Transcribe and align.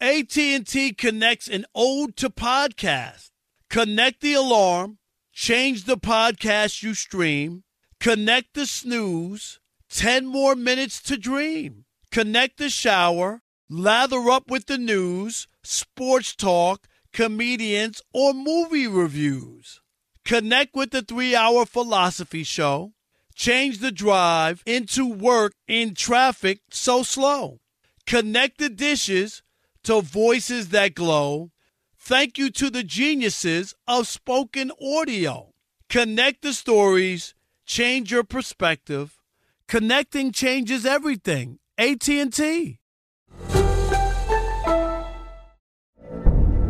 AT&T 0.00 0.92
connects 0.92 1.48
an 1.48 1.64
ode 1.74 2.16
to 2.18 2.28
podcast. 2.28 3.30
Connect 3.70 4.20
the 4.20 4.34
alarm, 4.34 4.98
change 5.32 5.84
the 5.84 5.96
podcast 5.96 6.82
you 6.82 6.92
stream, 6.92 7.64
connect 7.98 8.52
the 8.52 8.66
snooze, 8.66 9.58
10 9.90 10.26
more 10.26 10.54
minutes 10.54 11.00
to 11.00 11.16
dream. 11.16 11.86
Connect 12.10 12.58
the 12.58 12.68
shower, 12.68 13.40
lather 13.70 14.28
up 14.30 14.50
with 14.50 14.66
the 14.66 14.76
news, 14.76 15.48
sports 15.64 16.36
talk, 16.36 16.86
comedians, 17.14 18.02
or 18.12 18.34
movie 18.34 18.86
reviews. 18.86 19.80
Connect 20.26 20.74
with 20.74 20.90
the 20.90 21.02
3-hour 21.02 21.64
philosophy 21.64 22.44
show. 22.44 22.92
Change 23.34 23.78
the 23.78 23.92
drive 23.92 24.62
into 24.66 25.06
work 25.06 25.54
in 25.66 25.94
traffic 25.94 26.60
so 26.70 27.02
slow. 27.02 27.60
Connect 28.06 28.58
the 28.58 28.68
dishes 28.68 29.42
to 29.86 30.00
voices 30.00 30.70
that 30.70 30.96
glow. 30.96 31.52
Thank 31.96 32.38
you 32.38 32.50
to 32.50 32.70
the 32.70 32.82
geniuses 32.82 33.72
of 33.86 34.08
spoken 34.08 34.72
audio. 34.82 35.54
Connect 35.88 36.42
the 36.42 36.52
stories, 36.52 37.34
change 37.66 38.10
your 38.10 38.24
perspective. 38.24 39.20
Connecting 39.68 40.32
changes 40.32 40.84
everything. 40.84 41.60
AT&T. 41.78 42.80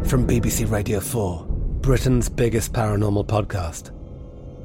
From 0.05 0.26
BBC 0.26 0.71
Radio 0.71 1.00
4, 1.00 1.47
Britain's 1.81 2.28
biggest 2.28 2.75
paranormal 2.75 3.26
podcast 3.26 3.93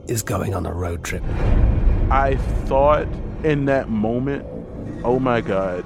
is 0.09 0.21
going 0.21 0.53
on 0.53 0.65
a 0.65 0.73
road 0.73 1.05
trip. 1.05 1.23
I 2.11 2.35
thought 2.65 3.07
in 3.45 3.63
that 3.65 3.87
moment, 3.87 4.45
oh 5.05 5.19
my 5.19 5.39
God, 5.39 5.85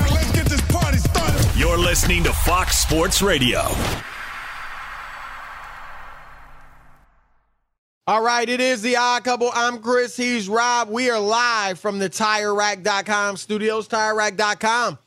You're 1.61 1.77
listening 1.77 2.23
to 2.23 2.33
Fox 2.33 2.79
Sports 2.79 3.21
Radio. 3.21 3.59
All 8.07 8.23
right, 8.23 8.49
it 8.49 8.59
is 8.59 8.81
the 8.81 8.97
odd 8.97 9.23
couple. 9.23 9.51
I'm 9.53 9.77
Chris. 9.77 10.17
He's 10.17 10.49
Rob. 10.49 10.89
We 10.89 11.11
are 11.11 11.19
live 11.19 11.79
from 11.79 11.99
the 11.99 12.09
TireRack.com 12.09 13.37
studios. 13.37 13.87
TireRack.com 13.87 14.97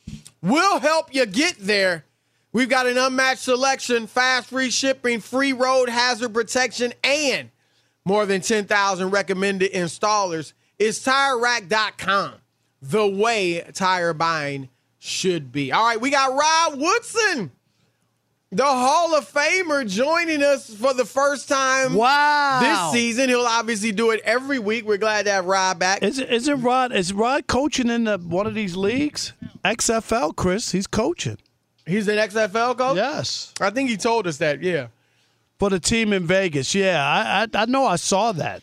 will 0.43 0.79
help 0.79 1.13
you 1.13 1.27
get 1.27 1.57
there. 1.59 2.05
We've 2.53 2.69
got 2.69 2.87
an 2.87 2.99
unmatched 2.99 3.43
selection, 3.43 4.07
fast 4.07 4.51
free 4.51 4.71
shipping, 4.71 5.19
free 5.19 5.53
road 5.53 5.89
hazard 5.89 6.33
protection, 6.33 6.93
and 7.03 7.51
more 8.05 8.27
than 8.27 8.43
10,000 8.43 9.11
recommended 9.11 9.73
installers. 9.73 10.53
It's 10.79 11.05
TireRack.com, 11.05 12.35
the 12.81 13.09
way 13.09 13.61
tire 13.75 14.15
buying 14.15 14.69
should 15.05 15.53
be. 15.53 15.73
All 15.73 15.85
right, 15.85 16.01
we 16.01 16.11
got 16.11 16.33
Rod 16.33 16.81
Woodson 16.81 17.53
the 18.55 18.65
Hall 18.65 19.17
of 19.17 19.31
Famer 19.31 19.89
joining 19.89 20.43
us 20.43 20.73
for 20.73 20.95
the 20.95 21.05
first 21.05 21.49
time 21.49 21.95
wow. 21.95 22.61
this 22.61 22.93
season. 22.93 23.29
He'll 23.29 23.41
obviously 23.41 23.91
do 23.91 24.13
it 24.13 24.21
every 24.25 24.61
week. 24.61 24.87
We're 24.87 24.97
glad 24.97 25.25
to 25.27 25.33
have 25.33 25.47
Rod 25.47 25.81
back. 25.81 26.05
Is 26.05 26.21
it, 26.21 26.31
isn't 26.31 26.63
Rod 26.63 26.93
is 26.93 27.13
Rod 27.13 27.49
coaching 27.49 27.91
in 27.91 28.05
the, 28.05 28.19
one 28.19 28.47
of 28.47 28.55
these 28.55 28.77
leagues? 28.77 29.33
XFL, 29.65 30.37
Chris. 30.37 30.71
He's 30.71 30.87
coaching. 30.87 31.39
He's 31.85 32.07
an 32.07 32.17
XFL 32.17 32.79
coach? 32.79 32.97
Yes. 32.97 33.53
I 33.61 33.71
think 33.71 33.91
he 33.91 33.97
told 33.97 34.27
us 34.29 34.39
that, 34.39 34.63
yeah. 34.63 34.87
For 35.59 35.69
the 35.69 35.81
team 35.81 36.13
in 36.13 36.27
Vegas. 36.27 36.75
Yeah, 36.75 37.05
I 37.05 37.43
I, 37.43 37.63
I 37.63 37.67
know 37.67 37.87
I 37.87 37.97
saw 37.97 38.33
that. 38.33 38.63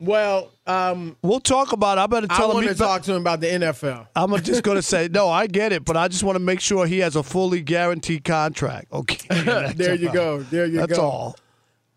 Well, 0.00 0.50
um, 0.66 1.16
we'll 1.22 1.40
talk 1.40 1.72
about 1.72 1.98
it. 1.98 2.00
I 2.00 2.06
better 2.06 2.26
tell 2.26 2.46
I 2.46 2.48
him. 2.48 2.54
want 2.54 2.68
to 2.68 2.74
talk 2.74 3.02
to 3.02 3.12
him 3.12 3.20
about 3.20 3.40
the 3.40 3.48
NFL. 3.48 4.08
I'm 4.16 4.34
just 4.42 4.62
going 4.62 4.76
to 4.76 4.82
say 4.82 5.08
no. 5.08 5.28
I 5.28 5.46
get 5.46 5.72
it, 5.72 5.84
but 5.84 5.96
I 5.96 6.08
just 6.08 6.22
want 6.22 6.36
to 6.36 6.40
make 6.40 6.60
sure 6.60 6.86
he 6.86 7.00
has 7.00 7.16
a 7.16 7.22
fully 7.22 7.60
guaranteed 7.60 8.24
contract. 8.24 8.90
Okay, 8.92 9.42
there 9.74 9.94
you 9.94 10.10
go. 10.10 10.42
There 10.42 10.64
you 10.64 10.78
That's 10.78 10.88
go. 10.88 10.94
That's 10.94 10.98
all. 10.98 11.36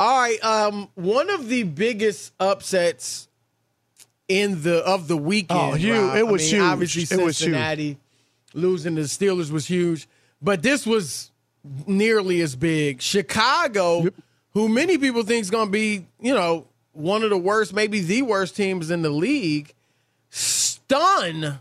All 0.01 0.19
right. 0.19 0.43
Um, 0.43 0.89
one 0.95 1.29
of 1.29 1.47
the 1.47 1.63
biggest 1.63 2.33
upsets 2.41 3.29
in 4.27 4.63
the 4.63 4.79
of 4.85 5.07
the 5.07 5.15
weekend. 5.17 5.59
Oh, 5.59 5.73
huge! 5.75 5.97
Rob, 5.97 6.17
It 6.17 6.27
was 6.27 6.41
I 6.41 6.45
mean, 6.45 6.53
huge. 6.55 6.71
Obviously, 6.71 7.17
it 7.17 7.23
was 7.23 7.37
Cincinnati 7.37 7.97
losing 8.53 8.95
to 8.97 9.03
the 9.03 9.07
Steelers 9.07 9.49
was 9.49 9.65
huge, 9.65 10.09
but 10.41 10.61
this 10.61 10.85
was 10.85 11.31
nearly 11.87 12.41
as 12.41 12.55
big. 12.57 13.01
Chicago, 13.01 14.07
who 14.51 14.67
many 14.67 14.97
people 14.97 15.23
think 15.23 15.41
is 15.41 15.49
going 15.49 15.67
to 15.67 15.71
be, 15.71 16.05
you 16.19 16.33
know, 16.33 16.67
one 16.93 17.23
of 17.23 17.29
the 17.29 17.37
worst, 17.37 17.73
maybe 17.73 17.99
the 17.99 18.21
worst 18.21 18.55
teams 18.55 18.89
in 18.89 19.01
the 19.01 19.09
league, 19.09 19.73
stun 20.29 21.59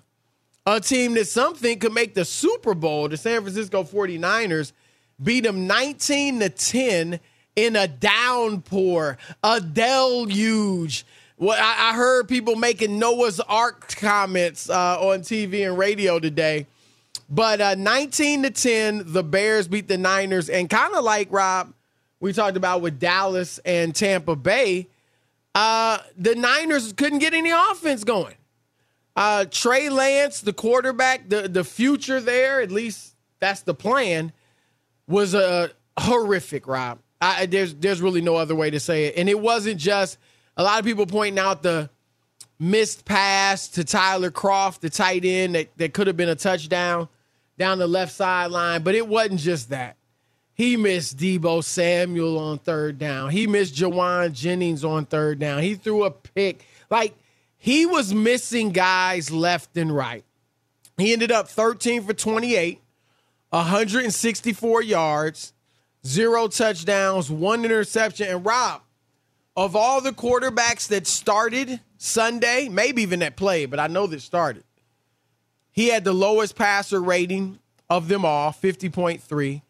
a 0.65 0.81
team 0.81 1.15
that 1.15 1.27
some 1.27 1.55
think 1.55 1.81
could 1.81 1.93
make 1.93 2.15
the 2.15 2.25
Super 2.25 2.75
Bowl. 2.75 3.09
The 3.09 3.17
San 3.17 3.41
Francisco 3.43 3.83
49ers 3.83 4.73
beat 5.23 5.41
them 5.41 5.67
19 5.67 6.41
to 6.41 6.49
10 6.49 7.21
in 7.57 7.77
a 7.77 7.89
downpour, 7.89 9.19
a 9.43 9.61
deluge. 9.61 11.05
Well, 11.37 11.59
I, 11.61 11.91
I 11.91 11.97
heard 11.97 12.29
people 12.29 12.55
making 12.55 12.99
Noah's 12.99 13.41
Ark 13.41 13.89
comments 13.97 14.71
uh, 14.71 14.99
on 15.01 15.21
TV 15.21 15.67
and 15.67 15.77
radio 15.77 16.19
today. 16.19 16.67
But 17.29 17.61
uh, 17.61 17.75
19 17.75 18.45
to 18.45 18.51
10, 18.51 19.03
the 19.07 19.23
Bears 19.23 19.67
beat 19.67 19.89
the 19.89 19.99
Niners. 19.99 20.49
And 20.49 20.69
kind 20.71 20.95
of 20.95 21.03
like 21.03 21.29
Rob, 21.31 21.73
we 22.21 22.33
talked 22.33 22.57
about 22.57 22.83
with 22.83 23.01
Dallas 23.01 23.59
and 23.65 23.95
Tampa 23.95 24.37
Bay, 24.37 24.87
uh, 25.55 25.99
the 26.17 26.35
Niners 26.35 26.93
couldn't 26.93 27.19
get 27.19 27.35
any 27.35 27.51
offense 27.51 28.05
going. 28.05 28.35
Uh, 29.15 29.45
Trey 29.51 29.91
Lance, 29.91 30.41
the 30.41 30.53
quarterback, 30.53 31.29
the, 31.29 31.49
the 31.49 31.65
future 31.65 32.21
there, 32.21 32.61
at 32.61 32.71
least 32.71 33.15
that's 33.41 33.63
the 33.63 33.75
plan, 33.75 34.33
was 35.07 35.35
uh, 35.35 35.69
horrific, 35.99 36.67
Rob. 36.67 36.99
I, 37.21 37.47
there's 37.47 37.75
there's 37.75 38.01
really 38.01 38.21
no 38.21 38.37
other 38.37 38.55
way 38.55 38.71
to 38.71 38.81
say 38.81 39.05
it. 39.05 39.15
And 39.17 39.29
it 39.29 39.39
wasn't 39.39 39.79
just 39.79 40.19
a 40.57 40.63
lot 40.63 40.79
of 40.79 40.85
people 40.85 41.07
pointing 41.07 41.39
out 41.39 41.63
the 41.63 41.91
missed 42.59 43.05
pass 43.05 43.69
to 43.69 43.85
Tyler 43.85 44.31
Kroft, 44.31 44.81
the 44.81 44.91
tight 44.91 45.25
end 45.25 45.55
that, 45.55 45.77
that 45.77 45.95
could 45.95 46.07
have 46.07 46.17
been 46.17 46.29
a 46.29 46.35
touchdown 46.35 47.09
down 47.59 47.79
the 47.79 47.87
left 47.87 48.13
sideline, 48.13 48.83
but 48.83 48.95
it 48.95 49.07
wasn't 49.07 49.41
just 49.41 49.71
that. 49.71 49.97
He 50.55 50.77
missed 50.77 51.17
Deebo 51.17 51.65
Samuel 51.65 52.39
on 52.39 52.59
third 52.59 52.99
down. 52.99 53.31
He 53.31 53.47
missed 53.47 53.75
Jauan 53.75 54.33
Jennings 54.33 54.85
on 54.85 55.07
third 55.07 55.39
down. 55.39 55.63
He 55.63 55.75
threw 55.75 56.05
a 56.05 56.11
pick. 56.11 56.67
Like 56.91 57.15
he 57.57 57.87
was 57.87 58.13
missing 58.13 58.71
guys 58.71 59.31
left 59.31 59.77
and 59.77 59.95
right. 59.95 60.25
He 60.99 61.13
ended 61.13 61.33
up 61.33 61.49
13 61.49 62.03
for 62.03 62.13
28, 62.13 62.81
164 63.51 64.83
yards, 64.83 65.53
zero 66.07 66.49
touchdowns, 66.49 67.31
one 67.31 67.65
interception. 67.65 68.29
And 68.29 68.45
Rob, 68.45 68.83
of 69.57 69.75
all 69.75 70.01
the 70.01 70.13
quarterbacks 70.13 70.89
that 70.89 71.07
started 71.07 71.81
Sunday, 71.97 72.69
maybe 72.69 73.03
even 73.03 73.21
that 73.21 73.37
played, 73.37 73.71
but 73.71 73.81
I 73.81 73.87
know 73.87 74.07
that 74.07 74.21
started, 74.21 74.65
he 75.71 75.89
had 75.89 76.05
the 76.05 76.13
lowest 76.13 76.57
passer 76.57 77.01
rating 77.01 77.59
of 77.89 78.09
them 78.09 78.25
all, 78.25 78.51
50.3, 78.51 79.63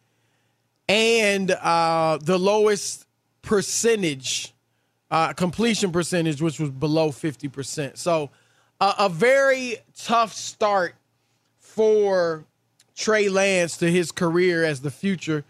and 0.92 1.50
uh, 1.50 2.18
the 2.20 2.38
lowest 2.38 3.06
percentage, 3.40 4.52
uh, 5.10 5.32
completion 5.32 5.90
percentage, 5.90 6.42
which 6.42 6.60
was 6.60 6.68
below 6.68 7.08
50%. 7.08 7.96
So 7.96 8.28
uh, 8.78 8.92
a 8.98 9.08
very 9.08 9.76
tough 9.96 10.34
start 10.34 10.94
for 11.56 12.44
Trey 12.94 13.30
Lance 13.30 13.78
to 13.78 13.90
his 13.90 14.12
career 14.12 14.64
as 14.64 14.82
the 14.82 14.90
future 14.90 15.46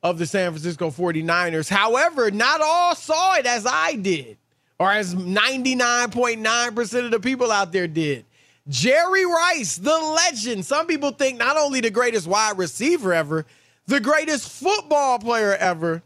of 0.00 0.18
the 0.18 0.26
San 0.26 0.52
Francisco 0.52 0.90
49ers. 0.90 1.68
However, 1.68 2.30
not 2.30 2.60
all 2.60 2.94
saw 2.94 3.34
it 3.34 3.46
as 3.46 3.66
I 3.66 3.96
did, 3.96 4.36
or 4.78 4.92
as 4.92 5.12
99.9% 5.12 7.04
of 7.04 7.10
the 7.10 7.18
people 7.18 7.50
out 7.50 7.72
there 7.72 7.88
did. 7.88 8.26
Jerry 8.68 9.26
Rice, 9.26 9.76
the 9.76 9.90
legend. 9.90 10.64
Some 10.64 10.86
people 10.86 11.10
think 11.10 11.36
not 11.36 11.56
only 11.56 11.80
the 11.80 11.90
greatest 11.90 12.28
wide 12.28 12.58
receiver 12.58 13.12
ever, 13.12 13.44
the 13.86 14.00
greatest 14.00 14.50
football 14.50 15.18
player 15.18 15.54
ever, 15.54 16.02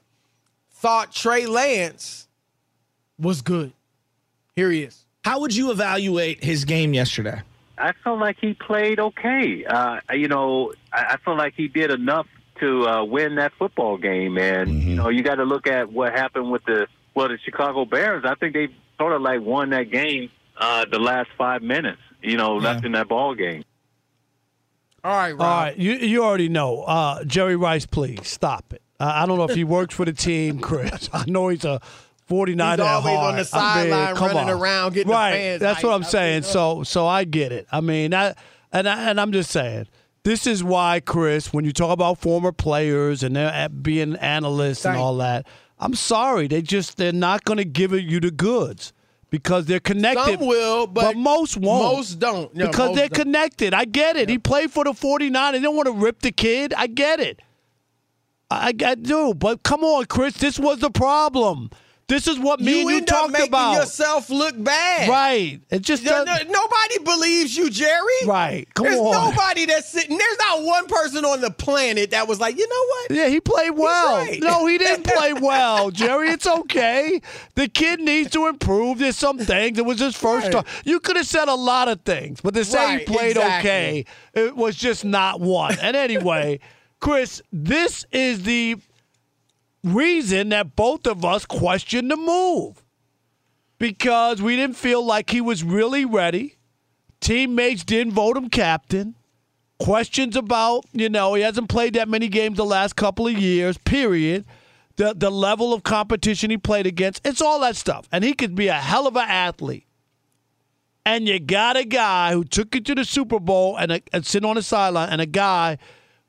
thought 0.70 1.12
Trey 1.12 1.46
Lance 1.46 2.28
was 3.18 3.42
good. 3.42 3.72
Here 4.54 4.70
he 4.70 4.82
is. 4.82 5.04
How 5.24 5.40
would 5.40 5.54
you 5.54 5.70
evaluate 5.70 6.42
his 6.42 6.64
game 6.64 6.94
yesterday? 6.94 7.42
I 7.76 7.92
felt 8.02 8.18
like 8.18 8.36
he 8.40 8.54
played 8.54 8.98
okay. 8.98 9.64
Uh, 9.64 10.00
you 10.12 10.28
know, 10.28 10.72
I, 10.92 11.14
I 11.14 11.16
felt 11.24 11.38
like 11.38 11.54
he 11.56 11.68
did 11.68 11.90
enough 11.90 12.26
to 12.60 12.86
uh, 12.86 13.04
win 13.04 13.36
that 13.36 13.52
football 13.58 13.98
game. 13.98 14.36
And 14.38 14.68
mm-hmm. 14.68 14.88
you 14.88 14.96
know, 14.96 15.08
you 15.08 15.22
got 15.22 15.36
to 15.36 15.44
look 15.44 15.66
at 15.66 15.92
what 15.92 16.12
happened 16.12 16.50
with 16.50 16.64
the 16.64 16.86
well, 17.14 17.28
the 17.28 17.38
Chicago 17.44 17.84
Bears. 17.84 18.24
I 18.24 18.34
think 18.34 18.54
they 18.54 18.68
sort 18.98 19.12
of 19.12 19.22
like 19.22 19.40
won 19.40 19.70
that 19.70 19.90
game 19.90 20.30
uh, 20.56 20.84
the 20.90 20.98
last 20.98 21.28
five 21.36 21.62
minutes. 21.62 22.00
You 22.22 22.36
know, 22.36 22.58
yeah. 22.58 22.72
left 22.72 22.84
in 22.84 22.92
that 22.92 23.08
ball 23.08 23.34
game. 23.34 23.62
All 25.08 25.16
right, 25.16 25.32
Rob. 25.32 25.40
All 25.40 25.60
right, 25.62 25.76
you 25.78 25.92
you 25.92 26.22
already 26.22 26.50
know. 26.50 26.82
Uh, 26.82 27.24
Jerry 27.24 27.56
Rice, 27.56 27.86
please 27.86 28.28
stop 28.28 28.74
it. 28.74 28.82
I 29.00 29.24
don't 29.24 29.38
know 29.38 29.44
if 29.44 29.54
he 29.54 29.64
works 29.64 29.94
for 29.94 30.04
the 30.04 30.12
team, 30.12 30.58
Chris. 30.58 31.08
I 31.14 31.24
know 31.26 31.48
he's 31.48 31.64
a 31.64 31.80
49 32.26 32.78
He's 32.78 32.80
always 32.86 33.16
on 33.16 33.36
the 33.36 33.44
sideline 33.44 34.14
running 34.16 34.36
on. 34.36 34.50
around 34.50 34.92
getting 34.92 35.10
right. 35.10 35.30
the 35.30 35.36
fans. 35.36 35.60
That's 35.60 35.82
what 35.82 35.94
I'm 35.94 36.04
saying. 36.04 36.42
So 36.42 36.82
so 36.82 37.06
I 37.06 37.24
get 37.24 37.52
it. 37.52 37.66
I 37.72 37.80
mean, 37.80 38.12
I, 38.12 38.34
and 38.70 38.86
I, 38.86 39.10
and 39.10 39.18
I'm 39.18 39.32
just 39.32 39.50
saying. 39.50 39.88
This 40.24 40.46
is 40.46 40.62
why, 40.62 41.00
Chris, 41.00 41.54
when 41.54 41.64
you 41.64 41.72
talk 41.72 41.90
about 41.90 42.18
former 42.18 42.52
players 42.52 43.22
and 43.22 43.34
they're 43.34 43.68
being 43.70 44.14
analysts 44.16 44.82
Thank 44.82 44.96
and 44.96 45.02
all 45.02 45.16
that, 45.18 45.46
I'm 45.78 45.94
sorry, 45.94 46.48
they 46.48 46.60
just 46.60 46.98
they're 46.98 47.12
not 47.12 47.44
going 47.44 47.56
to 47.56 47.64
give 47.64 47.92
you 47.92 48.20
the 48.20 48.30
goods 48.30 48.92
because 49.30 49.66
they're 49.66 49.80
connected. 49.80 50.38
Some 50.38 50.46
will, 50.46 50.86
but, 50.86 51.02
but 51.02 51.16
most 51.16 51.56
won't. 51.56 51.96
Most 51.96 52.18
don't. 52.18 52.54
No, 52.54 52.66
because 52.66 52.88
most 52.88 52.96
they're 52.96 53.08
don't. 53.08 53.24
connected. 53.24 53.74
I 53.74 53.84
get 53.84 54.16
it. 54.16 54.28
He 54.28 54.38
played 54.38 54.70
for 54.70 54.84
the 54.84 54.94
49. 54.94 55.52
They 55.52 55.60
don't 55.60 55.76
want 55.76 55.86
to 55.86 55.92
rip 55.92 56.20
the 56.22 56.32
kid. 56.32 56.74
I 56.74 56.86
get 56.86 57.20
it. 57.20 57.40
I, 58.50 58.72
I 58.84 58.94
do. 58.94 59.34
But 59.34 59.62
come 59.62 59.84
on, 59.84 60.06
Chris. 60.06 60.34
This 60.38 60.58
was 60.58 60.78
the 60.78 60.90
problem. 60.90 61.70
This 62.08 62.26
is 62.26 62.38
what 62.38 62.58
me 62.58 62.72
you 62.72 62.80
and 62.80 62.90
you 62.90 62.96
end 62.96 63.06
talked 63.06 63.24
up 63.26 63.30
making 63.32 63.48
about. 63.48 63.74
yourself 63.74 64.30
look 64.30 64.54
bad. 64.64 65.10
Right. 65.10 65.60
It 65.70 65.80
just 65.82 66.02
no, 66.04 66.24
no, 66.24 66.36
nobody 66.48 66.98
believes 67.04 67.54
you, 67.54 67.68
Jerry. 67.68 68.00
Right. 68.24 68.66
Come 68.74 68.84
There's 68.86 68.98
on. 68.98 69.12
There's 69.12 69.36
nobody 69.36 69.66
that's 69.66 69.90
sitting. 69.90 70.16
There's 70.16 70.38
not 70.38 70.62
one 70.62 70.86
person 70.86 71.26
on 71.26 71.42
the 71.42 71.50
planet 71.50 72.12
that 72.12 72.26
was 72.26 72.40
like, 72.40 72.56
you 72.56 72.66
know 72.66 72.84
what? 72.88 73.10
Yeah, 73.10 73.28
he 73.28 73.40
played 73.40 73.72
well. 73.72 74.16
right. 74.24 74.40
No, 74.40 74.66
he 74.66 74.78
didn't 74.78 75.04
play 75.16 75.34
well, 75.34 75.90
Jerry. 75.90 76.30
It's 76.30 76.46
okay. 76.46 77.20
The 77.56 77.68
kid 77.68 78.00
needs 78.00 78.30
to 78.30 78.46
improve. 78.46 79.00
There's 79.00 79.16
some 79.16 79.36
things. 79.38 79.76
It 79.78 79.84
was 79.84 80.00
his 80.00 80.16
first 80.16 80.44
Right. 80.46 80.52
time. 80.52 80.64
You 80.86 81.00
could 81.00 81.16
have 81.16 81.26
said 81.26 81.48
a 81.48 81.54
lot 81.54 81.88
of 81.88 82.00
things, 82.02 82.40
but 82.40 82.54
to 82.54 82.64
say 82.64 82.78
Right, 82.78 82.98
he 83.00 83.04
played 83.04 83.30
exactly. 83.36 83.70
okay, 83.70 84.04
it 84.32 84.56
was 84.56 84.76
just 84.76 85.04
not 85.04 85.40
one. 85.40 85.76
And 85.82 85.94
anyway, 85.94 86.60
Chris, 87.00 87.42
this 87.52 88.06
is 88.12 88.44
the 88.44 88.76
reason 89.94 90.50
that 90.50 90.76
both 90.76 91.06
of 91.06 91.24
us 91.24 91.44
questioned 91.44 92.10
the 92.10 92.16
move 92.16 92.84
because 93.78 94.42
we 94.42 94.56
didn't 94.56 94.76
feel 94.76 95.04
like 95.04 95.30
he 95.30 95.40
was 95.40 95.62
really 95.62 96.04
ready. 96.04 96.56
Teammates 97.20 97.84
didn't 97.84 98.12
vote 98.12 98.36
him 98.36 98.48
captain. 98.48 99.14
Questions 99.78 100.36
about, 100.36 100.84
you 100.92 101.08
know, 101.08 101.34
he 101.34 101.42
hasn't 101.42 101.68
played 101.68 101.94
that 101.94 102.08
many 102.08 102.28
games 102.28 102.56
the 102.56 102.64
last 102.64 102.96
couple 102.96 103.26
of 103.26 103.38
years, 103.38 103.78
period. 103.78 104.44
The, 104.96 105.14
the 105.16 105.30
level 105.30 105.72
of 105.72 105.84
competition 105.84 106.50
he 106.50 106.58
played 106.58 106.86
against, 106.86 107.24
it's 107.24 107.40
all 107.40 107.60
that 107.60 107.76
stuff. 107.76 108.08
And 108.10 108.24
he 108.24 108.32
could 108.32 108.56
be 108.56 108.66
a 108.66 108.74
hell 108.74 109.06
of 109.06 109.14
an 109.14 109.28
athlete. 109.28 109.86
And 111.06 111.28
you 111.28 111.38
got 111.38 111.76
a 111.76 111.84
guy 111.84 112.32
who 112.32 112.44
took 112.44 112.74
you 112.74 112.80
to 112.80 112.94
the 112.96 113.04
Super 113.04 113.38
Bowl 113.38 113.76
and, 113.76 113.92
a, 113.92 114.02
and 114.12 114.26
sit 114.26 114.44
on 114.44 114.56
the 114.56 114.62
sideline, 114.62 115.08
and 115.08 115.20
a 115.20 115.26
guy 115.26 115.78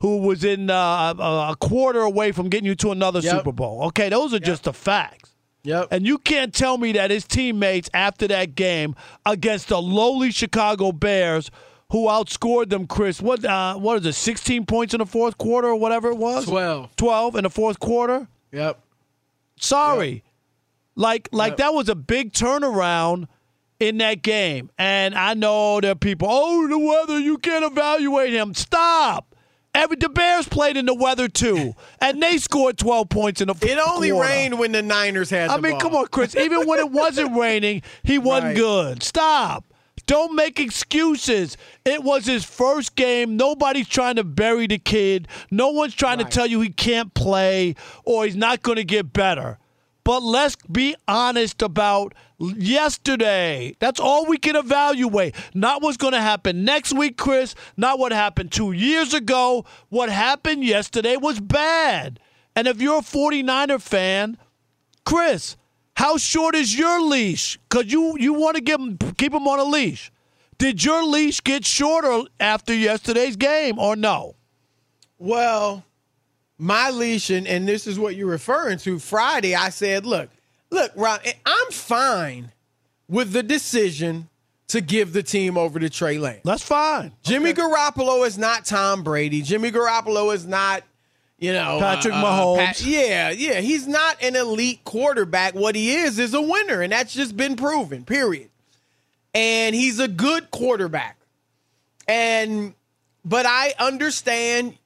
who 0.02 0.18
was 0.20 0.44
in 0.44 0.70
uh, 0.70 1.14
a, 1.18 1.56
quarter 1.60 2.02
away 2.02 2.32
from 2.32 2.50
getting 2.50 2.66
you 2.66 2.76
to 2.76 2.92
another 2.92 3.20
Yep. 3.20 3.36
Super 3.36 3.52
Bowl. 3.52 3.84
Okay, 3.88 4.10
those 4.10 4.34
are 4.34 4.40
just 4.40 4.64
the 4.64 4.74
facts. 4.74 5.32
Yep. 5.64 5.90
And 5.92 6.06
you 6.08 6.18
can't 6.20 6.54
tell 6.54 6.78
me 6.78 6.94
that 6.94 7.12
his 7.12 7.26
teammates 7.26 7.90
after 7.94 8.28
that 8.30 8.56
game 8.56 8.96
against 9.26 9.68
the 9.68 9.82
lowly 9.82 10.32
Chicago 10.32 10.94
Bears, 10.94 11.52
who 11.92 12.06
outscored 12.06 12.70
them, 12.70 12.88
Chris, 12.88 13.22
what 13.22 13.44
uh, 13.44 13.76
what 13.76 14.00
is 14.00 14.06
it, 14.06 14.14
16 14.14 14.66
points 14.66 14.94
in 14.94 15.00
the 15.00 15.06
fourth 15.06 15.38
quarter 15.38 15.68
or 15.68 15.76
whatever 15.76 16.10
it 16.10 16.18
was? 16.18 16.46
12. 16.46 16.96
12 16.96 17.36
in 17.36 17.44
the 17.44 17.50
fourth 17.50 17.80
quarter? 17.80 18.28
Yep. 18.54 18.80
Sorry. 19.60 20.24
Like 20.96 21.28
like 21.32 21.52
Yep. 21.52 21.58
that 21.58 21.74
was 21.74 21.90
a 21.90 21.96
big 21.96 22.32
turnaround 22.32 23.28
in 23.80 23.98
that 23.98 24.22
game. 24.22 24.70
And 24.78 25.16
I 25.16 25.34
know 25.34 25.82
there 25.82 25.92
are 25.92 25.96
people, 25.96 26.28
oh, 26.32 26.68
the 26.68 26.78
weather, 26.80 27.20
you 27.20 27.38
can't 27.38 27.66
evaluate 27.66 28.34
him. 28.34 28.54
Stop. 28.54 29.36
Every 29.76 29.98
the 29.98 30.10
Bears 30.10 30.48
played 30.48 30.78
in 30.78 30.86
the 30.88 30.94
weather 30.96 31.28
too, 31.28 31.76
and 32.02 32.22
they 32.22 32.38
scored 32.38 32.78
12 32.78 33.08
points 33.10 33.40
in 33.40 33.48
the 33.48 33.56
It 33.62 33.78
only 33.78 34.10
quarter. 34.12 34.28
rained 34.30 34.58
when 34.60 34.72
the 34.72 34.82
Niners 34.82 35.30
had. 35.30 35.50
I 35.50 35.58
mean, 35.58 35.74
ball. 35.74 35.80
come 35.82 35.96
on, 35.96 36.08
Chris. 36.08 36.36
Even 36.36 36.66
when 36.68 36.80
it 36.80 36.92
wasn't 36.92 37.38
raining, 37.38 37.84
he 38.04 38.18
wasn't 38.18 38.46
Right. 38.48 38.56
good. 38.58 39.04
Stop. 39.04 39.66
Don't 40.08 40.34
make 40.36 40.60
excuses. 40.60 41.56
It 41.86 42.04
was 42.04 42.26
his 42.26 42.44
first 42.44 42.96
game. 42.96 43.38
Nobody's 43.38 43.88
trying 43.88 44.16
to 44.16 44.24
bury 44.24 44.66
the 44.66 44.80
kid. 44.80 45.28
No 45.52 45.70
one's 45.70 45.94
trying 45.94 46.18
Right. 46.18 46.30
to 46.32 46.36
tell 46.36 46.48
you 46.48 46.62
he 46.62 46.70
can't 46.70 47.14
play 47.14 47.76
or 48.06 48.26
he's 48.26 48.36
not 48.36 48.64
going 48.64 48.78
to 48.78 48.84
get 48.84 49.14
better. 49.14 49.60
But 50.10 50.24
let's 50.24 50.56
be 50.56 50.96
honest 51.08 51.62
about 51.62 52.16
yesterday. 52.40 53.76
That's 53.78 54.00
all 54.00 54.26
we 54.26 54.40
can 54.40 54.56
evaluate. 54.56 55.36
Not 55.54 55.84
what's 55.84 55.98
going 55.98 56.14
to 56.14 56.20
happen 56.20 56.66
next 56.66 56.94
week, 56.94 57.16
Chris. 57.16 57.54
Not 57.78 58.00
what 58.00 58.12
happened 58.12 58.52
two 58.52 58.72
years 58.72 59.14
ago. 59.14 59.66
What 59.90 60.10
happened 60.10 60.64
yesterday 60.64 61.16
was 61.16 61.40
bad. 61.40 62.20
And 62.56 62.68
if 62.68 62.82
you're 62.82 62.98
a 62.98 63.02
49er 63.04 63.80
fan, 63.80 64.40
Chris, 65.06 65.58
how 65.96 66.18
short 66.18 66.56
is 66.56 66.76
your 66.76 67.00
leash? 67.02 67.60
Because 67.70 67.92
you, 67.92 68.18
you 68.18 68.34
want 68.34 68.58
to 68.58 69.14
keep 69.16 69.32
them 69.32 69.48
on 69.48 69.60
a 69.60 69.64
leash. 69.64 70.12
Did 70.58 70.84
your 70.84 71.04
leash 71.04 71.44
get 71.44 71.68
shorter 71.68 72.24
after 72.40 72.74
yesterday's 72.74 73.36
game 73.36 73.78
or 73.78 73.96
no? 73.96 74.38
Well, 75.20 75.84
my 76.60 76.90
leash, 76.90 77.30
and, 77.30 77.48
and 77.48 77.68
this 77.68 77.88
is 77.88 77.98
what 77.98 78.16
you're 78.16 78.28
referring 78.28 78.78
to. 78.80 79.00
Friday, 79.00 79.56
I 79.56 79.70
said, 79.70 80.06
look, 80.06 80.30
look, 80.70 80.92
Rob, 80.96 81.22
I'm 81.46 81.72
fine 81.72 82.52
with 83.08 83.32
the 83.32 83.42
decision 83.42 84.28
to 84.68 84.82
give 84.82 85.14
the 85.14 85.24
team 85.24 85.58
over 85.58 85.80
to 85.80 85.90
Trey 85.90 86.20
Lance. 86.20 86.42
That's 86.44 86.62
fine. 86.62 87.14
Jimmy 87.24 87.54
Garoppolo 87.54 88.28
is 88.28 88.38
not 88.38 88.66
Tom 88.66 89.04
Brady. 89.04 89.42
Jimmy 89.42 89.72
Garoppolo 89.72 90.34
is 90.36 90.46
not, 90.46 90.84
you 91.40 91.54
know, 91.54 91.80
Patrick 91.80 92.14
uh, 92.14 92.18
uh, 92.18 92.24
Mahomes. 92.24 92.58
Pat- 92.58 92.86
yeah, 92.86 93.30
yeah. 93.32 93.62
He's 93.62 93.88
not 93.88 94.22
an 94.22 94.36
elite 94.36 94.84
quarterback. 94.84 95.56
What 95.56 95.76
he 95.76 95.96
is 95.96 96.20
is 96.20 96.34
a 96.34 96.42
winner, 96.42 96.82
and 96.82 96.92
that's 96.92 97.14
just 97.14 97.36
been 97.36 97.56
proven, 97.56 98.04
period. 98.04 98.50
And 99.34 99.74
he's 99.74 100.00
a 100.00 100.08
good 100.08 100.52
quarterback. 100.52 101.18
And, 102.08 102.74
but 103.24 103.46
I 103.48 103.74
understand 103.80 104.78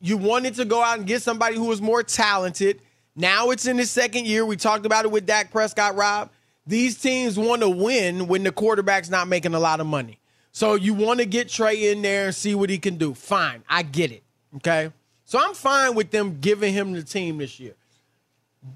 you 0.00 0.16
wanted 0.16 0.54
to 0.54 0.64
go 0.64 0.82
out 0.82 0.98
and 0.98 1.06
get 1.06 1.22
somebody 1.22 1.56
who 1.56 1.66
was 1.66 1.80
more 1.82 2.02
talented. 2.02 2.80
Now 3.14 3.50
it's 3.50 3.66
in 3.66 3.78
his 3.78 3.90
second 3.90 4.26
year. 4.26 4.46
We 4.46 4.56
talked 4.56 4.86
about 4.86 5.04
it 5.04 5.10
with 5.10 5.26
Dak 5.26 5.50
Prescott, 5.50 5.96
Rob. 5.96 6.30
These 6.66 7.00
teams 7.00 7.38
want 7.38 7.62
to 7.62 7.68
win 7.68 8.28
when 8.28 8.42
the 8.42 8.52
quarterback's 8.52 9.10
not 9.10 9.28
making 9.28 9.54
a 9.54 9.60
lot 9.60 9.80
of 9.80 9.86
money. 9.86 10.18
So 10.52 10.74
you 10.74 10.94
want 10.94 11.20
to 11.20 11.26
get 11.26 11.48
Trey 11.48 11.90
in 11.90 12.02
there 12.02 12.26
and 12.26 12.34
see 12.34 12.54
what 12.54 12.70
he 12.70 12.78
can 12.78 12.96
do. 12.96 13.14
Fine. 13.14 13.62
I 13.68 13.82
get 13.82 14.12
it. 14.12 14.22
Okay. 14.56 14.90
So 15.24 15.38
I'm 15.38 15.54
fine 15.54 15.94
with 15.94 16.10
them 16.10 16.38
giving 16.40 16.72
him 16.72 16.92
the 16.92 17.02
team 17.02 17.38
this 17.38 17.60
year. 17.60 17.74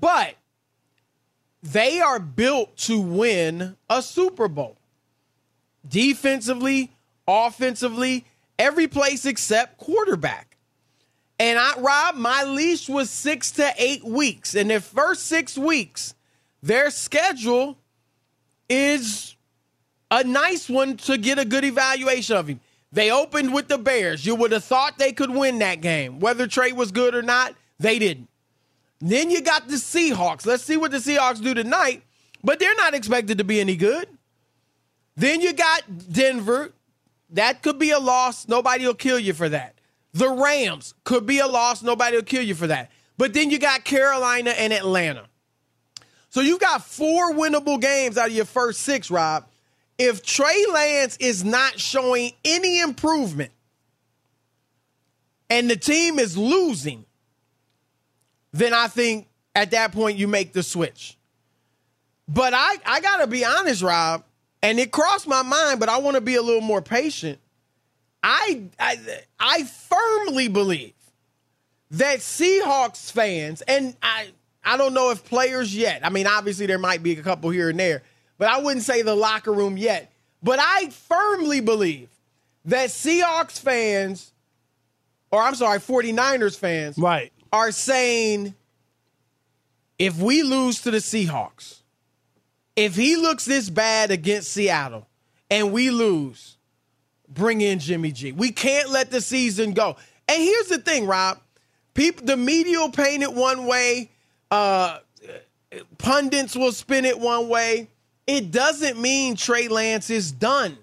But 0.00 0.34
they 1.62 2.00
are 2.00 2.20
built 2.20 2.76
to 2.78 3.00
win 3.00 3.76
a 3.88 4.02
Super 4.02 4.48
Bowl. 4.48 4.76
Defensively, 5.88 6.92
offensively, 7.26 8.24
every 8.58 8.86
place 8.86 9.24
except 9.26 9.78
quarterback. 9.78 10.53
And 11.38 11.58
I, 11.58 11.78
Rob, 11.78 12.14
my 12.14 12.44
leash 12.44 12.88
was 12.88 13.10
six 13.10 13.50
to 13.52 13.72
eight 13.76 14.04
weeks. 14.04 14.54
And 14.54 14.70
the 14.70 14.80
first 14.80 15.26
six 15.26 15.58
weeks, 15.58 16.14
their 16.62 16.90
schedule 16.90 17.76
is 18.68 19.36
a 20.10 20.22
nice 20.24 20.68
one 20.68 20.96
to 20.98 21.18
get 21.18 21.38
a 21.38 21.44
good 21.44 21.64
evaluation 21.64 22.36
of 22.36 22.48
him. 22.48 22.60
They 22.92 23.10
opened 23.10 23.52
with 23.52 23.66
the 23.66 23.78
Bears. 23.78 24.24
You 24.24 24.36
would 24.36 24.52
have 24.52 24.62
thought 24.62 24.98
they 24.98 25.12
could 25.12 25.30
win 25.30 25.58
that 25.58 25.80
game. 25.80 26.20
Whether 26.20 26.46
Trey 26.46 26.70
was 26.70 26.92
good 26.92 27.14
or 27.14 27.22
not, 27.22 27.54
they 27.80 27.98
didn't. 27.98 28.28
Then 29.00 29.30
you 29.30 29.42
got 29.42 29.66
the 29.66 29.74
Seahawks. 29.74 30.46
Let's 30.46 30.62
see 30.62 30.76
what 30.76 30.92
the 30.92 30.98
Seahawks 30.98 31.42
do 31.42 31.52
tonight, 31.52 32.04
but 32.44 32.60
they're 32.60 32.76
not 32.76 32.94
expected 32.94 33.38
to 33.38 33.44
be 33.44 33.60
any 33.60 33.76
good. 33.76 34.08
Then 35.16 35.40
you 35.40 35.52
got 35.52 35.82
Denver. 36.12 36.72
That 37.30 37.62
could 37.62 37.80
be 37.80 37.90
a 37.90 37.98
loss. 37.98 38.46
Nobody 38.46 38.86
will 38.86 38.94
kill 38.94 39.18
you 39.18 39.34
for 39.34 39.48
that. 39.48 39.73
The 40.14 40.30
Rams 40.30 40.94
could 41.04 41.26
be 41.26 41.40
a 41.40 41.46
loss. 41.46 41.82
Nobody 41.82 42.16
will 42.16 42.22
kill 42.22 42.42
you 42.42 42.54
for 42.54 42.68
that. 42.68 42.90
But 43.18 43.34
then 43.34 43.50
you 43.50 43.58
got 43.58 43.84
Carolina 43.84 44.50
and 44.50 44.72
Atlanta. 44.72 45.26
So 46.30 46.40
you've 46.40 46.60
got 46.60 46.84
four 46.84 47.32
winnable 47.32 47.80
games 47.80 48.16
out 48.16 48.28
of 48.28 48.34
your 48.34 48.44
first 48.44 48.82
six, 48.82 49.10
Rob. 49.10 49.46
If 49.98 50.22
Trey 50.22 50.66
Lance 50.72 51.16
is 51.18 51.44
not 51.44 51.78
showing 51.78 52.32
any 52.44 52.80
improvement 52.80 53.52
and 55.50 55.70
the 55.70 55.76
team 55.76 56.18
is 56.18 56.36
losing, 56.36 57.04
then 58.52 58.72
I 58.72 58.88
think 58.88 59.28
at 59.54 59.72
that 59.72 59.92
point 59.92 60.18
you 60.18 60.26
make 60.26 60.52
the 60.52 60.62
switch. 60.62 61.16
But 62.26 62.54
I, 62.54 62.76
I 62.86 63.00
got 63.00 63.18
to 63.18 63.26
be 63.26 63.44
honest, 63.44 63.82
Rob, 63.82 64.24
and 64.62 64.78
it 64.78 64.90
crossed 64.90 65.28
my 65.28 65.42
mind, 65.42 65.78
but 65.78 65.88
I 65.88 65.98
want 65.98 66.16
to 66.16 66.20
be 66.20 66.36
a 66.36 66.42
little 66.42 66.60
more 66.60 66.82
patient. 66.82 67.38
I, 68.26 68.62
I, 68.80 68.98
I 69.38 69.64
firmly 69.64 70.48
believe 70.48 70.94
that 71.90 72.20
Seahawks 72.20 73.12
fans, 73.12 73.60
and 73.60 73.94
I, 74.02 74.28
I 74.64 74.78
don't 74.78 74.94
know 74.94 75.10
if 75.10 75.26
players 75.26 75.76
yet. 75.76 76.00
I 76.02 76.08
mean, 76.08 76.26
obviously 76.26 76.64
there 76.64 76.78
might 76.78 77.02
be 77.02 77.12
a 77.12 77.22
couple 77.22 77.50
here 77.50 77.68
and 77.68 77.78
there, 77.78 78.02
but 78.38 78.48
I 78.48 78.62
wouldn't 78.62 78.82
say 78.82 79.02
the 79.02 79.14
locker 79.14 79.52
room 79.52 79.76
yet. 79.76 80.10
But 80.42 80.58
I 80.58 80.88
firmly 80.88 81.60
believe 81.60 82.08
that 82.64 82.88
Seahawks 82.88 83.60
fans, 83.60 84.32
or 85.30 85.42
I'm 85.42 85.54
sorry, 85.54 85.78
49ers 85.78 86.58
fans, 86.58 86.96
right, 86.96 87.30
are 87.52 87.72
saying 87.72 88.54
if 89.98 90.18
we 90.18 90.42
lose 90.42 90.80
to 90.82 90.90
the 90.90 90.98
Seahawks, 90.98 91.80
if 92.74 92.96
he 92.96 93.16
looks 93.16 93.44
this 93.44 93.68
bad 93.68 94.10
against 94.10 94.50
Seattle 94.50 95.06
and 95.50 95.72
we 95.72 95.90
lose, 95.90 96.56
bring 97.34 97.60
in 97.60 97.78
Jimmy 97.78 98.12
G. 98.12 98.32
We 98.32 98.52
can't 98.52 98.90
let 98.90 99.10
the 99.10 99.20
season 99.20 99.72
go. 99.72 99.96
And 100.28 100.42
here's 100.42 100.68
the 100.68 100.78
thing, 100.78 101.06
Rob. 101.06 101.38
People 101.94 102.26
the 102.26 102.36
media 102.36 102.78
will 102.78 102.90
paint 102.90 103.22
it 103.22 103.32
one 103.32 103.66
way, 103.66 104.10
uh 104.50 104.98
pundits 105.98 106.56
will 106.56 106.72
spin 106.72 107.04
it 107.04 107.18
one 107.18 107.48
way. 107.48 107.88
It 108.26 108.50
doesn't 108.50 109.00
mean 109.00 109.36
Trey 109.36 109.68
Lance 109.68 110.10
is 110.10 110.32
done. 110.32 110.78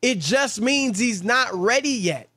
It 0.00 0.20
just 0.20 0.60
means 0.60 0.98
he's 0.98 1.22
not 1.22 1.52
ready 1.52 1.90
yet. 1.90 2.28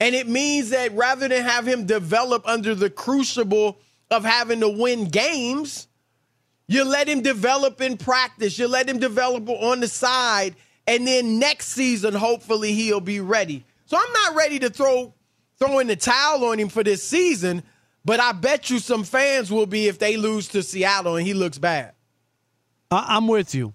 And 0.00 0.14
it 0.14 0.28
means 0.28 0.70
that 0.70 0.94
rather 0.94 1.28
than 1.28 1.44
have 1.44 1.66
him 1.66 1.86
develop 1.86 2.46
under 2.46 2.74
the 2.74 2.90
crucible 2.90 3.78
of 4.10 4.24
having 4.24 4.60
to 4.60 4.68
win 4.68 5.06
games, 5.06 5.88
you 6.68 6.84
let 6.84 7.08
him 7.08 7.22
develop 7.22 7.80
in 7.80 7.96
practice. 7.96 8.58
You 8.58 8.68
let 8.68 8.88
him 8.88 8.98
develop 8.98 9.48
on 9.48 9.80
the 9.80 9.88
side. 9.88 10.54
And 10.86 11.06
then 11.06 11.38
next 11.38 11.68
season, 11.68 12.14
hopefully, 12.14 12.72
he'll 12.72 13.00
be 13.00 13.20
ready. 13.20 13.64
So 13.86 13.96
I'm 13.96 14.12
not 14.12 14.34
ready 14.36 14.58
to 14.60 14.70
throw 14.70 15.12
throw 15.58 15.78
in 15.78 15.86
the 15.86 15.96
towel 15.96 16.44
on 16.44 16.58
him 16.58 16.68
for 16.68 16.84
this 16.84 17.02
season, 17.02 17.62
but 18.04 18.20
I 18.20 18.32
bet 18.32 18.68
you 18.68 18.78
some 18.78 19.04
fans 19.04 19.50
will 19.50 19.64
be 19.66 19.88
if 19.88 19.98
they 19.98 20.16
lose 20.18 20.48
to 20.48 20.62
Seattle 20.62 21.16
and 21.16 21.26
he 21.26 21.32
looks 21.32 21.58
bad. 21.58 21.92
I- 22.90 23.16
I'm 23.16 23.26
with 23.26 23.54
you. 23.54 23.72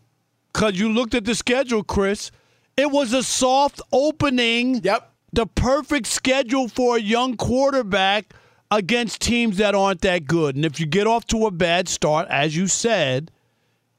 Because 0.54 0.78
you 0.78 0.90
looked 0.90 1.16
at 1.16 1.26
the 1.26 1.34
schedule, 1.34 1.84
Chris. 1.84 2.30
It 2.78 2.92
was 2.92 3.14
a 3.14 3.24
soft 3.24 3.82
opening. 3.92 4.82
Yep. 4.84 5.12
The 5.34 5.46
perfect 5.48 6.08
schedule 6.08 6.68
for 6.68 6.98
a 6.98 7.02
young 7.02 7.36
quarterback 7.38 8.34
against 8.70 9.22
teams 9.22 9.58
that 9.58 9.76
aren't 9.76 10.02
that 10.02 10.26
good. 10.26 10.56
And 10.56 10.66
if 10.66 10.80
you 10.80 10.86
get 10.86 11.08
off 11.08 11.26
to 11.28 11.46
a 11.46 11.52
bad 11.52 11.88
start, 11.88 12.28
as 12.30 12.56
you 12.56 12.68
said, 12.68 13.32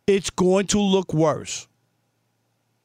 it's 0.06 0.30
going 0.30 0.66
to 0.68 0.78
look 0.80 1.12
worse. 1.12 1.66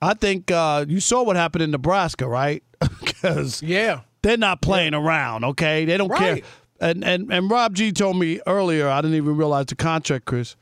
I 0.02 0.14
think 0.14 0.52
uh, 0.52 0.86
you 0.88 1.00
saw 1.00 1.24
what 1.24 1.36
happened 1.36 1.64
in 1.64 1.72
Nebraska, 1.72 2.28
right? 2.28 2.64
Because 3.02 3.64
yeah, 3.64 4.02
they're 4.22 4.38
not 4.38 4.62
playing 4.62 4.94
around. 4.94 5.44
Okay, 5.44 5.86
they 5.86 5.98
don't 5.98 6.16
care. 6.16 6.34
Right. 6.34 6.46
And 6.80 7.04
and 7.04 7.34
and 7.34 7.50
Rob 7.50 7.74
G 7.74 7.92
told 7.92 8.18
me 8.18 8.40
earlier. 8.46 8.88
I 8.88 9.02
didn't 9.02 9.18
even 9.18 9.36
realize 9.36 9.66
the 9.66 9.76
contract, 9.76 10.26
Chris. 10.26 10.56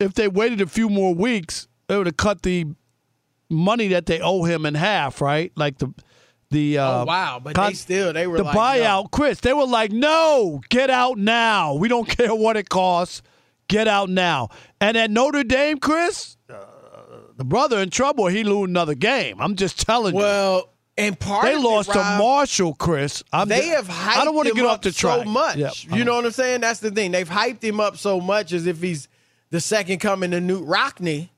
If 0.00 0.14
they 0.14 0.26
waited 0.26 0.62
a 0.62 0.66
few 0.66 0.88
more 0.88 1.14
weeks, 1.14 1.68
they 1.86 1.98
would 1.98 2.06
have 2.06 2.16
cut 2.16 2.42
the 2.42 2.64
money 3.50 3.88
that 3.88 4.06
they 4.06 4.20
owe 4.20 4.44
him 4.44 4.64
in 4.64 4.74
half, 4.74 5.20
right? 5.20 5.52
Like 5.54 5.78
the 5.78 5.92
the 6.50 6.78
uh, 6.78 7.02
oh 7.02 7.04
wow, 7.04 7.40
but 7.42 7.54
con- 7.54 7.70
they 7.70 7.74
still 7.74 8.12
they 8.14 8.26
were 8.26 8.38
the 8.38 8.44
like, 8.44 8.56
buyout, 8.56 9.02
no. 9.04 9.08
Chris. 9.08 9.40
They 9.40 9.52
were 9.52 9.66
like, 9.66 9.92
"No, 9.92 10.60
get 10.70 10.88
out 10.88 11.18
now. 11.18 11.74
We 11.74 11.88
don't 11.88 12.08
care 12.16 12.34
what 12.34 12.56
it 12.56 12.70
costs. 12.70 13.20
Get 13.68 13.86
out 13.86 14.08
now." 14.08 14.48
And 14.80 14.96
at 14.96 15.10
Notre 15.10 15.44
Dame, 15.44 15.78
Chris, 15.78 16.38
uh, 16.48 16.64
the 17.38 17.44
brother 17.44 17.78
in 17.78 17.88
trouble. 17.88 18.26
He 18.26 18.44
lose 18.44 18.68
another 18.68 18.94
game. 18.94 19.40
I'm 19.40 19.56
just 19.56 19.86
telling 19.86 20.14
you. 20.14 20.20
Well, 20.20 20.68
and 20.98 21.18
part 21.18 21.44
they 21.44 21.54
of 21.54 21.60
it, 21.60 21.64
lost 21.64 21.92
to 21.92 21.98
Marshall, 21.98 22.74
Chris. 22.74 23.22
I'm 23.32 23.48
they 23.48 23.68
have 23.68 23.86
hyped 23.86 24.16
I 24.16 24.24
don't 24.24 24.34
want 24.34 24.48
to 24.48 24.50
him 24.50 24.56
get 24.56 24.64
up 24.66 24.72
off 24.72 24.80
the 24.82 24.90
track 24.90 25.20
so 25.20 25.24
much. 25.24 25.56
Yep, 25.56 25.74
you 25.96 26.04
know 26.04 26.16
what 26.16 26.24
I'm 26.24 26.32
saying? 26.32 26.60
That's 26.60 26.80
the 26.80 26.90
thing. 26.90 27.12
They've 27.12 27.28
hyped 27.28 27.62
him 27.62 27.78
up 27.78 27.96
so 27.96 28.20
much 28.20 28.52
as 28.52 28.66
if 28.66 28.82
he's 28.82 29.08
the 29.50 29.60
second 29.60 30.00
coming 30.00 30.32
to 30.32 30.38
Knute 30.38 30.66
Rockne, 30.66 31.28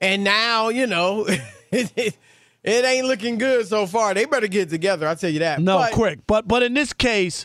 and 0.00 0.24
now 0.24 0.70
you 0.70 0.86
know 0.86 1.26
it, 1.70 2.16
ain't 2.64 3.06
looking 3.06 3.36
good 3.36 3.66
so 3.66 3.86
far. 3.86 4.14
They 4.14 4.24
better 4.24 4.48
get 4.48 4.70
together. 4.70 5.06
I'll 5.06 5.16
tell 5.16 5.30
you 5.30 5.40
that. 5.40 5.60
No, 5.60 5.76
But- 5.76 5.92
quick. 5.92 6.20
But 6.26 6.48
but 6.48 6.62
in 6.62 6.72
this 6.72 6.94
case, 6.94 7.44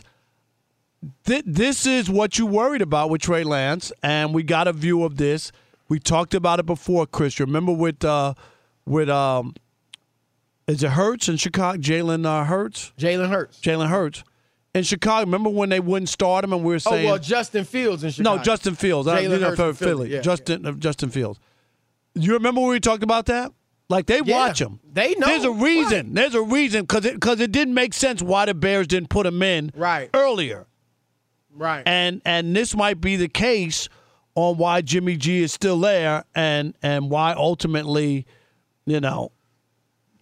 th- 1.26 1.44
this 1.46 1.86
is 1.86 2.08
what 2.08 2.38
you 2.38 2.46
worried 2.46 2.80
about 2.80 3.10
with 3.10 3.20
Trey 3.20 3.44
Lance, 3.44 3.92
and 4.02 4.32
we 4.32 4.42
got 4.42 4.66
a 4.66 4.72
view 4.72 5.04
of 5.04 5.18
this. 5.18 5.52
We 5.88 5.98
talked 5.98 6.34
about 6.34 6.58
it 6.58 6.66
before, 6.66 7.06
Chris. 7.06 7.38
Remember 7.40 7.72
with 7.72 8.04
uh, 8.04 8.34
with 8.86 9.08
um, 9.08 9.54
is 10.66 10.82
it 10.82 10.90
Hurts 10.90 11.28
in 11.28 11.36
Chicago? 11.36 11.78
Jalen 11.78 12.24
uh, 12.24 12.44
Hurts. 12.44 12.92
Jalen 12.98 13.28
Hurts. 13.28 13.60
Jalen 13.60 13.88
Hurts. 13.88 14.24
in 14.74 14.84
Chicago. 14.84 15.26
Remember 15.26 15.50
when 15.50 15.68
they 15.68 15.80
wouldn't 15.80 16.08
start 16.08 16.44
him 16.44 16.52
and 16.52 16.64
we 16.64 16.72
were 16.74 16.78
saying, 16.78 17.06
Oh 17.06 17.10
well, 17.12 17.18
Justin 17.18 17.64
Fields 17.64 18.04
in 18.04 18.10
Chicago. 18.10 18.36
no, 18.36 18.42
Justin 18.42 18.74
Fields. 18.74 19.06
I, 19.08 19.22
Jalen 19.24 19.30
you 19.30 19.38
know, 19.40 19.56
for 19.56 19.74
Philly, 19.74 20.10
Yeah, 20.12 20.20
Justin 20.20 20.64
uh, 20.66 20.72
Justin 20.72 21.10
Fields. 21.10 21.38
You 22.14 22.34
remember 22.34 22.60
when 22.60 22.70
we 22.70 22.80
talked 22.80 23.02
about 23.02 23.26
that? 23.26 23.52
Like 23.88 24.06
they 24.06 24.20
Yeah, 24.24 24.46
watch 24.46 24.60
him. 24.60 24.80
they 24.90 25.14
know, 25.16 25.26
There's 25.26 25.44
a 25.44 25.50
reason. 25.50 26.14
There's 26.14 26.34
a 26.34 26.42
reason 26.42 26.82
because 26.82 27.04
it 27.04 27.14
because 27.14 27.40
it 27.40 27.52
didn't 27.52 27.74
make 27.74 27.92
sense 27.92 28.22
why 28.22 28.46
the 28.46 28.54
Bears 28.54 28.86
didn't 28.86 29.10
put 29.10 29.26
him 29.26 29.42
in 29.42 29.70
Right. 29.74 30.08
earlier. 30.14 30.66
Right. 31.54 31.82
And 31.84 32.22
and 32.24 32.56
this 32.56 32.74
might 32.74 33.00
be 33.00 33.16
the 33.16 33.28
case 33.28 33.90
on 34.34 34.56
why 34.56 34.80
Jimmy 34.80 35.16
G 35.16 35.42
is 35.42 35.52
still 35.52 35.78
there 35.80 36.24
and 36.34 36.74
and 36.82 37.10
why 37.10 37.32
ultimately, 37.32 38.26
you 38.86 39.00
know, 39.00 39.32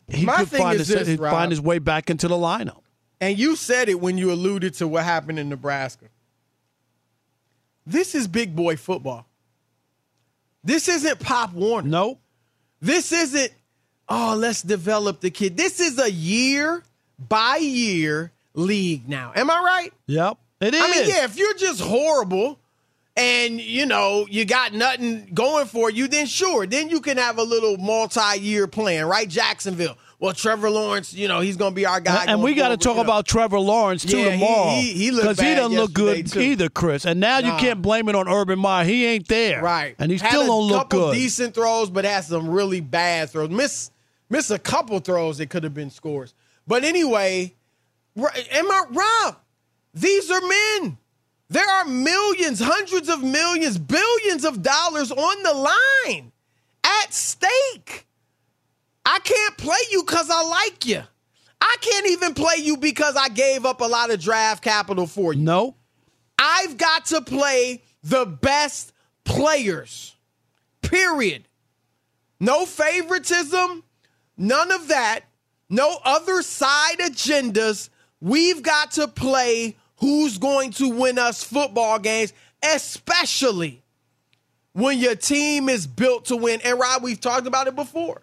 he 0.08 0.24
My 0.24 0.38
could 0.38 0.48
find 0.48 0.80
is 0.80 0.88
his, 0.88 1.06
this, 1.06 1.18
Rob. 1.18 1.32
find 1.32 1.52
his 1.52 1.60
way 1.60 1.78
back 1.78 2.10
into 2.10 2.28
the 2.28 2.34
lineup. 2.34 2.80
And 3.20 3.38
you 3.38 3.56
said 3.56 3.88
it 3.88 4.00
when 4.00 4.18
you 4.18 4.32
alluded 4.32 4.74
to 4.74 4.88
what 4.88 5.04
happened 5.04 5.38
in 5.38 5.48
Nebraska. 5.48 6.06
This 7.86 8.14
is 8.14 8.28
big 8.28 8.54
boy 8.54 8.76
football. 8.76 9.26
This 10.62 10.88
isn't 10.88 11.20
Pop 11.20 11.52
Warner. 11.52 11.88
Nope. 11.88 12.20
This 12.80 13.12
isn't, 13.12 13.52
oh, 14.08 14.36
let's 14.38 14.62
develop 14.62 15.20
the 15.20 15.30
kid. 15.30 15.56
This 15.56 15.80
is 15.80 15.98
a 15.98 16.10
year 16.10 16.82
by 17.18 17.56
year 17.56 18.32
league 18.54 19.08
now. 19.08 19.32
Am 19.34 19.50
I 19.50 19.60
right? 19.60 19.92
Yep. 20.06 20.38
It 20.60 20.74
is. 20.74 20.82
I 20.82 20.90
mean, 20.90 21.08
yeah, 21.08 21.24
if 21.24 21.36
you're 21.36 21.54
just 21.54 21.80
horrible 21.80 22.59
and, 23.20 23.60
you 23.60 23.86
know, 23.86 24.26
you 24.30 24.44
got 24.44 24.72
nothing 24.72 25.28
going 25.34 25.66
for 25.66 25.90
you, 25.90 26.08
then 26.08 26.26
sure, 26.26 26.66
then 26.66 26.88
you 26.88 27.00
can 27.00 27.18
have 27.18 27.38
a 27.38 27.42
little 27.42 27.76
multi 27.76 28.38
year 28.40 28.66
plan, 28.66 29.06
right? 29.06 29.28
Jacksonville. 29.28 29.96
Well, 30.18 30.32
Trevor 30.34 30.68
Lawrence, 30.68 31.14
you 31.14 31.28
know, 31.28 31.40
he's 31.40 31.56
going 31.56 31.70
to 31.72 31.74
be 31.74 31.86
our 31.86 31.98
guy. 32.00 32.26
and 32.28 32.42
we 32.42 32.52
got 32.54 32.68
to 32.68 32.76
talk 32.76 32.98
about 32.98 33.26
Trevor 33.26 33.58
Lawrence 33.58 34.04
too 34.04 34.18
Yeah, 34.18 34.30
he- 34.32 34.40
tomorrow 34.40 34.70
he- 34.72 34.92
he 34.92 35.10
looked 35.12 35.40
he 35.40 35.54
doesn't 35.54 35.74
look 35.76 35.92
good 35.94 36.30
too. 36.30 36.40
either, 36.40 36.68
Chris. 36.68 37.06
And 37.06 37.20
now 37.20 37.38
you 37.38 37.52
can't 37.58 37.80
blame 37.80 38.08
it 38.08 38.14
on 38.14 38.28
Urban 38.28 38.58
Meyer. 38.58 38.84
He 38.84 39.06
ain't 39.06 39.28
there, 39.28 39.62
Right. 39.62 39.94
And 39.98 40.10
he 40.12 40.18
Had 40.18 40.28
still 40.30 40.46
don't 40.46 40.64
look 40.68 40.90
couple 40.90 41.06
good. 41.10 41.14
decent 41.14 41.54
throws, 41.54 41.88
but 41.90 42.04
had 42.04 42.24
some 42.24 42.48
really 42.50 42.80
bad 42.80 43.30
throws. 43.30 43.48
Miss 43.50 43.90
miss 44.28 44.50
a 44.50 44.58
couple 44.58 44.98
throws 45.00 45.38
that 45.38 45.48
could 45.48 45.64
have 45.64 45.74
been 45.74 45.90
scores. 45.90 46.34
But 46.66 46.84
anyway, 46.84 47.54
am 48.16 48.70
I 48.70 48.84
Rob? 48.90 49.36
These 49.94 50.30
are 50.30 50.40
men. 50.42 50.98
There 51.50 51.68
are 51.68 51.84
millions, 51.84 52.60
hundreds 52.60 53.08
of 53.08 53.24
millions, 53.24 53.76
billions 53.76 54.44
of 54.44 54.62
dollars 54.62 55.10
on 55.10 55.42
the 55.42 55.52
line 55.52 56.30
at 56.84 57.12
stake. 57.12 58.06
I 59.04 59.18
can't 59.18 59.58
play 59.58 59.78
you 59.90 60.04
because 60.04 60.30
I 60.30 60.44
like 60.44 60.86
you. 60.86 61.02
I 61.60 61.76
can't 61.80 62.06
even 62.06 62.34
play 62.34 62.56
you 62.58 62.76
because 62.76 63.16
I 63.16 63.28
gave 63.28 63.66
up 63.66 63.80
a 63.80 63.86
lot 63.86 64.12
of 64.12 64.20
draft 64.20 64.62
capital 64.62 65.08
for 65.08 65.34
you. 65.34 65.42
No. 65.42 65.74
I've 66.38 66.76
got 66.76 67.06
to 67.06 67.20
play 67.20 67.82
the 68.04 68.24
best 68.24 68.92
players. 69.24 70.14
Period. 70.82 71.48
No 72.38 72.64
favoritism, 72.64 73.82
none 74.38 74.70
of 74.70 74.88
that. 74.88 75.20
No 75.68 75.98
other 76.04 76.42
side 76.42 76.98
agendas. 77.00 77.90
We've 78.20 78.62
got 78.62 78.92
to 78.92 79.08
play 79.08 79.76
who's 80.00 80.38
going 80.38 80.72
to 80.72 80.88
win 80.90 81.18
us 81.18 81.42
football 81.42 81.98
games, 81.98 82.32
especially 82.62 83.82
when 84.72 84.98
your 84.98 85.14
team 85.14 85.68
is 85.68 85.86
built 85.86 86.26
to 86.26 86.36
win. 86.36 86.60
And 86.64 86.78
Rob, 86.78 87.02
we've 87.02 87.20
talked 87.20 87.46
about 87.46 87.66
it 87.66 87.76
before. 87.76 88.22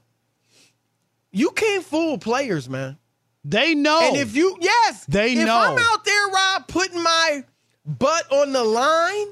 You 1.32 1.52
can't 1.52 1.84
fool 1.84 2.18
players, 2.18 2.68
man. 2.70 2.98
They 3.44 3.76
know. 3.76 4.00
And 4.02 4.18
if 4.18 4.36
you, 4.36 4.58
yes, 4.60 5.06
They 5.06 5.34
if 5.34 5.46
know. 5.46 5.58
I'm 5.58 5.78
out 5.78 6.04
there, 6.04 6.28
Rob, 6.28 6.68
putting 6.68 7.02
my 7.02 7.44
butt 7.86 8.32
on 8.32 8.52
the 8.52 8.64
line, 8.64 9.28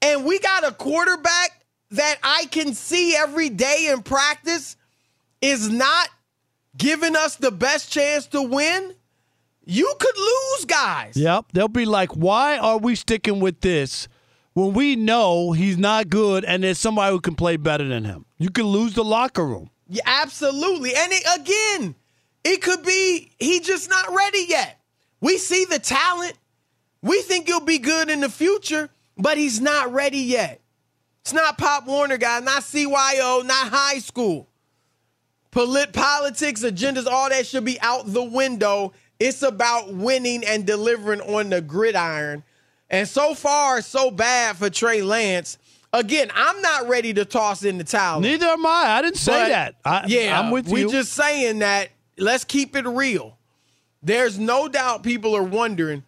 and 0.00 0.24
we 0.24 0.38
got 0.38 0.66
a 0.66 0.72
quarterback 0.72 1.64
that 1.90 2.18
I 2.22 2.46
can 2.46 2.74
see 2.74 3.14
every 3.16 3.48
day 3.48 3.88
in 3.90 4.02
practice 4.02 4.76
is 5.42 5.68
not 5.68 6.08
giving 6.76 7.16
us 7.16 7.36
the 7.36 7.50
best 7.50 7.92
chance 7.92 8.26
to 8.28 8.42
win, 8.42 8.94
you 9.66 9.92
could 9.98 10.16
lose 10.16 10.64
guys. 10.64 11.16
Yep. 11.16 11.46
They'll 11.52 11.68
be 11.68 11.84
like, 11.84 12.10
why 12.12 12.56
are 12.56 12.78
we 12.78 12.94
sticking 12.94 13.40
with 13.40 13.60
this 13.60 14.08
when 14.54 14.72
we 14.72 14.96
know 14.96 15.52
he's 15.52 15.76
not 15.76 16.08
good 16.08 16.44
and 16.44 16.62
there's 16.62 16.78
somebody 16.78 17.12
who 17.12 17.20
can 17.20 17.34
play 17.34 17.56
better 17.56 17.86
than 17.86 18.04
him? 18.04 18.24
You 18.38 18.50
could 18.50 18.64
lose 18.64 18.94
the 18.94 19.04
locker 19.04 19.44
room. 19.44 19.68
Yeah, 19.88 20.02
absolutely. 20.06 20.94
And 20.96 21.12
it, 21.12 21.40
again, 21.40 21.94
it 22.44 22.62
could 22.62 22.84
be 22.84 23.32
he 23.38 23.60
just 23.60 23.90
not 23.90 24.14
ready 24.14 24.46
yet. 24.48 24.80
We 25.20 25.36
see 25.36 25.64
the 25.64 25.80
talent. 25.80 26.34
We 27.02 27.20
think 27.22 27.46
he'll 27.48 27.60
be 27.60 27.78
good 27.78 28.08
in 28.08 28.20
the 28.20 28.28
future, 28.28 28.88
but 29.18 29.36
he's 29.36 29.60
not 29.60 29.92
ready 29.92 30.18
yet. 30.18 30.60
It's 31.22 31.32
not 31.32 31.58
Pop 31.58 31.86
Warner, 31.86 32.18
guys, 32.18 32.44
not 32.44 32.62
CYO, 32.62 33.44
not 33.44 33.68
high 33.68 33.98
school. 33.98 34.48
Polit- 35.50 35.92
politics, 35.92 36.62
agendas, 36.62 37.06
all 37.06 37.28
that 37.30 37.46
should 37.46 37.64
be 37.64 37.80
out 37.80 38.12
the 38.12 38.22
window. 38.22 38.92
It's 39.18 39.42
about 39.42 39.92
winning 39.92 40.44
and 40.44 40.66
delivering 40.66 41.20
on 41.22 41.50
the 41.50 41.60
gridiron. 41.60 42.42
And 42.90 43.08
so 43.08 43.34
far, 43.34 43.80
so 43.82 44.10
bad 44.10 44.56
for 44.56 44.70
Trey 44.70 45.02
Lance. 45.02 45.58
Again, 45.92 46.30
I'm 46.34 46.60
not 46.60 46.88
ready 46.88 47.14
to 47.14 47.24
toss 47.24 47.64
in 47.64 47.78
the 47.78 47.84
towel. 47.84 48.20
Neither 48.20 48.46
am 48.46 48.66
I. 48.66 48.84
I 48.98 49.02
didn't 49.02 49.16
say 49.16 49.32
But, 49.32 49.48
that. 49.48 49.74
I, 49.84 50.04
yeah, 50.06 50.38
I'm 50.38 50.50
with 50.50 50.68
you. 50.68 50.74
we 50.74 50.80
you. 50.82 50.90
just 50.90 51.12
saying 51.14 51.60
that. 51.60 51.88
Let's 52.18 52.44
keep 52.44 52.76
it 52.76 52.86
real. 52.86 53.36
There's 54.02 54.38
no 54.38 54.68
doubt 54.68 55.02
people 55.02 55.34
are 55.36 55.42
wondering 55.42 56.02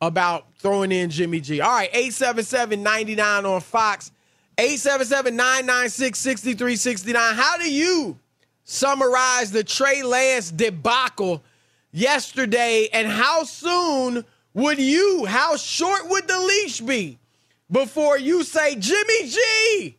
about 0.00 0.46
throwing 0.58 0.92
in 0.92 1.10
Jimmy 1.10 1.40
G. 1.40 1.60
All 1.60 1.70
right, 1.70 1.92
877-99 1.92 3.44
on 3.44 3.60
Fox. 3.60 4.12
877-996-6369. 4.58 7.14
How 7.34 7.56
do 7.58 7.70
you 7.70 8.18
summarize 8.64 9.50
the 9.52 9.62
Trey 9.64 10.02
Lance 10.02 10.50
debacle 10.50 11.42
yesterday 11.92 12.88
and 12.92 13.08
how 13.08 13.44
soon 13.44 14.24
would 14.54 14.78
you, 14.78 15.24
how 15.26 15.56
short 15.56 16.08
would 16.08 16.26
the 16.26 16.38
leash 16.38 16.80
be 16.80 17.18
before 17.70 18.18
you 18.18 18.44
say, 18.44 18.76
Jimmy 18.76 19.28
G, 19.28 19.96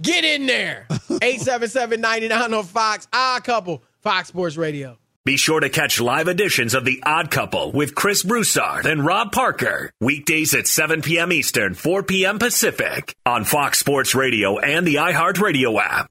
get 0.00 0.24
in 0.24 0.46
there? 0.46 0.86
877-99 0.90 2.52
on 2.54 2.64
Fox. 2.64 3.06
Ah, 3.12 3.40
couple, 3.42 3.82
Fox 4.00 4.28
Sports 4.28 4.56
Radio. 4.56 4.98
Be 5.24 5.36
sure 5.36 5.60
to 5.60 5.70
catch 5.70 6.00
live 6.00 6.26
editions 6.26 6.74
of 6.74 6.84
The 6.84 7.00
Odd 7.06 7.30
Couple 7.30 7.70
with 7.70 7.94
Chris 7.94 8.24
Broussard 8.24 8.86
and 8.86 9.06
Rob 9.06 9.30
Parker. 9.30 9.92
Weekdays 10.00 10.52
at 10.52 10.66
7 10.66 11.00
p.m. 11.00 11.30
Eastern, 11.30 11.74
4 11.74 12.02
p.m. 12.02 12.40
Pacific 12.40 13.14
on 13.24 13.44
Fox 13.44 13.78
Sports 13.78 14.16
Radio 14.16 14.58
and 14.58 14.84
the 14.84 14.96
iHeartRadio 14.96 15.80
app. 15.80 16.10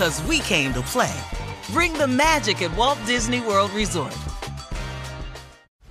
Cause 0.00 0.22
we 0.22 0.38
came 0.38 0.72
to 0.72 0.80
play. 0.80 1.14
Bring 1.74 1.92
the 1.92 2.06
magic 2.06 2.62
at 2.62 2.74
Walt 2.74 2.96
Disney 3.04 3.40
World 3.40 3.70
Resort. 3.72 4.16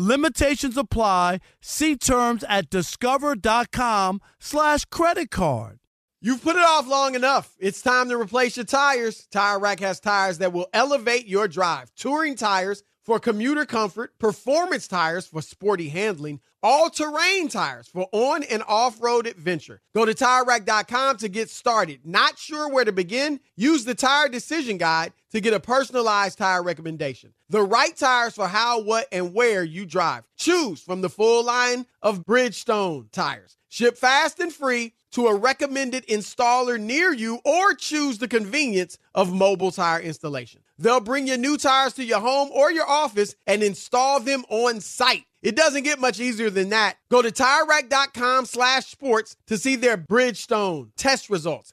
Limitations 0.00 0.78
apply. 0.78 1.40
See 1.60 1.94
terms 1.94 2.42
at 2.48 2.70
discover.com 2.70 4.22
slash 4.38 4.86
credit 4.86 5.30
card. 5.30 5.78
You've 6.22 6.42
put 6.42 6.56
it 6.56 6.62
off 6.62 6.88
long 6.88 7.14
enough. 7.14 7.54
It's 7.58 7.82
time 7.82 8.08
to 8.08 8.16
replace 8.16 8.56
your 8.56 8.64
tires. 8.64 9.26
Tire 9.30 9.58
Rack 9.58 9.80
has 9.80 10.00
tires 10.00 10.38
that 10.38 10.54
will 10.54 10.68
elevate 10.72 11.26
your 11.26 11.48
drive. 11.48 11.94
Touring 11.96 12.34
tires 12.34 12.82
for 13.10 13.18
commuter 13.18 13.66
comfort, 13.66 14.16
performance 14.20 14.86
tires 14.86 15.26
for 15.26 15.42
sporty 15.42 15.88
handling, 15.88 16.38
all-terrain 16.62 17.48
tires 17.48 17.88
for 17.88 18.06
on 18.12 18.44
and 18.44 18.62
off-road 18.68 19.26
adventure. 19.26 19.80
Go 19.96 20.04
to 20.04 20.14
TireRack.com 20.14 21.16
to 21.16 21.28
get 21.28 21.50
started. 21.50 22.02
Not 22.04 22.38
sure 22.38 22.68
where 22.68 22.84
to 22.84 22.92
begin? 22.92 23.40
Use 23.56 23.84
the 23.84 23.96
Tire 23.96 24.28
Decision 24.28 24.78
Guide 24.78 25.12
to 25.32 25.40
get 25.40 25.54
a 25.54 25.58
personalized 25.58 26.38
tire 26.38 26.62
recommendation. 26.62 27.32
The 27.48 27.62
right 27.62 27.96
tires 27.96 28.36
for 28.36 28.46
how, 28.46 28.80
what, 28.80 29.08
and 29.10 29.34
where 29.34 29.64
you 29.64 29.86
drive. 29.86 30.22
Choose 30.36 30.80
from 30.80 31.00
the 31.00 31.10
full 31.10 31.44
line 31.44 31.86
of 32.02 32.24
Bridgestone 32.24 33.10
tires. 33.10 33.56
Ship 33.72 33.96
fast 33.96 34.40
and 34.40 34.52
free 34.52 34.94
to 35.12 35.28
a 35.28 35.34
recommended 35.34 36.04
installer 36.08 36.78
near 36.78 37.12
you 37.12 37.38
or 37.44 37.72
choose 37.74 38.18
the 38.18 38.26
convenience 38.26 38.98
of 39.14 39.32
mobile 39.32 39.70
tire 39.70 40.00
installation. 40.00 40.60
They'll 40.76 40.98
bring 40.98 41.28
your 41.28 41.36
new 41.36 41.56
tires 41.56 41.92
to 41.92 42.04
your 42.04 42.18
home 42.18 42.50
or 42.52 42.72
your 42.72 42.88
office 42.88 43.36
and 43.46 43.62
install 43.62 44.18
them 44.18 44.44
on 44.48 44.80
site. 44.80 45.24
It 45.40 45.54
doesn't 45.54 45.84
get 45.84 46.00
much 46.00 46.18
easier 46.18 46.50
than 46.50 46.70
that. 46.70 46.96
Go 47.12 47.22
to 47.22 47.30
TireRack.com 47.30 48.46
slash 48.46 48.86
sports 48.86 49.36
to 49.46 49.56
see 49.56 49.76
their 49.76 49.96
Bridgestone 49.96 50.88
test 50.96 51.30
results, 51.30 51.72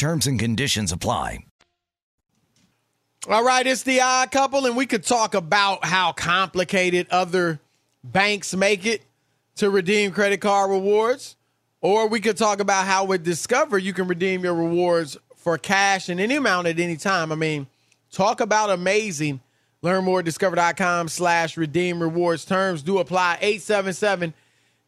Terms 0.00 0.26
and 0.26 0.40
conditions 0.40 0.92
apply. 0.92 1.44
All 3.28 3.44
right, 3.44 3.66
it's 3.66 3.82
the 3.82 4.00
odd 4.00 4.30
couple, 4.30 4.64
and 4.64 4.74
we 4.74 4.86
could 4.86 5.04
talk 5.04 5.34
about 5.34 5.84
how 5.84 6.12
complicated 6.12 7.06
other 7.10 7.60
banks 8.02 8.54
make 8.54 8.86
it 8.86 9.02
to 9.56 9.68
redeem 9.68 10.12
credit 10.12 10.40
card 10.40 10.70
rewards, 10.70 11.36
or 11.82 12.08
we 12.08 12.18
could 12.18 12.38
talk 12.38 12.60
about 12.60 12.86
how 12.86 13.04
with 13.04 13.22
Discover 13.24 13.76
you 13.76 13.92
can 13.92 14.08
redeem 14.08 14.42
your 14.42 14.54
rewards 14.54 15.18
for 15.36 15.58
cash 15.58 16.08
in 16.08 16.18
any 16.18 16.36
amount 16.36 16.66
at 16.66 16.80
any 16.80 16.96
time. 16.96 17.30
I 17.30 17.34
mean, 17.34 17.66
talk 18.10 18.40
about 18.40 18.70
amazing. 18.70 19.40
Learn 19.82 20.04
more 20.04 20.20
at 20.20 20.24
discover.com 20.24 21.08
slash 21.08 21.58
redeem 21.58 22.00
rewards. 22.00 22.46
Terms 22.46 22.80
do 22.82 23.00
apply. 23.00 23.36
877 23.42 24.32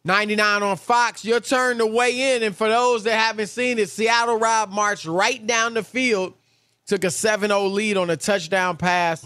99 0.05 0.63
on 0.63 0.77
Fox. 0.77 1.23
Your 1.23 1.39
turn 1.39 1.77
to 1.77 1.85
weigh 1.85 2.35
in. 2.35 2.43
And 2.43 2.55
for 2.55 2.67
those 2.67 3.03
that 3.05 3.17
haven't 3.17 3.47
seen 3.47 3.79
it, 3.79 3.89
Seattle 3.89 4.37
Rob 4.37 4.71
marched 4.71 5.05
right 5.05 5.45
down 5.45 5.73
the 5.73 5.83
field, 5.83 6.33
took 6.85 7.03
a 7.03 7.11
7 7.11 7.49
0 7.49 7.67
lead 7.67 7.95
on 7.97 8.09
a 8.09 8.17
touchdown 8.17 8.75
pass 8.77 9.25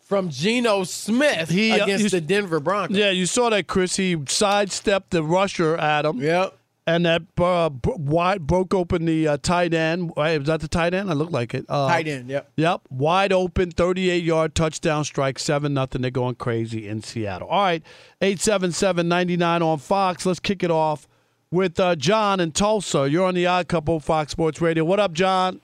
from 0.00 0.28
Geno 0.28 0.84
Smith 0.84 1.48
He, 1.48 1.72
uh, 1.72 1.84
against 1.84 2.04
you- 2.04 2.10
the 2.10 2.20
Denver 2.20 2.60
Broncos. 2.60 2.96
Yeah, 2.96 3.10
you 3.10 3.24
saw 3.24 3.48
that, 3.50 3.66
Chris. 3.66 3.96
He 3.96 4.16
sidestepped 4.28 5.10
the 5.10 5.22
rusher 5.22 5.76
at 5.78 6.04
him. 6.04 6.20
Yep. 6.20 6.58
And 6.84 7.06
that 7.06 7.22
uh, 7.38 7.70
bro- 7.70 7.96
wide 7.96 8.46
broke 8.46 8.74
open 8.74 9.04
the 9.04 9.28
uh, 9.28 9.36
tight 9.40 9.72
end. 9.72 10.12
Wait, 10.16 10.38
Was 10.38 10.48
that 10.48 10.60
the 10.60 10.66
tight 10.68 10.94
end? 10.94 11.10
I 11.10 11.12
looked 11.12 11.30
like 11.30 11.54
it. 11.54 11.64
Uh, 11.68 11.86
Tight 11.88 12.08
end, 12.08 12.28
yep. 12.28 12.50
Yep. 12.56 12.80
Wide 12.90 13.32
open, 13.32 13.70
38 13.70 14.24
yard 14.24 14.54
touchdown 14.56 15.04
strike, 15.04 15.38
7 15.38 15.72
nothing. 15.72 16.02
They're 16.02 16.10
going 16.10 16.34
crazy 16.34 16.88
in 16.88 17.00
Seattle. 17.02 17.46
All 17.48 17.62
right. 17.62 17.84
877 18.20 19.06
99 19.06 19.62
on 19.62 19.78
Fox. 19.78 20.26
Let's 20.26 20.40
kick 20.40 20.64
it 20.64 20.72
off 20.72 21.06
with 21.52 21.78
uh, 21.78 21.94
John 21.94 22.40
in 22.40 22.50
Tulsa. 22.50 23.08
You're 23.08 23.26
on 23.26 23.34
the 23.34 23.46
Odd 23.46 23.68
Couple, 23.68 24.00
Fox 24.00 24.32
Sports 24.32 24.60
Radio. 24.60 24.84
What 24.84 24.98
up, 24.98 25.12
John? 25.12 25.60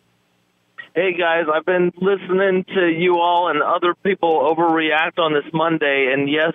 Hey 0.94 1.12
guys, 1.16 1.44
I've 1.52 1.64
been 1.66 1.92
listening 2.00 2.64
to 2.74 2.88
you 2.88 3.18
all 3.20 3.48
and 3.50 3.62
other 3.62 3.94
people 4.02 4.40
overreact 4.52 5.18
on 5.18 5.32
this 5.32 5.44
Monday, 5.52 6.10
and 6.12 6.28
yes, 6.28 6.54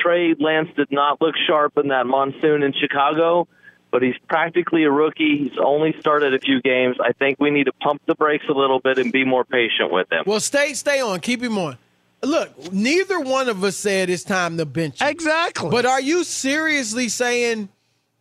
Trey 0.00 0.34
Lance 0.38 0.68
did 0.76 0.92
not 0.92 1.20
look 1.20 1.34
sharp 1.48 1.76
in 1.76 1.88
that 1.88 2.06
monsoon 2.06 2.62
in 2.62 2.72
Chicago, 2.72 3.48
but 3.94 4.02
he's 4.02 4.16
practically 4.28 4.82
a 4.82 4.90
rookie. 4.90 5.38
He's 5.38 5.56
only 5.56 5.94
started 6.00 6.34
a 6.34 6.40
few 6.40 6.60
games. 6.60 6.96
I 7.00 7.12
think 7.12 7.38
we 7.38 7.50
need 7.52 7.66
to 7.66 7.72
pump 7.74 8.02
the 8.06 8.16
brakes 8.16 8.44
a 8.48 8.52
little 8.52 8.80
bit 8.80 8.98
and 8.98 9.12
be 9.12 9.24
more 9.24 9.44
patient 9.44 9.92
with 9.92 10.10
him. 10.10 10.24
Well, 10.26 10.40
stay 10.40 10.74
stay 10.74 11.00
on. 11.00 11.20
Keep 11.20 11.44
him 11.44 11.56
on. 11.56 11.78
Look, 12.24 12.72
neither 12.72 13.20
one 13.20 13.48
of 13.48 13.62
us 13.62 13.76
said 13.76 14.10
it's 14.10 14.24
time 14.24 14.58
to 14.58 14.66
bench. 14.66 15.00
him. 15.00 15.06
Exactly. 15.06 15.70
But 15.70 15.86
are 15.86 16.00
you 16.00 16.24
seriously 16.24 17.08
saying, 17.08 17.68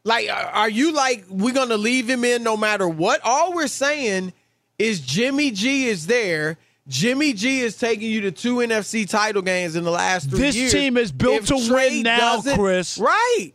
like, 0.04 0.30
are 0.30 0.46
are 0.46 0.70
you 0.70 0.92
like 0.94 1.26
we're 1.28 1.56
gonna 1.56 1.78
leave 1.78 2.08
him 2.08 2.24
in 2.24 2.44
no 2.44 2.56
matter 2.56 2.88
what? 2.88 3.20
All 3.24 3.56
we're 3.56 3.66
saying 3.66 4.32
is 4.78 5.00
Jimmy 5.00 5.50
G 5.50 5.88
is 5.88 6.06
there. 6.06 6.60
Jimmy 6.88 7.34
G 7.34 7.62
is 7.62 7.78
taking 7.78 8.12
you 8.12 8.22
to 8.22 8.32
two 8.32 8.58
NFC 8.58 9.10
title 9.10 9.42
games 9.42 9.76
in 9.76 9.84
the 9.86 9.90
last 9.90 10.30
three 10.30 10.38
This 10.40 10.56
years. 10.56 10.72
team 10.72 10.98
is 10.98 11.12
built 11.12 11.42
If 11.42 11.46
to 11.48 11.68
Trey 11.68 11.90
win 11.96 12.04
now, 12.04 12.42
Chris. 12.42 13.00
Right. 13.00 13.54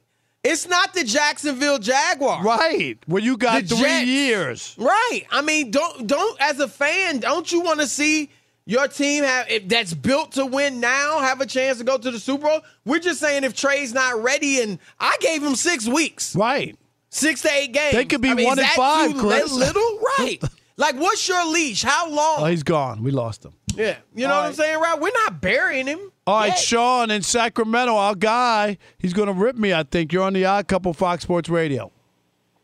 It's 0.48 0.66
not 0.66 0.94
the 0.94 1.04
Jacksonville 1.04 1.78
Jaguars. 1.78 2.42
Right. 2.44 2.96
Well, 3.06 3.22
you 3.22 3.36
got 3.36 3.62
The 3.64 3.76
three 3.76 3.84
Jets. 3.84 4.06
years. 4.06 4.74
Right. 4.78 5.22
I 5.30 5.42
mean, 5.42 5.70
don't 5.70 6.06
don't 6.06 6.40
as 6.40 6.58
a 6.58 6.68
fan, 6.68 7.18
don't 7.18 7.52
you 7.52 7.60
want 7.60 7.80
to 7.80 7.86
see 7.86 8.30
your 8.64 8.88
team 8.88 9.24
have 9.24 9.50
if 9.50 9.68
that's 9.68 9.92
built 9.92 10.32
to 10.32 10.46
win 10.46 10.80
now 10.80 11.20
have 11.20 11.42
a 11.42 11.46
chance 11.46 11.78
to 11.78 11.84
go 11.84 11.98
to 11.98 12.10
the 12.10 12.18
Super 12.18 12.46
Bowl. 12.48 12.60
We're 12.86 12.98
just 12.98 13.20
saying 13.20 13.44
if 13.44 13.54
Trey's 13.54 13.92
not 13.92 14.22
ready, 14.22 14.62
and 14.62 14.78
I 14.98 15.16
gave 15.20 15.42
him 15.42 15.54
six 15.54 15.86
weeks, 15.86 16.34
right? 16.34 16.78
Six 17.10 17.42
to 17.42 17.52
eight 17.52 17.72
games. 17.72 17.94
They 17.94 18.06
could 18.06 18.22
be 18.22 18.30
I 18.30 18.34
mean, 18.34 18.46
one 18.46 18.58
and 18.58 18.68
five, 18.68 19.16
Chris. 19.18 19.52
Little, 19.52 20.00
right? 20.18 20.38
like, 20.78 20.94
what's 20.96 21.28
your 21.28 21.44
leash? 21.46 21.82
How 21.82 22.08
long? 22.08 22.36
Oh, 22.38 22.44
he's 22.46 22.62
gone. 22.62 23.02
We 23.02 23.10
lost 23.10 23.44
him. 23.44 23.52
Yeah, 23.78 23.96
you 24.14 24.26
know 24.26 24.34
what 24.34 24.44
I'm 24.46 24.52
saying, 24.52 24.80
Rob? 24.80 25.00
We're 25.00 25.12
not 25.24 25.40
burying 25.40 25.86
him. 25.86 26.00
All 26.26 26.40
right, 26.40 26.48
yet. 26.48 26.58
Sean 26.58 27.10
in 27.10 27.22
Sacramento, 27.22 27.94
our 27.94 28.14
guy. 28.14 28.76
He's 28.98 29.12
going 29.12 29.28
to 29.28 29.32
rip 29.32 29.56
me, 29.56 29.72
I 29.72 29.84
think. 29.84 30.12
You're 30.12 30.24
on 30.24 30.34
the 30.34 30.44
Odd 30.44 30.68
Couple 30.68 30.92
Fox 30.92 31.22
Sports 31.22 31.48
Radio. 31.48 31.90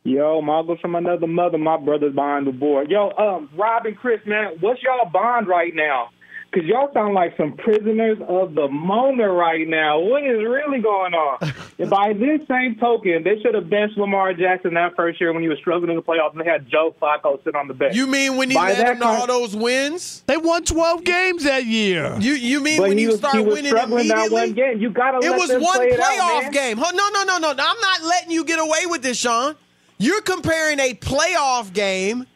Yo, 0.02 0.42
Margo's 0.42 0.78
from 0.80 0.94
another 0.96 1.26
mother. 1.26 1.56
My 1.56 1.78
brother's 1.78 2.14
behind 2.14 2.46
the 2.46 2.52
board. 2.52 2.90
Yo, 2.90 3.10
um, 3.12 3.48
Rob 3.56 3.86
and 3.86 3.96
Chris, 3.96 4.20
man, 4.26 4.56
what's 4.60 4.82
y'all 4.82 5.10
bond 5.10 5.48
right 5.48 5.74
now? 5.74 6.10
Because 6.54 6.68
y'all 6.68 6.88
sound 6.94 7.14
like 7.14 7.36
some 7.36 7.54
prisoners 7.56 8.16
of 8.28 8.54
the 8.54 8.68
moment 8.68 9.32
right 9.32 9.66
now. 9.66 9.98
What 9.98 10.22
is 10.22 10.38
really 10.38 10.80
going 10.80 11.14
on? 11.14 11.52
And 11.76 11.90
By 11.90 12.12
this 12.12 12.38
same 12.46 12.76
token, 12.78 13.24
they 13.24 13.40
should 13.42 13.56
have 13.56 13.68
benched 13.68 13.98
Lamar 13.98 14.32
Jackson 14.32 14.74
that 14.74 14.94
first 14.94 15.20
year 15.20 15.32
when 15.32 15.42
he 15.42 15.48
was 15.48 15.58
struggling 15.58 15.90
in 15.90 15.96
the 15.96 16.02
playoffs, 16.02 16.30
and 16.30 16.40
they 16.40 16.48
had 16.48 16.68
Joe 16.70 16.94
Flacco 17.02 17.42
sit 17.42 17.56
on 17.56 17.66
the 17.66 17.74
bench. 17.74 17.96
You 17.96 18.06
mean 18.06 18.36
when 18.36 18.48
he 18.48 18.54
By 18.54 18.68
led 18.68 18.78
that 18.78 18.86
them 18.86 18.98
to 19.00 19.06
all 19.06 19.26
those 19.26 19.56
wins? 19.56 20.22
They 20.28 20.36
won 20.36 20.62
12 20.62 21.02
games 21.02 21.42
that 21.42 21.66
year. 21.66 22.16
You 22.20 22.34
you 22.34 22.60
mean 22.60 22.78
But 22.78 22.90
when 22.90 22.98
he 22.98 23.02
you 23.04 23.10
was- 23.10 23.18
start 23.18 23.34
he 23.34 23.42
was 23.42 23.54
winning 23.56 23.72
struggling 23.72 24.06
that 24.06 24.30
one 24.30 24.52
game. 24.52 24.80
You 24.80 24.90
gotta 24.90 25.18
It 25.26 25.30
let 25.30 25.36
was 25.40 25.48
them 25.48 25.62
one 25.62 25.74
play 25.78 25.88
it 25.88 25.98
out, 25.98 26.12
playoff 26.12 26.42
man. 26.42 26.52
game. 26.52 26.76
Huh, 26.78 26.92
No, 26.94 27.08
no, 27.12 27.24
no, 27.24 27.38
no. 27.38 27.48
I'm 27.50 27.56
not 27.80 28.02
letting 28.04 28.30
you 28.30 28.44
get 28.44 28.60
away 28.60 28.86
with 28.86 29.02
this, 29.02 29.18
Sean. 29.18 29.56
You're 29.98 30.22
comparing 30.22 30.78
a 30.78 30.94
playoff 30.94 31.72
game 31.72 32.26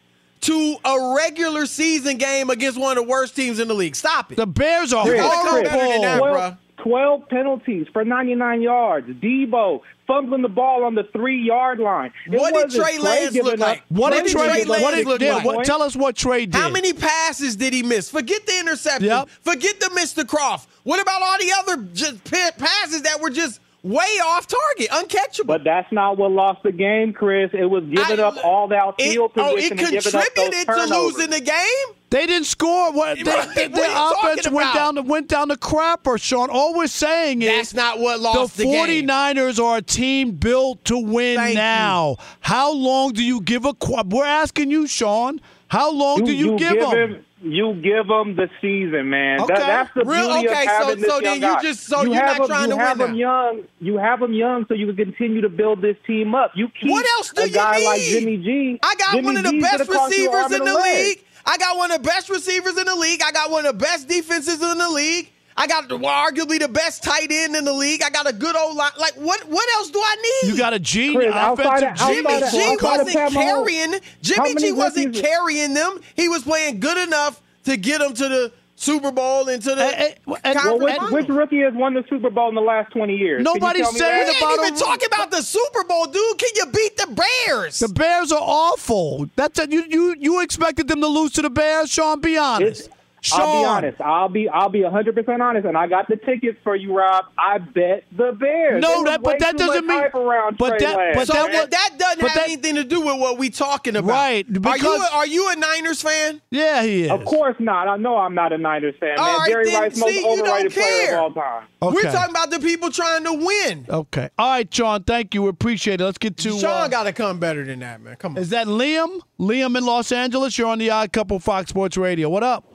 to 0.41 0.75
a 0.85 1.15
regular 1.17 1.65
season 1.65 2.17
game 2.17 2.49
against 2.49 2.79
one 2.79 2.97
of 2.97 3.03
the 3.03 3.09
worst 3.09 3.35
teams 3.35 3.59
in 3.59 3.67
the 3.67 3.73
league. 3.73 3.95
Stop 3.95 4.31
it. 4.31 4.35
The 4.35 4.47
Bears 4.47 4.93
are 4.93 5.05
You 5.07 5.17
gotta 5.17 5.49
come 5.49 5.63
better 5.63 5.77
than 5.87 6.01
that, 6.01 6.17
Twelve- 6.19 6.37
bruh. 6.53 6.57
12 6.83 7.27
penalties 7.27 7.87
for 7.91 8.05
99 8.05 8.61
yards. 8.61 9.05
Deebo 9.09 9.81
fumbling 10.07 10.41
the 10.41 10.47
ball 10.47 10.85
on 10.85 10.95
the 10.95 11.03
three 11.11 11.41
yard 11.43 11.77
line. 11.77 12.13
It 12.25 12.39
What 12.39 12.53
did 12.53 12.63
wasn't 12.63 12.83
Trey 12.85 12.97
Lance 12.99 13.33
giving 13.33 13.51
look 13.51 13.59
like? 13.59 13.83
What 13.89 14.13
did 14.13 14.23
did 14.23 14.31
Trey, 14.31 14.47
Trey 14.47 14.63
Lance 14.63 14.81
what 14.81 14.95
did, 14.95 15.05
look 15.07 15.21
like? 15.21 15.43
what- 15.43 15.65
tell 15.65 15.81
us 15.81 15.97
what 15.97 16.15
Trey 16.15 16.45
did. 16.45 16.55
How 16.55 16.69
many 16.69 16.93
passes 16.93 17.57
did 17.57 17.73
he 17.73 17.83
miss? 17.83 18.09
Forget 18.09 18.45
the 18.45 18.59
interception. 18.61 19.07
Yep. 19.09 19.27
Forget 19.41 19.81
the 19.81 19.87
Mr. 19.87 20.23
Kroft. 20.23 20.67
What 20.83 21.01
about 21.01 21.21
all 21.21 21.37
the 21.37 21.51
other 21.59 21.83
just 21.93 22.23
passes 22.23 23.01
that 23.01 23.19
were 23.19 23.29
just 23.29 23.59
way 23.83 24.05
off 24.25 24.47
target, 24.47 24.89
uncatchable? 24.91 25.47
But 25.47 25.63
that's 25.63 25.91
not 25.91 26.17
what 26.17 26.31
lost 26.31 26.63
the 26.63 26.71
game, 26.71 27.13
Chris. 27.13 27.49
It 27.53 27.65
was 27.65 27.83
giving 27.85 28.19
I- 28.19 28.23
up 28.23 28.43
all 28.43 28.67
that 28.69 28.93
It, 28.97 29.11
field 29.13 29.31
oh, 29.37 29.55
position 29.55 29.77
it 29.77 29.81
and 29.81 29.91
giving 29.91 29.97
up 29.97 30.03
those 30.13 30.13
contributed 30.33 30.67
to 30.67 30.99
losing 31.01 31.29
the 31.29 31.41
game. 31.41 31.95
They 32.11 32.25
didn't 32.25 32.47
score. 32.47 32.91
What, 32.91 33.17
they, 33.23 33.31
Right, 33.31 33.55
they- 33.55 33.67
what 33.67 33.75
their 33.75 33.89
are 33.91 34.13
offense 34.13 34.49
went 34.49 34.73
down 34.73 34.95
to 34.95 35.01
went 35.03 35.27
down 35.27 35.49
to 35.49 35.55
crapper, 35.55 36.19
Sean. 36.21 36.49
All 36.49 36.75
we're 36.75 36.87
saying 36.87 37.41
is 37.41 37.49
That's 37.49 37.73
not 37.75 37.99
what 37.99 38.19
lost 38.19 38.57
the 38.57 38.63
the 38.63 38.71
game. 38.71 39.07
49ers 39.07 39.63
are 39.63 39.77
a 39.77 39.81
team 39.81 40.31
built 40.31 40.83
to 40.85 40.97
win 40.97 41.37
Thank 41.37 41.55
now. 41.55 42.17
How 42.41 42.73
long 42.73 43.13
do 43.13 43.23
you 43.23 43.41
give 43.41 43.65
a 43.65 43.73
qu- 43.73 44.03
We're 44.07 44.25
asking 44.25 44.71
you, 44.71 44.87
Sean. 44.87 45.39
How 45.67 45.91
long 45.91 46.23
do 46.25 46.33
you, 46.33 46.57
give 46.57 46.79
them? 46.79 46.91
him? 46.97 47.25
You 47.41 47.73
give 47.81 48.07
them 48.07 48.35
the 48.35 48.49
season, 48.61 49.09
man. 49.09 49.39
Okay. 49.41 49.53
That, 49.53 49.59
that's 49.65 49.93
the 49.95 50.03
Real- 50.03 50.27
beauty 50.41 50.49
okay, 50.49 50.63
of 50.63 50.69
so- 50.69 50.75
having 50.77 51.01
this 51.01 51.09
so 51.09 51.19
then 51.21 51.23
young 51.23 51.35
you 51.35 51.55
guy. 51.57 51.61
just- 51.61 51.83
so 51.87 52.01
you 52.03 52.13
you're 52.13 52.15
have 52.25 52.37
not 52.37 52.37
them, 52.39 52.47
trying 52.47 52.69
you 52.69 52.75
to 52.75 52.81
have 52.81 52.97
win 52.99 53.07
them 53.07 53.11
now. 53.17 53.17
young. 53.17 53.63
You 53.79 53.97
have 53.97 54.19
them 54.19 54.33
young, 54.33 54.65
so 54.67 54.73
you 54.73 54.87
can 54.87 54.95
continue 54.97 55.41
to 55.41 55.49
build 55.49 55.81
this 55.81 55.95
team 56.05 56.35
up. 56.35 56.51
You 56.55 56.67
keep 56.79 56.91
What 56.91 57.05
else 57.17 57.31
do 57.31 57.43
a 57.43 57.47
you 57.47 57.53
guy 57.53 57.77
need? 57.79 57.85
like 57.85 58.01
Jimmy 58.01 58.37
G. 58.37 58.79
I 58.83 58.95
got 58.95 59.11
Jimmy 59.13 59.25
one 59.25 59.37
of 59.37 59.43
the 59.43 59.51
G's 59.51 59.61
best 59.63 59.77
gonna 59.87 59.99
cost 59.99 60.17
you 60.17 60.29
an 60.29 60.35
receivers 60.35 60.59
in 60.59 60.65
the 60.65 60.79
league. 60.79 61.23
I 61.45 61.57
got 61.57 61.77
one 61.77 61.91
of 61.91 62.01
the 62.03 62.07
best 62.07 62.29
receivers 62.29 62.77
in 62.77 62.85
the 62.85 62.95
league. 62.95 63.21
I 63.25 63.31
got 63.31 63.49
one 63.51 63.65
of 63.65 63.71
the 63.71 63.83
best 63.85 64.07
defenses 64.09 64.61
in 64.61 64.77
the 64.77 64.89
league. 64.89 65.31
I 65.59 65.67
got 65.67 65.89
arguably 65.89 66.57
the 66.57 66.69
best 66.69 67.03
tight 67.03 67.27
end 67.31 67.55
in 67.55 67.65
the 67.65 67.73
league. 67.73 68.01
I 68.01 68.09
got 68.09 68.27
a 68.29 68.33
good 68.33 68.55
old 68.55 68.77
line. 68.77 68.91
Like 68.97 69.13
what? 69.15 69.41
What 69.49 69.69
else 69.75 69.89
do 69.91 69.99
I 69.99 70.15
need? 70.43 70.51
You 70.53 70.57
got 70.57 70.73
a 70.73 70.79
genius 70.79 71.15
Chris, 71.25 71.35
outside 71.35 71.83
offensive 71.83 72.07
of- 72.07 72.15
genius. 72.15 72.51
Jimmy 72.51 72.63
G 72.63 72.73
of- 72.75 72.81
wasn't 72.81 73.09
Pat 73.13 73.31
Mahomes, 73.31 73.33
carrying. 73.33 73.99
Jimmy 74.21 74.55
G 74.55 74.71
wasn't 74.71 75.15
carrying 75.15 75.73
them. 75.73 75.99
He 76.15 76.29
was 76.29 76.43
playing 76.43 76.79
good 76.79 76.97
enough 76.97 77.41
to 77.65 77.75
get 77.75 77.99
them 77.99 78.13
to 78.13 78.29
the 78.29 78.51
Super 78.77 79.11
Bowl 79.11 79.49
and 79.49 79.61
to 79.61 79.75
the 79.75 79.83
Eh, 79.83 79.91
eh, 79.91 80.13
and- 80.15 80.25
Well, 80.25 80.39
conference 80.55 81.11
which, 81.11 81.27
which 81.27 81.27
rookie 81.27 81.59
has 81.59 81.73
won 81.73 81.93
the 81.93 82.05
Super 82.09 82.29
Bowl 82.29 82.47
in 82.47 82.55
the 82.55 82.61
last 82.61 82.91
20 82.93 83.17
years? 83.17 83.43
Can 83.45 83.53
you 83.53 83.59
Nobody's 83.59 83.81
tell 83.83 83.91
me 83.91 83.99
saying 83.99 84.11
that? 84.13 84.25
we 84.27 84.31
ain't 84.35 84.41
about 84.55 84.65
even 84.67 84.79
talking 84.79 85.09
about 85.13 85.31
the 85.31 85.41
Super 85.41 85.83
Bowl, 85.83 86.05
dude. 86.05 86.37
Can 86.37 86.49
you 86.55 86.65
beat 86.67 86.95
the 86.95 87.21
Bears? 87.47 87.79
The 87.79 87.89
Bears 87.89 88.31
are 88.31 88.41
awful. 88.41 89.29
That's 89.35 89.59
a, 89.59 89.69
you. 89.69 89.83
You 89.89 90.15
you 90.17 90.41
expected 90.41 90.87
them 90.87 91.01
to 91.01 91.07
lose 91.07 91.33
to 91.33 91.41
the 91.41 91.49
Bears, 91.49 91.89
Sean? 91.91 92.21
Be 92.21 92.37
honest. 92.37 92.85
It's- 92.85 92.95
Sean, 93.21 93.41
I'll 93.41 93.61
be 93.61 93.65
honest. 93.67 94.01
I'll 94.01 94.29
be 94.29 94.49
I'll 94.49 94.69
be 94.69 94.83
100 94.83 95.15
percent 95.15 95.41
honest, 95.41 95.65
and 95.65 95.77
I 95.77 95.87
got 95.87 96.07
the 96.07 96.15
tickets 96.15 96.57
for 96.63 96.75
you, 96.75 96.95
Rob. 96.97 97.25
I 97.37 97.57
bet 97.57 98.05
the 98.15 98.31
Bears. 98.31 98.81
No, 98.81 99.03
that- 99.03 99.21
but 99.21 99.39
that 99.39 99.57
doesn't 99.57 99.85
mean- 99.85 100.03
around 100.13 100.57
but 100.57 100.69
Trey 100.69 100.79
that- 100.87 100.97
Lance. 100.97 101.15
but 101.17 101.27
so 101.27 101.33
that 101.33 101.51
that, 101.51 101.59
was- 101.61 101.69
that 101.69 101.89
doesn't 101.97 102.21
but 102.21 102.29
have 102.31 102.35
that- 102.37 102.45
anything 102.49 102.75
to 102.75 102.83
do 102.83 103.01
with 103.01 103.19
what 103.19 103.37
we're 103.37 103.49
talking 103.49 103.95
about. 103.95 104.09
Right, 104.09 104.45
Are 104.65 104.77
you 104.77 104.95
a, 104.95 105.09
are 105.13 105.27
you 105.27 105.49
a 105.51 105.55
Niners 105.55 106.01
fan? 106.01 106.41
Yeah, 106.51 106.83
he 106.83 107.03
is. 107.03 107.11
Of 107.11 107.25
course 107.25 107.55
not. 107.59 107.87
I 107.87 107.97
know 107.97 108.17
I'm 108.17 108.33
not 108.35 108.53
a 108.53 108.57
Niners 108.57 108.95
fan, 108.99 109.09
man. 109.09 109.19
All 109.19 109.37
right, 109.39 109.49
Jerry 109.49 109.65
then, 109.65 109.81
Rice, 109.81 109.97
most 109.97 110.09
see, 110.09 110.15
you 110.17 110.21
don't 110.23 110.39
overrated 110.47 110.73
player 110.73 111.05
care. 111.07 111.17
of 111.17 111.37
all 111.37 111.43
time. 111.43 111.63
Okay. 111.81 111.95
We're 111.95 112.11
talking 112.11 112.31
about 112.31 112.49
the 112.51 112.59
people 112.59 112.89
trying 112.91 113.23
to 113.23 113.33
win. 113.33 113.85
Okay. 113.89 114.29
All 114.37 114.49
right, 114.49 114.73
Sean. 114.73 115.03
Thank 115.03 115.33
you. 115.33 115.43
We 115.43 115.49
appreciate 115.49 116.01
it. 116.01 116.03
Let's 116.03 116.17
get 116.17 116.37
to. 116.37 116.59
Sean 116.59 116.65
uh, 116.65 116.87
got 116.87 117.03
to 117.03 117.13
come 117.13 117.39
better 117.39 117.63
than 117.63 117.79
that, 117.79 118.01
man. 118.01 118.15
Come 118.17 118.33
on. 118.33 118.37
is 118.41 118.49
that 118.49 118.67
Liam? 118.67 119.19
Liam 119.39 119.77
in 119.77 119.85
Los 119.85 120.11
Angeles. 120.11 120.57
You're 120.57 120.67
on 120.67 120.79
the 120.79 120.89
Odd 120.89 121.11
Couple 121.13 121.39
Fox 121.39 121.69
Sports 121.69 121.95
Radio. 121.97 122.29
What 122.29 122.43
up? 122.43 122.65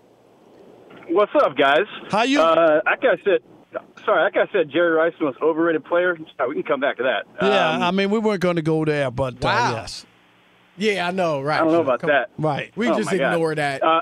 What's 1.09 1.33
up, 1.43 1.57
guys? 1.57 1.87
How 2.11 2.23
you? 2.23 2.41
Uh, 2.41 2.81
that 2.85 3.01
guy 3.01 3.17
said. 3.25 3.41
Sorry, 4.05 4.25
that 4.31 4.33
guy 4.35 4.47
said 4.53 4.71
Jerry 4.71 4.93
Rice 4.93 5.15
was 5.21 5.35
overrated 5.43 5.85
player. 5.85 6.17
Uh, 6.39 6.45
we 6.49 6.55
can 6.55 6.63
come 6.63 6.81
back 6.81 6.97
to 6.99 7.03
that. 7.05 7.25
yeah, 7.45 7.71
Um, 7.71 7.83
I 7.83 7.91
mean, 7.91 8.09
we 8.11 8.21
weren't 8.21 8.41
going 8.41 8.55
to 8.57 8.63
go 8.63 8.85
there, 8.85 9.11
but 9.11 9.41
Wow. 9.43 9.51
uh, 9.51 9.73
yes. 9.81 10.07
Yeah, 10.77 11.09
I 11.09 11.11
know, 11.11 11.41
right? 11.41 11.57
I 11.61 11.65
don't 11.65 11.73
know 11.73 11.81
about 11.81 12.01
come 12.01 12.09
that. 12.11 12.31
Right. 12.39 12.71
We 12.77 12.89
Oh, 12.89 12.97
just 12.97 13.11
my 13.11 13.19
God. 13.19 13.33
ignore 13.35 13.55
that. 13.57 13.83
Uh, 13.83 14.01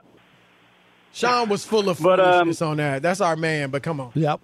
Sean 1.13 1.49
was 1.49 1.65
full 1.65 1.89
of 1.89 1.99
But, 2.03 2.21
um, 2.21 2.53
on 2.61 2.77
that. 2.79 3.01
That's 3.03 3.23
our 3.23 3.37
man, 3.37 3.71
but 3.71 3.83
come 3.83 3.99
on. 4.01 4.11
Yep. 4.15 4.41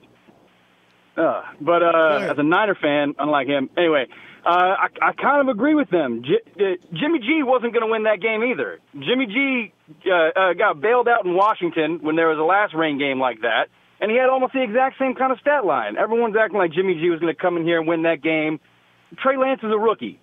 Uh, 1.16 1.42
but 1.60 1.82
uh, 1.82 2.28
as 2.30 2.38
a 2.38 2.42
Niner 2.42 2.74
fan, 2.80 3.14
unlike 3.18 3.48
him, 3.48 3.68
anyway, 3.76 4.06
uh, 4.46 4.48
I, 4.50 4.86
I 5.02 5.12
kind 5.12 5.42
of 5.42 5.48
agree 5.54 5.74
with 5.74 5.90
them. 5.90 6.22
J- 6.24 6.40
uh, 6.64 6.76
Jimmy 6.94 7.18
G 7.18 7.42
wasn't 7.42 7.74
going 7.74 7.84
to 7.84 7.90
win 7.90 8.04
that 8.04 8.20
game 8.22 8.42
either. 8.44 8.78
Jimmy 8.94 9.26
G 9.26 9.72
uh, 10.06 10.12
uh, 10.12 10.52
got 10.54 10.80
bailed 10.80 11.08
out 11.08 11.24
in 11.24 11.34
Washington 11.34 12.00
when 12.02 12.16
there 12.16 12.28
was 12.28 12.38
a 12.38 12.42
last 12.42 12.74
rain 12.74 12.98
game 12.98 13.20
like 13.20 13.40
that, 13.42 13.68
and 14.00 14.10
he 14.10 14.16
had 14.16 14.28
almost 14.28 14.52
the 14.52 14.62
exact 14.62 14.98
same 14.98 15.14
kind 15.14 15.32
of 15.32 15.38
stat 15.40 15.64
line. 15.64 15.96
Everyone's 15.96 16.36
acting 16.36 16.58
like 16.58 16.72
Jimmy 16.72 16.94
G 16.94 17.10
was 17.10 17.20
going 17.20 17.34
to 17.34 17.40
come 17.40 17.56
in 17.56 17.64
here 17.64 17.78
and 17.78 17.88
win 17.88 18.02
that 18.02 18.22
game. 18.22 18.60
Trey 19.18 19.36
Lance 19.36 19.60
is 19.62 19.72
a 19.72 19.78
rookie, 19.78 20.20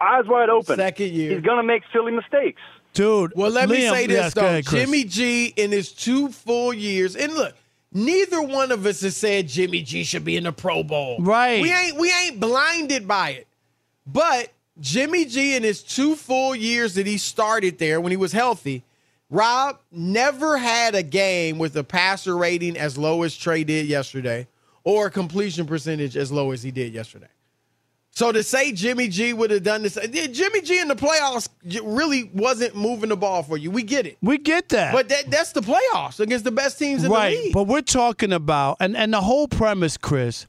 eyes 0.00 0.24
wide 0.26 0.48
open. 0.48 0.76
Second 0.76 1.10
year. 1.12 1.32
He's 1.34 1.44
going 1.44 1.58
to 1.58 1.62
make 1.62 1.82
silly 1.92 2.12
mistakes. 2.12 2.60
Dude. 2.92 3.32
Well, 3.34 3.50
let 3.50 3.68
me 3.68 3.80
say 3.88 4.06
this 4.06 4.16
yes, 4.16 4.34
though: 4.34 4.44
ahead, 4.46 4.66
Jimmy 4.66 5.04
G 5.04 5.46
in 5.56 5.70
his 5.70 5.92
two 5.92 6.28
full 6.28 6.74
years, 6.74 7.16
and 7.16 7.32
look, 7.32 7.54
neither 7.92 8.42
one 8.42 8.70
of 8.72 8.84
us 8.84 9.00
has 9.00 9.16
said 9.16 9.48
Jimmy 9.48 9.82
G 9.82 10.04
should 10.04 10.24
be 10.24 10.36
in 10.36 10.44
the 10.44 10.52
Pro 10.52 10.82
Bowl. 10.82 11.16
Right. 11.20 11.62
We 11.62 11.72
ain't 11.72 11.96
we 11.98 12.12
ain't 12.12 12.40
blinded 12.40 13.08
by 13.08 13.30
it, 13.30 13.48
but 14.06 14.52
Jimmy 14.82 15.24
G 15.24 15.54
in 15.54 15.62
his 15.62 15.82
two 15.82 16.16
full 16.16 16.56
years 16.56 16.94
that 16.94 17.06
he 17.06 17.16
started 17.16 17.78
there 17.78 18.00
when 18.00 18.10
he 18.10 18.16
was 18.16 18.32
healthy, 18.32 18.82
Rob 19.30 19.78
never 19.92 20.58
had 20.58 20.96
a 20.96 21.04
game 21.04 21.56
with 21.56 21.76
a 21.76 21.84
passer 21.84 22.36
rating 22.36 22.76
as 22.76 22.98
low 22.98 23.22
as 23.22 23.34
Trey 23.34 23.62
did 23.62 23.86
yesterday, 23.86 24.48
or 24.82 25.06
a 25.06 25.10
completion 25.10 25.66
percentage 25.66 26.16
as 26.16 26.32
low 26.32 26.50
as 26.50 26.64
he 26.64 26.72
did 26.72 26.92
yesterday. 26.92 27.28
So 28.10 28.32
to 28.32 28.42
say 28.42 28.72
Jimmy 28.72 29.06
G 29.08 29.32
would 29.32 29.52
have 29.52 29.62
done 29.62 29.82
this, 29.82 29.94
Jimmy 29.94 30.60
G 30.60 30.80
in 30.80 30.88
the 30.88 30.96
playoffs 30.96 31.48
really 31.82 32.30
wasn't 32.34 32.74
moving 32.74 33.08
the 33.08 33.16
ball 33.16 33.44
for 33.44 33.56
you. 33.56 33.70
We 33.70 33.84
get 33.84 34.04
it, 34.04 34.18
We 34.20 34.36
get 34.36 34.68
that. 34.70 34.92
but 34.92 35.08
that, 35.08 35.30
that's 35.30 35.52
the 35.52 35.62
playoffs 35.62 36.18
against 36.18 36.44
the 36.44 36.50
best 36.50 36.78
teams 36.78 37.04
in 37.04 37.10
right. 37.10 37.30
the 37.30 37.42
league. 37.44 37.54
But 37.54 37.68
we're 37.68 37.82
talking 37.82 38.32
about, 38.32 38.78
and, 38.80 38.96
and 38.96 39.14
the 39.14 39.20
whole 39.22 39.46
premise, 39.46 39.96
Chris, 39.96 40.46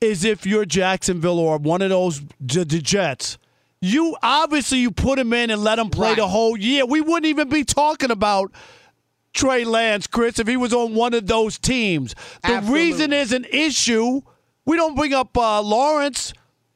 is 0.00 0.24
if 0.24 0.46
you're 0.46 0.64
Jacksonville 0.64 1.38
or 1.38 1.58
one 1.58 1.82
of 1.82 1.90
those 1.90 2.22
the 2.40 2.64
Jets, 2.64 3.38
you 3.80 4.16
obviously 4.22 4.78
you 4.78 4.90
put 4.90 5.18
him 5.18 5.32
in 5.32 5.50
and 5.50 5.62
let 5.62 5.78
him 5.78 5.90
play 5.90 6.08
Right. 6.10 6.16
the 6.16 6.28
whole 6.28 6.56
year. 6.56 6.86
We 6.86 7.00
wouldn't 7.00 7.26
even 7.26 7.48
be 7.48 7.64
talking 7.64 8.10
about 8.10 8.50
Trey 9.34 9.64
Lance, 9.64 10.06
Chris, 10.06 10.38
if 10.38 10.48
he 10.48 10.56
was 10.56 10.72
on 10.72 10.94
one 10.94 11.12
of 11.14 11.26
those 11.26 11.58
teams. 11.58 12.14
The 12.42 12.52
Absolutely. 12.54 12.80
reason 12.84 13.12
is 13.12 13.32
an 13.32 13.44
issue. 13.50 14.22
We 14.64 14.76
don't 14.76 14.94
bring 14.96 15.12
up 15.12 15.36
uh, 15.36 15.60
Lawrence 15.62 16.32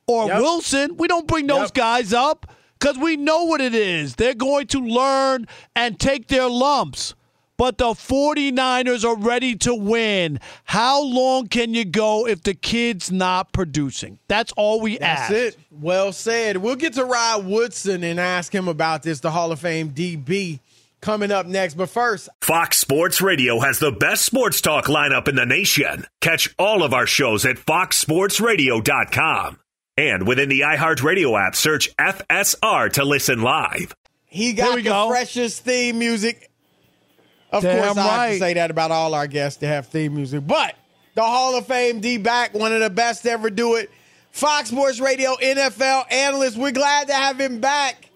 or 0.07 0.27
Yep. 0.27 0.41
Wilson. 0.41 0.97
We 0.99 1.09
don't 1.09 1.27
bring 1.27 1.47
those 1.47 1.69
Yep. 1.69 1.75
guys 1.75 2.13
up 2.13 2.47
because 2.79 2.99
we 2.99 3.17
know 3.17 3.45
what 3.45 3.61
it 3.61 3.75
is. 3.75 4.17
They're 4.17 4.35
going 4.35 4.67
to 4.69 4.81
learn 4.81 5.47
and 5.75 5.99
take 5.99 6.29
their 6.29 6.49
lumps. 6.49 7.15
But 7.61 7.77
the 7.77 7.91
49ers 7.91 9.05
are 9.05 9.17
ready 9.17 9.55
to 9.57 9.75
win. 9.75 10.41
How 10.65 11.03
long 11.03 11.47
can 11.47 11.75
you 11.75 11.85
go 11.85 12.27
if 12.27 12.43
the 12.43 12.55
kid's 12.55 13.13
not 13.13 13.53
producing? 13.53 14.19
That's 14.29 14.51
all 14.53 14.81
we 14.81 14.99
ask. 14.99 15.29
That's 15.29 15.49
ask. 15.49 15.59
it. 15.59 15.65
Well 15.71 16.15
said. 16.15 16.57
We'll 16.57 16.77
get 16.77 16.95
to 16.95 17.05
Rod 17.05 17.45
Woodson 17.45 18.03
and 18.03 18.19
ask 18.19 18.55
him 18.55 18.67
about 18.67 19.03
this, 19.03 19.21
the 19.21 19.31
Hall 19.31 19.53
of 19.53 19.61
Fame 19.61 19.91
DB 19.91 20.61
coming 21.03 21.31
up 21.31 21.45
next. 21.45 21.75
But 21.75 21.91
first, 21.91 22.31
Fox 22.41 22.79
Sports 22.79 23.21
Radio 23.21 23.61
has 23.61 23.79
the 23.79 23.93
best 23.93 24.25
sports 24.25 24.63
talk 24.63 24.87
lineup 24.87 25.29
in 25.29 25.35
the 25.35 25.45
nation. 25.45 26.07
Catch 26.23 26.55
all 26.59 26.83
of 26.83 26.95
our 26.95 27.07
shows 27.07 27.45
at 27.45 27.57
foxsportsradio.com. 27.57 29.59
And 29.99 30.27
within 30.27 30.49
the 30.49 30.61
iHeartRadio 30.61 31.39
app, 31.39 31.55
search 31.55 31.95
FSR 31.97 32.91
to 32.95 33.05
listen 33.05 33.43
live. 33.43 33.95
he 34.25 34.55
got 34.55 34.77
the 34.77 34.83
go. 34.83 35.11
freshest 35.11 35.63
theme 35.63 35.99
music. 35.99 36.50
Of 37.53 37.63
Damn 37.63 37.77
course, 37.83 37.97
I 37.99 38.03
have 38.03 38.19
right. 38.19 38.33
to 38.35 38.39
say 38.39 38.55
that 38.55 38.71
about 38.71 38.91
all 38.91 39.15
our 39.15 39.27
guests 39.27 39.59
to 39.61 39.67
have 39.67 39.89
theme 39.89 40.15
music. 40.15 40.47
But 40.47 40.77
the 41.15 41.23
Hall 41.23 41.57
of 41.57 41.67
Fame 41.67 42.01
D 42.01 42.17
back, 42.17 42.55
one 42.55 42.73
of 42.73 42.81
the 42.81 42.91
best 42.91 43.25
to 43.25 43.31
ever 43.31 43.51
do 43.51 43.75
it. 43.75 43.91
Fox 44.31 44.69
Sports 44.69 45.01
Radio 45.01 45.35
NFL 45.43 46.05
analyst. 46.13 46.57
We're 46.57 46.71
glad 46.71 47.09
to 47.09 47.15
have 47.15 47.41
him 47.41 47.61
back. 47.61 48.09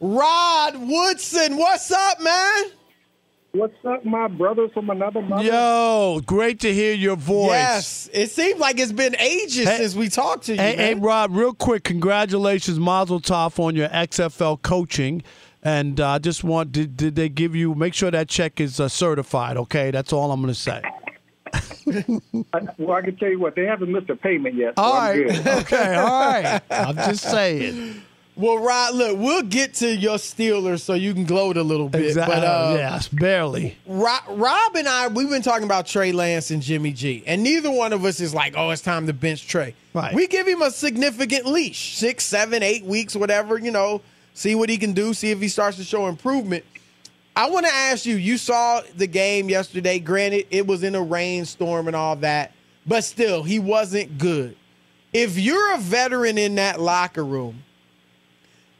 Rod 0.00 0.76
Woodson, 0.76 1.56
what's 1.56 1.90
up, 1.90 2.20
man? 2.20 2.64
What's 3.52 3.74
up, 3.84 4.04
my 4.04 4.28
brother 4.28 4.68
from 4.70 4.88
another 4.90 5.20
mother? 5.20 5.44
Yo, 5.44 6.20
great 6.24 6.60
to 6.60 6.72
hear 6.72 6.94
your 6.94 7.16
voice. 7.16 7.50
Yes, 7.50 8.10
it 8.12 8.30
seems 8.30 8.58
like 8.58 8.78
it's 8.80 8.92
been 8.92 9.14
ages 9.16 9.68
Hey- 9.68 9.76
since 9.76 9.94
we 9.94 10.08
talked 10.08 10.44
to 10.46 10.52
you. 10.54 10.58
Hey, 10.58 10.74
hey. 10.74 10.94
Rob, 10.94 11.36
real 11.36 11.52
quick, 11.52 11.84
congratulations, 11.84 12.78
Mazel 12.80 13.20
Tov, 13.20 13.58
on 13.62 13.76
your 13.76 13.88
XFL 13.90 14.56
coaching. 14.62 15.22
And 15.62 16.00
I 16.00 16.16
uh, 16.16 16.18
just 16.18 16.42
want, 16.42 16.72
did, 16.72 16.96
did 16.96 17.14
they 17.14 17.28
give 17.28 17.54
you, 17.54 17.74
make 17.74 17.94
sure 17.94 18.10
that 18.10 18.28
check 18.28 18.60
is 18.60 18.80
uh, 18.80 18.88
certified, 18.88 19.56
okay? 19.56 19.90
That's 19.92 20.12
all 20.12 20.32
I'm 20.32 20.40
going 20.42 20.52
to 20.52 20.60
say. 20.60 20.82
Well, 22.78 22.92
I 22.92 23.02
can 23.02 23.16
tell 23.16 23.28
you 23.28 23.40
what, 23.40 23.56
they 23.56 23.66
haven't 23.66 23.90
missed 23.90 24.08
a 24.08 24.16
payment 24.16 24.54
yet. 24.54 24.74
So 24.76 24.82
All 24.82 24.92
I'm 24.92 25.20
right. 25.20 25.26
good. 25.26 25.46
Okay, 25.62 25.94
all 25.96 26.04
right. 26.04 26.62
I'm 26.70 26.94
just 26.94 27.24
saying. 27.28 28.02
Well, 28.34 28.58
Rod, 28.58 28.94
look, 28.94 29.18
we'll 29.18 29.42
get 29.42 29.74
to 29.74 29.94
your 29.94 30.16
Steelers 30.16 30.80
so 30.80 30.94
you 30.94 31.12
can 31.12 31.24
gloat 31.24 31.58
a 31.58 31.62
little 31.62 31.88
bit. 31.88 32.06
Exactly. 32.06 32.36
But 32.36 32.44
uh, 32.44 32.74
yes, 32.78 33.08
barely. 33.08 33.76
Rob, 33.86 34.22
Rob 34.28 34.74
and 34.76 34.88
I, 34.88 35.08
we've 35.08 35.28
been 35.28 35.42
talking 35.42 35.64
about 35.64 35.86
Trey 35.86 36.12
Lance 36.12 36.50
and 36.50 36.62
Jimmy 36.62 36.92
G, 36.92 37.22
and 37.26 37.42
neither 37.42 37.70
one 37.70 37.92
of 37.92 38.04
us 38.06 38.20
is 38.20 38.32
like, 38.32 38.54
oh, 38.56 38.70
it's 38.70 38.80
time 38.80 39.06
to 39.06 39.12
bench 39.12 39.46
Trey. 39.46 39.74
Right. 39.92 40.14
We 40.14 40.28
give 40.28 40.46
him 40.46 40.62
a 40.62 40.70
significant 40.70 41.44
leash, 41.44 41.96
six, 41.96 42.24
seven, 42.24 42.62
eight 42.62 42.84
weeks, 42.84 43.14
whatever, 43.14 43.58
you 43.58 43.70
know, 43.70 44.00
see 44.34 44.54
what 44.54 44.68
he 44.68 44.78
can 44.78 44.92
do, 44.92 45.14
see 45.14 45.30
if 45.30 45.40
he 45.40 45.48
starts 45.48 45.76
to 45.76 45.84
show 45.84 46.06
improvement. 46.06 46.64
I 47.34 47.48
want 47.48 47.66
to 47.66 47.72
ask 47.72 48.04
you, 48.04 48.16
you 48.16 48.36
saw 48.36 48.82
the 48.96 49.06
game 49.06 49.48
yesterday. 49.48 49.98
Granted, 49.98 50.46
it 50.50 50.66
was 50.66 50.82
in 50.82 50.94
a 50.94 51.02
rainstorm 51.02 51.86
and 51.86 51.96
all 51.96 52.16
that, 52.16 52.52
but 52.86 53.04
still, 53.04 53.42
he 53.42 53.58
wasn't 53.58 54.18
good. 54.18 54.56
If 55.12 55.38
you're 55.38 55.74
a 55.74 55.78
veteran 55.78 56.38
in 56.38 56.56
that 56.56 56.80
locker 56.80 57.24
room, 57.24 57.62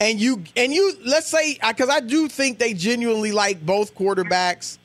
and 0.02 0.20
you 0.20 0.42
and 0.56 0.74
you 0.74 0.96
let's 1.04 1.28
say 1.28 1.58
because 1.66 1.88
I 1.88 2.00
do 2.00 2.26
think 2.28 2.58
they 2.58 2.74
genuinely 2.74 3.30
like 3.30 3.64
both 3.64 3.94
quarterbacks. 3.94 4.78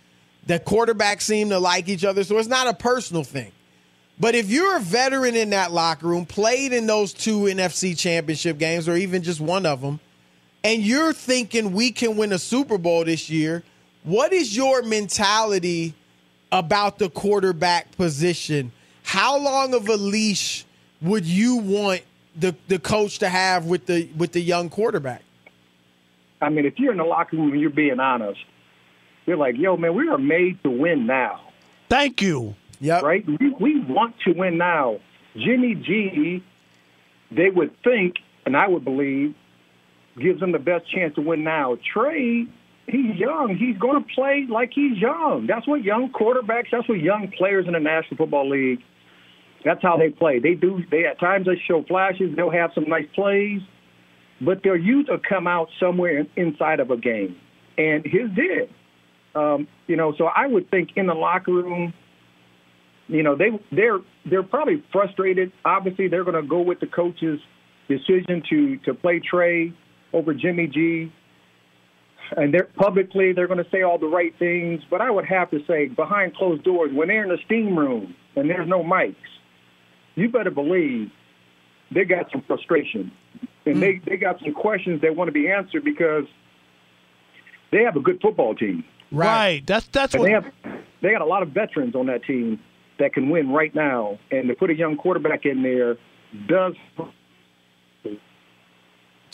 The 0.45 0.59
quarterbacks 0.59 1.23
seem 1.23 1.49
to 1.49 1.59
like 1.59 1.89
each 1.89 2.05
other, 2.05 2.23
so 2.23 2.37
it's 2.37 2.47
not 2.47 2.67
a 2.67 2.73
personal 2.73 3.23
thing. 3.23 3.51
But 4.19 4.33
if 4.33 4.49
you're 4.49 4.77
a 4.77 4.79
veteran 4.79 5.35
in 5.35 5.49
that 5.49 5.71
locker 5.71 6.07
room, 6.07 6.25
played 6.25 6.71
in 6.71 6.87
those 6.87 7.13
two 7.13 7.41
NFC 7.41 7.97
championship 7.97 8.57
games, 8.57 8.87
or 8.87 8.95
even 8.95 9.23
just 9.23 9.41
one 9.41 9.65
of 9.65 9.81
them, 9.81 9.99
and 10.67 10.81
you're 10.81 11.13
thinking 11.13 11.71
we 11.71 11.91
can 11.91 12.17
win 12.17 12.33
a 12.33 12.37
Super 12.37 12.77
Bowl 12.77 13.05
this 13.05 13.29
year, 13.29 13.63
what 14.03 14.33
is 14.33 14.53
your 14.53 14.83
mentality 14.83 15.93
about 16.51 16.99
the 16.99 17.09
quarterback 17.09 17.95
position? 17.95 18.73
How 19.03 19.37
long 19.37 19.73
of 19.73 19.87
a 19.87 19.95
leash 19.95 20.65
would 21.01 21.25
you 21.25 21.55
want 21.55 22.01
the, 22.35 22.53
the 22.67 22.79
coach 22.79 23.19
to 23.19 23.29
have 23.29 23.65
with 23.65 23.85
the 23.85 24.09
with 24.17 24.33
the 24.33 24.41
young 24.41 24.69
quarterback? 24.69 25.21
I 26.41 26.49
mean, 26.49 26.65
if 26.65 26.77
you're 26.77 26.91
in 26.91 26.97
the 26.97 27.05
locker 27.05 27.37
room 27.37 27.53
and 27.53 27.61
you're 27.61 27.69
being 27.69 28.01
honest, 28.01 28.41
you're 29.25 29.37
like, 29.37 29.55
yo, 29.57 29.77
man, 29.77 29.95
we 29.95 30.09
are 30.09 30.17
made 30.17 30.61
to 30.63 30.69
win 30.69 31.05
now. 31.07 31.39
Thank 31.87 32.21
you. 32.21 32.55
Yep. 32.81 33.03
Right? 33.03 33.25
We, 33.25 33.49
we 33.57 33.79
want 33.85 34.19
to 34.25 34.33
win 34.33 34.57
now. 34.57 34.99
Jimmy 35.33 35.75
G, 35.75 36.43
they 37.31 37.49
would 37.49 37.81
think, 37.83 38.17
and 38.45 38.57
I 38.57 38.67
would 38.67 38.83
believe, 38.83 39.33
gives 40.19 40.39
them 40.39 40.51
the 40.51 40.59
best 40.59 40.89
chance 40.91 41.15
to 41.15 41.21
win 41.21 41.43
now. 41.43 41.77
Trey, 41.93 42.45
he's 42.87 43.15
young. 43.15 43.55
He's 43.57 43.77
going 43.77 44.01
to 44.01 44.09
play 44.13 44.45
like 44.49 44.71
he's 44.73 44.97
young. 44.97 45.45
That's 45.47 45.67
what 45.67 45.83
young 45.83 46.11
quarterbacks, 46.11 46.67
that's 46.71 46.87
what 46.87 46.99
young 46.99 47.31
players 47.37 47.65
in 47.67 47.73
the 47.73 47.79
National 47.79 48.17
Football 48.17 48.49
League, 48.49 48.79
that's 49.63 49.81
how 49.81 49.97
they 49.97 50.09
play. 50.09 50.39
They 50.39 50.53
do, 50.53 50.81
they 50.89 51.05
at 51.05 51.19
times 51.19 51.45
they 51.45 51.61
show 51.67 51.83
flashes, 51.87 52.35
they'll 52.35 52.51
have 52.51 52.71
some 52.73 52.85
nice 52.87 53.07
plays, 53.15 53.61
but 54.41 54.63
their 54.63 54.77
youth 54.77 55.07
will 55.09 55.19
come 55.27 55.47
out 55.47 55.69
somewhere 55.79 56.25
inside 56.35 56.79
of 56.79 56.91
a 56.91 56.97
game. 56.97 57.35
And 57.77 58.03
his 58.05 58.29
did. 58.35 58.69
Um, 59.35 59.67
you 59.85 59.95
know, 59.95 60.13
so 60.17 60.25
I 60.25 60.47
would 60.47 60.71
think 60.71 60.89
in 60.95 61.05
the 61.05 61.13
locker 61.13 61.51
room, 61.51 61.93
you 63.07 63.23
know, 63.23 63.35
they 63.35 63.49
they're 63.71 63.99
they're 64.25 64.43
probably 64.43 64.83
frustrated. 64.91 65.51
Obviously, 65.63 66.07
they're 66.07 66.23
going 66.23 66.41
to 66.41 66.47
go 66.47 66.61
with 66.61 66.79
the 66.79 66.87
coach's 66.87 67.39
decision 67.87 68.43
to 68.49 68.77
to 68.79 68.93
play 68.93 69.19
Trey 69.19 69.73
over 70.13 70.33
Jimmy 70.33 70.67
G. 70.67 71.11
And 72.35 72.53
they're 72.53 72.69
publicly 72.75 73.31
they're 73.31 73.47
going 73.47 73.63
to 73.63 73.69
say 73.71 73.83
all 73.83 73.97
the 73.97 74.07
right 74.07 74.37
things, 74.37 74.81
but 74.89 74.99
I 74.99 75.09
would 75.09 75.25
have 75.25 75.49
to 75.51 75.63
say 75.65 75.87
behind 75.87 76.35
closed 76.35 76.63
doors, 76.63 76.91
when 76.93 77.07
they're 77.07 77.23
in 77.23 77.29
the 77.29 77.37
steam 77.45 77.77
room 77.77 78.15
and 78.35 78.49
there's 78.49 78.67
no 78.67 78.83
mics, 78.83 79.15
you 80.15 80.27
better 80.27 80.51
believe 80.51 81.09
they 81.91 82.03
got 82.03 82.29
some 82.31 82.41
frustration 82.41 83.11
and 83.65 83.75
hmm. 83.75 83.79
they 83.79 84.01
they 84.05 84.17
got 84.17 84.39
some 84.41 84.53
questions 84.53 85.01
that 85.01 85.15
want 85.15 85.27
to 85.27 85.31
be 85.31 85.49
answered 85.49 85.83
because 85.83 86.25
they 87.71 87.83
have 87.83 87.95
a 87.95 88.01
good 88.01 88.19
football 88.21 88.55
team. 88.55 88.83
Right. 89.11 89.61
That's 89.65 89.87
that's 89.87 90.13
And 90.13 90.21
what 90.21 90.27
they 90.27 90.33
have 90.33 90.45
they 91.01 91.11
got 91.11 91.21
a 91.21 91.25
lot 91.25 91.43
of 91.43 91.49
veterans 91.49 91.95
on 91.95 92.07
that 92.07 92.23
team 92.23 92.59
that 92.99 93.13
can 93.13 93.29
win 93.29 93.51
right 93.51 93.73
now, 93.75 94.17
and 94.31 94.47
to 94.47 94.55
put 94.55 94.69
a 94.69 94.75
young 94.75 94.97
quarterback 94.97 95.45
in 95.45 95.61
there 95.63 95.97
does. 96.47 96.73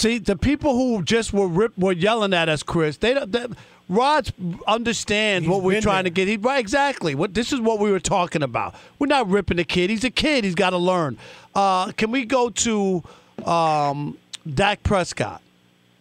See, 0.04 0.18
the 0.18 0.36
people 0.36 0.74
who 0.74 1.02
just 1.02 1.32
were 1.32 1.48
rip, 1.48 1.78
were 1.78 1.94
yelling 1.94 2.34
at 2.34 2.50
us, 2.50 2.62
Chris. 2.62 2.98
They 2.98 3.14
don't. 3.14 3.32
They, 3.32 3.46
Rod 3.88 4.34
understands 4.68 5.48
what 5.48 5.64
we're 5.64 5.80
trying 5.80 6.04
there. 6.04 6.10
to 6.10 6.10
get. 6.10 6.28
He, 6.28 6.36
right, 6.36 6.60
exactly. 6.60 7.16
What 7.16 7.34
this 7.34 7.54
is 7.54 7.62
what 7.62 7.80
we 7.80 7.90
were 7.90 8.02
talking 8.02 8.44
about. 8.44 8.76
We're 9.00 9.08
not 9.08 9.30
ripping 9.30 9.56
the 9.56 9.64
kid. 9.64 9.90
He's 9.90 10.04
a 10.04 10.10
kid. 10.10 10.44
He's 10.44 10.56
got 10.56 10.72
to 10.72 10.78
learn. 10.78 11.18
Uh, 11.56 11.94
can 11.94 12.12
we 12.12 12.26
go 12.26 12.50
to 12.50 13.02
um, 13.46 14.18
Dak 14.54 14.84
Prescott 14.84 15.42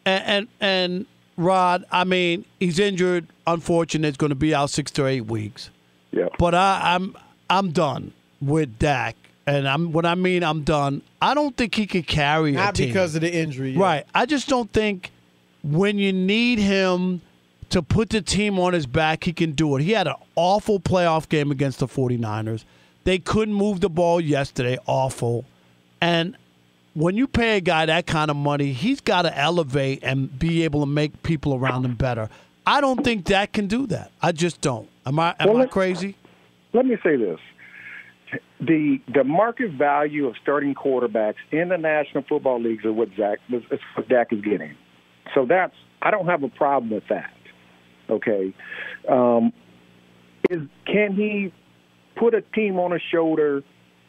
and, 0.04 0.24
and 0.26 0.48
and 0.60 1.06
Rod? 1.36 1.84
I 1.92 2.02
mean, 2.02 2.44
he's 2.58 2.80
injured. 2.80 3.28
Unfortunate. 3.46 4.08
It's 4.08 4.16
going 4.16 4.30
to 4.30 4.34
be 4.34 4.52
out 4.52 4.70
six 4.70 4.90
to 4.92 5.06
eight 5.06 5.26
weeks. 5.26 5.70
Yeah. 6.10 6.26
But 6.40 6.56
I, 6.56 6.96
I'm 6.96 7.16
I'm 7.48 7.70
done 7.70 8.14
with 8.40 8.80
Dak, 8.80 9.14
and 9.46 9.68
I'm 9.68 9.92
what 9.92 10.06
I 10.06 10.14
mean. 10.14 10.42
I'm 10.44 10.62
done. 10.62 11.02
I 11.20 11.34
don't 11.34 11.56
think 11.56 11.74
he 11.74 11.86
could 11.86 12.06
carry 12.06 12.50
a 12.52 12.58
Not 12.58 12.74
team. 12.74 12.88
because 12.88 13.14
of 13.14 13.20
the 13.22 13.32
injury. 13.32 13.70
yeah. 13.72 13.80
Right. 13.82 14.06
I 14.14 14.26
just 14.26 14.48
don't 14.48 14.70
think 14.72 15.10
when 15.62 15.98
you 15.98 16.12
need 16.12 16.58
him 16.58 17.20
to 17.70 17.82
put 17.82 18.10
the 18.10 18.20
team 18.20 18.58
on 18.58 18.72
his 18.72 18.86
back, 18.86 19.24
he 19.24 19.32
can 19.32 19.52
do 19.52 19.76
it. 19.76 19.82
He 19.82 19.92
had 19.92 20.06
an 20.06 20.14
awful 20.36 20.78
playoff 20.80 21.28
game 21.28 21.50
against 21.50 21.78
the 21.78 21.86
49ers. 21.86 22.64
They 23.04 23.18
couldn't 23.18 23.54
move 23.54 23.80
the 23.80 23.88
ball 23.90 24.20
yesterday. 24.20 24.78
Awful. 24.86 25.44
And 26.00 26.36
when 26.94 27.16
you 27.16 27.26
pay 27.26 27.56
a 27.56 27.60
guy 27.60 27.86
that 27.86 28.06
kind 28.06 28.30
of 28.30 28.36
money, 28.36 28.72
he's 28.72 29.00
got 29.00 29.22
to 29.22 29.36
elevate 29.38 30.00
and 30.02 30.38
be 30.38 30.62
able 30.64 30.80
to 30.80 30.86
make 30.86 31.22
people 31.22 31.54
around 31.54 31.84
him 31.84 31.94
better. 31.94 32.28
I 32.66 32.80
don't 32.80 33.02
think 33.02 33.24
Dak 33.24 33.52
can 33.52 33.66
do 33.66 33.86
that. 33.88 34.12
I 34.20 34.30
just 34.32 34.60
don't. 34.60 34.88
Am 35.06 35.18
I 35.18 35.34
am 35.40 35.48
Well, 35.48 35.62
I 35.62 35.66
crazy? 35.66 36.14
Let 36.72 36.86
me 36.86 36.96
say 37.02 37.16
this: 37.16 37.40
the 38.60 38.98
the 39.12 39.24
market 39.24 39.72
value 39.72 40.26
of 40.26 40.34
starting 40.42 40.74
quarterbacks 40.74 41.36
in 41.50 41.68
the 41.68 41.76
National 41.76 42.24
Football 42.28 42.60
Leagues 42.62 42.84
is 42.84 42.92
what 42.92 43.08
Zach 43.16 43.38
is 43.50 43.62
what 43.94 44.08
Dak 44.08 44.32
is 44.32 44.40
getting. 44.40 44.76
So 45.34 45.46
that's 45.48 45.74
I 46.00 46.10
don't 46.10 46.26
have 46.26 46.42
a 46.42 46.48
problem 46.48 46.90
with 46.90 47.04
that. 47.08 47.32
Okay, 48.10 48.54
um, 49.08 49.52
is 50.50 50.60
can 50.86 51.14
he 51.14 51.52
put 52.16 52.34
a 52.34 52.42
team 52.42 52.78
on 52.78 52.92
his 52.92 53.02
shoulder 53.12 53.62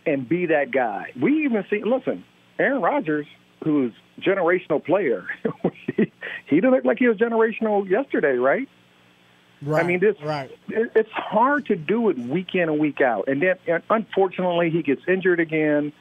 and 0.05 0.27
be 0.27 0.45
that 0.47 0.71
guy? 0.71 1.12
We 1.21 1.45
even 1.45 1.63
see. 1.69 1.81
Listen, 1.86 2.23
Aaron 2.59 2.81
Rodgers, 2.81 3.27
who's 3.63 3.93
generational 4.19 4.83
player, 4.83 5.25
he, 5.95 6.12
he 6.47 6.55
didn't 6.55 6.71
look 6.71 6.86
like 6.86 6.99
he 6.99 7.07
was 7.07 7.17
generational 7.17 7.89
yesterday, 7.89 8.36
right? 8.38 8.67
Right. 9.63 9.84
I 9.84 9.88
mean, 9.88 9.99
this 9.99 10.15
right. 10.21 10.52
it- 10.69 10.91
it's 10.95 11.12
hard 11.12 11.65
to 11.67 11.76
do 11.76 12.10
it 12.10 12.17
week 12.17 12.56
in 12.56 12.69
and 12.69 12.80
week 12.80 13.02
out, 13.02 13.28
and 13.28 13.41
then 13.41 13.56
and 13.67 13.84
unfortunately 13.89 14.69
he 14.69 14.82
gets 14.82 15.02
injured 15.08 15.39
again. 15.39 15.93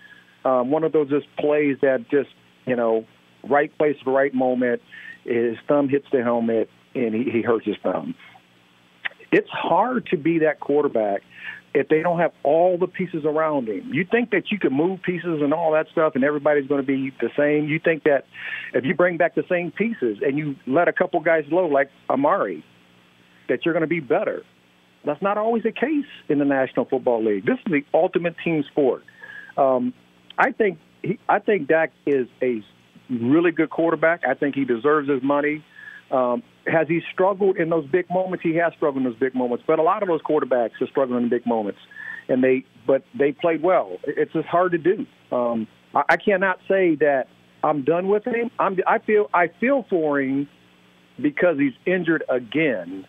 Um, 0.44 0.70
one 0.70 0.84
of 0.84 0.92
those 0.92 1.08
just 1.08 1.26
plays 1.36 1.78
that 1.82 2.08
just 2.10 2.30
you 2.66 2.76
know 2.76 3.06
right 3.44 3.76
place 3.78 3.96
at 3.98 4.04
the 4.04 4.10
right 4.10 4.34
moment. 4.34 4.82
His 5.24 5.56
thumb 5.68 5.88
hits 5.88 6.06
the 6.10 6.22
helmet 6.22 6.68
and 6.94 7.14
he, 7.14 7.30
he 7.30 7.42
hurts 7.42 7.66
his 7.66 7.76
thumb. 7.82 8.14
It's 9.30 9.48
hard 9.48 10.06
to 10.06 10.16
be 10.16 10.40
that 10.40 10.60
quarterback 10.60 11.22
if 11.74 11.88
they 11.88 12.02
don't 12.02 12.18
have 12.18 12.32
all 12.42 12.76
the 12.76 12.86
pieces 12.86 13.24
around 13.24 13.68
him. 13.68 13.94
You 13.94 14.04
think 14.04 14.30
that 14.30 14.50
you 14.50 14.58
can 14.58 14.74
move 14.74 15.00
pieces 15.02 15.40
and 15.40 15.54
all 15.54 15.72
that 15.72 15.88
stuff, 15.90 16.14
and 16.14 16.24
everybody's 16.24 16.66
going 16.66 16.82
to 16.82 16.86
be 16.86 17.12
the 17.20 17.30
same. 17.36 17.66
You 17.66 17.78
think 17.78 18.04
that 18.04 18.26
if 18.74 18.84
you 18.84 18.94
bring 18.94 19.16
back 19.16 19.34
the 19.34 19.44
same 19.48 19.70
pieces 19.70 20.18
and 20.20 20.36
you 20.36 20.56
let 20.66 20.88
a 20.88 20.92
couple 20.92 21.20
guys 21.20 21.44
low, 21.50 21.66
like 21.66 21.90
Amari, 22.10 22.62
that 23.52 23.64
you're 23.64 23.74
going 23.74 23.82
to 23.82 23.86
be 23.86 24.00
better. 24.00 24.42
That's 25.04 25.20
not 25.20 25.36
always 25.36 25.62
the 25.62 25.72
case 25.72 26.06
in 26.28 26.38
the 26.38 26.44
National 26.44 26.86
Football 26.86 27.24
League. 27.24 27.44
This 27.44 27.58
is 27.66 27.72
the 27.72 27.84
ultimate 27.92 28.34
team 28.42 28.64
sport. 28.70 29.02
Um, 29.56 29.92
I 30.38 30.52
think 30.52 30.78
he, 31.02 31.18
I 31.28 31.38
think 31.38 31.68
Dak 31.68 31.92
is 32.06 32.28
a 32.40 32.64
really 33.10 33.50
good 33.50 33.68
quarterback. 33.68 34.22
I 34.26 34.34
think 34.34 34.54
he 34.54 34.64
deserves 34.64 35.08
his 35.08 35.22
money. 35.22 35.62
Um, 36.10 36.42
has 36.66 36.88
he 36.88 37.00
struggled 37.12 37.56
in 37.56 37.68
those 37.68 37.86
big 37.86 38.08
moments? 38.08 38.42
He 38.42 38.54
has 38.56 38.72
struggled 38.74 39.04
in 39.04 39.10
those 39.10 39.18
big 39.18 39.34
moments. 39.34 39.64
But 39.66 39.78
a 39.78 39.82
lot 39.82 40.02
of 40.02 40.08
those 40.08 40.22
quarterbacks 40.22 40.80
are 40.80 40.86
struggling 40.86 41.24
in 41.24 41.28
big 41.28 41.46
moments, 41.46 41.80
and 42.28 42.42
they 42.42 42.64
but 42.86 43.04
they 43.18 43.32
played 43.32 43.62
well. 43.62 43.98
It's 44.04 44.32
just 44.32 44.46
hard 44.46 44.72
to 44.72 44.78
do. 44.78 45.06
Um, 45.30 45.66
I, 45.94 46.02
I 46.10 46.16
cannot 46.16 46.58
say 46.68 46.94
that 46.96 47.26
I'm 47.62 47.82
done 47.84 48.08
with 48.08 48.24
him. 48.24 48.50
I'm, 48.58 48.78
I 48.86 48.98
feel 48.98 49.28
I 49.34 49.48
feel 49.60 49.84
for 49.90 50.20
him 50.20 50.48
because 51.20 51.58
he's 51.58 51.74
injured 51.86 52.24
again, 52.28 53.06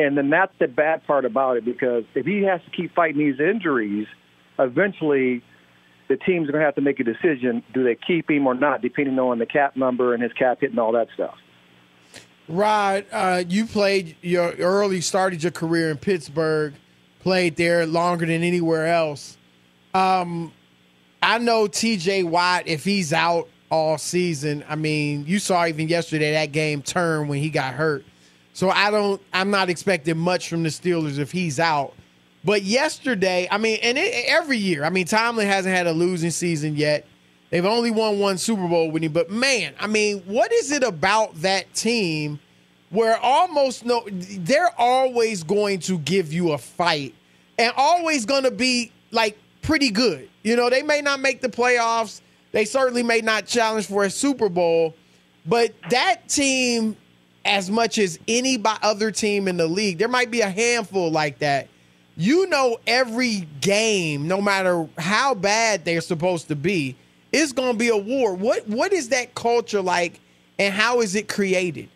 and 0.00 0.16
then 0.16 0.30
that's 0.30 0.52
the 0.58 0.66
bad 0.66 1.06
part 1.06 1.24
about 1.24 1.58
it. 1.58 1.64
Because 1.64 2.04
if 2.14 2.24
he 2.24 2.42
has 2.42 2.60
to 2.64 2.70
keep 2.70 2.94
fighting 2.94 3.18
these 3.18 3.38
injuries, 3.38 4.06
eventually 4.58 5.42
the 6.08 6.16
team's 6.16 6.50
going 6.50 6.58
to 6.58 6.64
have 6.64 6.74
to 6.76 6.80
make 6.80 6.98
a 7.00 7.04
decision: 7.04 7.62
do 7.74 7.84
they 7.84 7.94
keep 7.94 8.30
him 8.30 8.46
or 8.46 8.54
not, 8.54 8.80
depending 8.80 9.18
on 9.18 9.38
the 9.38 9.46
cap 9.46 9.76
number 9.76 10.14
and 10.14 10.22
his 10.22 10.32
cap 10.32 10.60
hit 10.60 10.70
and 10.70 10.78
all 10.78 10.92
that 10.92 11.08
stuff. 11.14 11.36
Rod, 12.48 13.04
uh, 13.12 13.44
you 13.46 13.66
played 13.66 14.16
your 14.22 14.52
early 14.54 15.02
started 15.02 15.42
your 15.42 15.52
career 15.52 15.90
in 15.90 15.98
Pittsburgh, 15.98 16.74
played 17.20 17.56
there 17.56 17.86
longer 17.86 18.26
than 18.26 18.42
anywhere 18.42 18.86
else. 18.86 19.36
Um, 19.92 20.52
I 21.22 21.38
know 21.38 21.66
T.J. 21.66 22.24
Watt. 22.24 22.66
If 22.66 22.84
he's 22.84 23.12
out 23.12 23.48
all 23.70 23.98
season, 23.98 24.64
I 24.66 24.76
mean, 24.76 25.26
you 25.26 25.38
saw 25.38 25.66
even 25.66 25.88
yesterday 25.88 26.32
that 26.32 26.52
game 26.52 26.82
turn 26.82 27.28
when 27.28 27.38
he 27.38 27.50
got 27.50 27.74
hurt. 27.74 28.04
So 28.52 28.70
I 28.70 28.90
don't. 28.90 29.20
I'm 29.32 29.50
not 29.50 29.70
expecting 29.70 30.18
much 30.18 30.48
from 30.48 30.62
the 30.62 30.68
Steelers 30.68 31.18
if 31.18 31.32
he's 31.32 31.60
out. 31.60 31.94
But 32.44 32.62
yesterday, 32.62 33.46
I 33.50 33.58
mean, 33.58 33.78
and 33.82 33.98
it, 33.98 34.24
every 34.26 34.56
year, 34.56 34.84
I 34.84 34.90
mean, 34.90 35.06
Tomlin 35.06 35.46
hasn't 35.46 35.74
had 35.74 35.86
a 35.86 35.92
losing 35.92 36.30
season 36.30 36.74
yet. 36.76 37.06
They've 37.50 37.66
only 37.66 37.90
won 37.90 38.18
one 38.18 38.38
Super 38.38 38.66
Bowl 38.66 38.90
with 38.90 39.02
him, 39.02 39.12
but 39.12 39.28
man, 39.30 39.74
I 39.78 39.88
mean, 39.88 40.20
what 40.20 40.52
is 40.52 40.70
it 40.70 40.82
about 40.84 41.34
that 41.42 41.72
team 41.74 42.38
where 42.90 43.16
almost 43.18 43.84
no 43.84 44.04
they're 44.10 44.72
always 44.78 45.42
going 45.44 45.78
to 45.78 45.98
give 45.98 46.32
you 46.32 46.52
a 46.52 46.58
fight 46.58 47.14
and 47.58 47.72
always 47.76 48.26
going 48.26 48.42
to 48.42 48.50
be 48.50 48.92
like 49.10 49.38
pretty 49.62 49.90
good. 49.90 50.28
You 50.42 50.56
know, 50.56 50.70
they 50.70 50.82
may 50.82 51.00
not 51.00 51.20
make 51.20 51.40
the 51.40 51.48
playoffs, 51.48 52.20
they 52.52 52.64
certainly 52.64 53.02
may 53.02 53.20
not 53.20 53.46
challenge 53.46 53.86
for 53.86 54.04
a 54.04 54.10
Super 54.10 54.48
Bowl, 54.48 54.94
but 55.46 55.72
that 55.90 56.28
team 56.28 56.96
as 57.44 57.70
much 57.70 57.98
as 57.98 58.18
any 58.28 58.62
other 58.64 59.10
team 59.10 59.48
in 59.48 59.56
the 59.56 59.66
league, 59.66 59.98
there 59.98 60.08
might 60.08 60.30
be 60.30 60.40
a 60.40 60.50
handful 60.50 61.10
like 61.10 61.38
that. 61.38 61.68
You 62.16 62.46
know 62.48 62.78
every 62.86 63.48
game, 63.60 64.28
no 64.28 64.42
matter 64.42 64.88
how 64.98 65.34
bad 65.34 65.84
they're 65.84 66.00
supposed 66.00 66.48
to 66.48 66.56
be, 66.56 66.96
is 67.32 67.52
going 67.52 67.72
to 67.72 67.78
be 67.78 67.88
a 67.88 67.96
war. 67.96 68.34
What 68.34 68.68
what 68.68 68.92
is 68.92 69.08
that 69.10 69.34
culture 69.34 69.80
like, 69.80 70.20
and 70.58 70.74
how 70.74 71.00
is 71.00 71.14
it 71.14 71.28
created? 71.28 71.88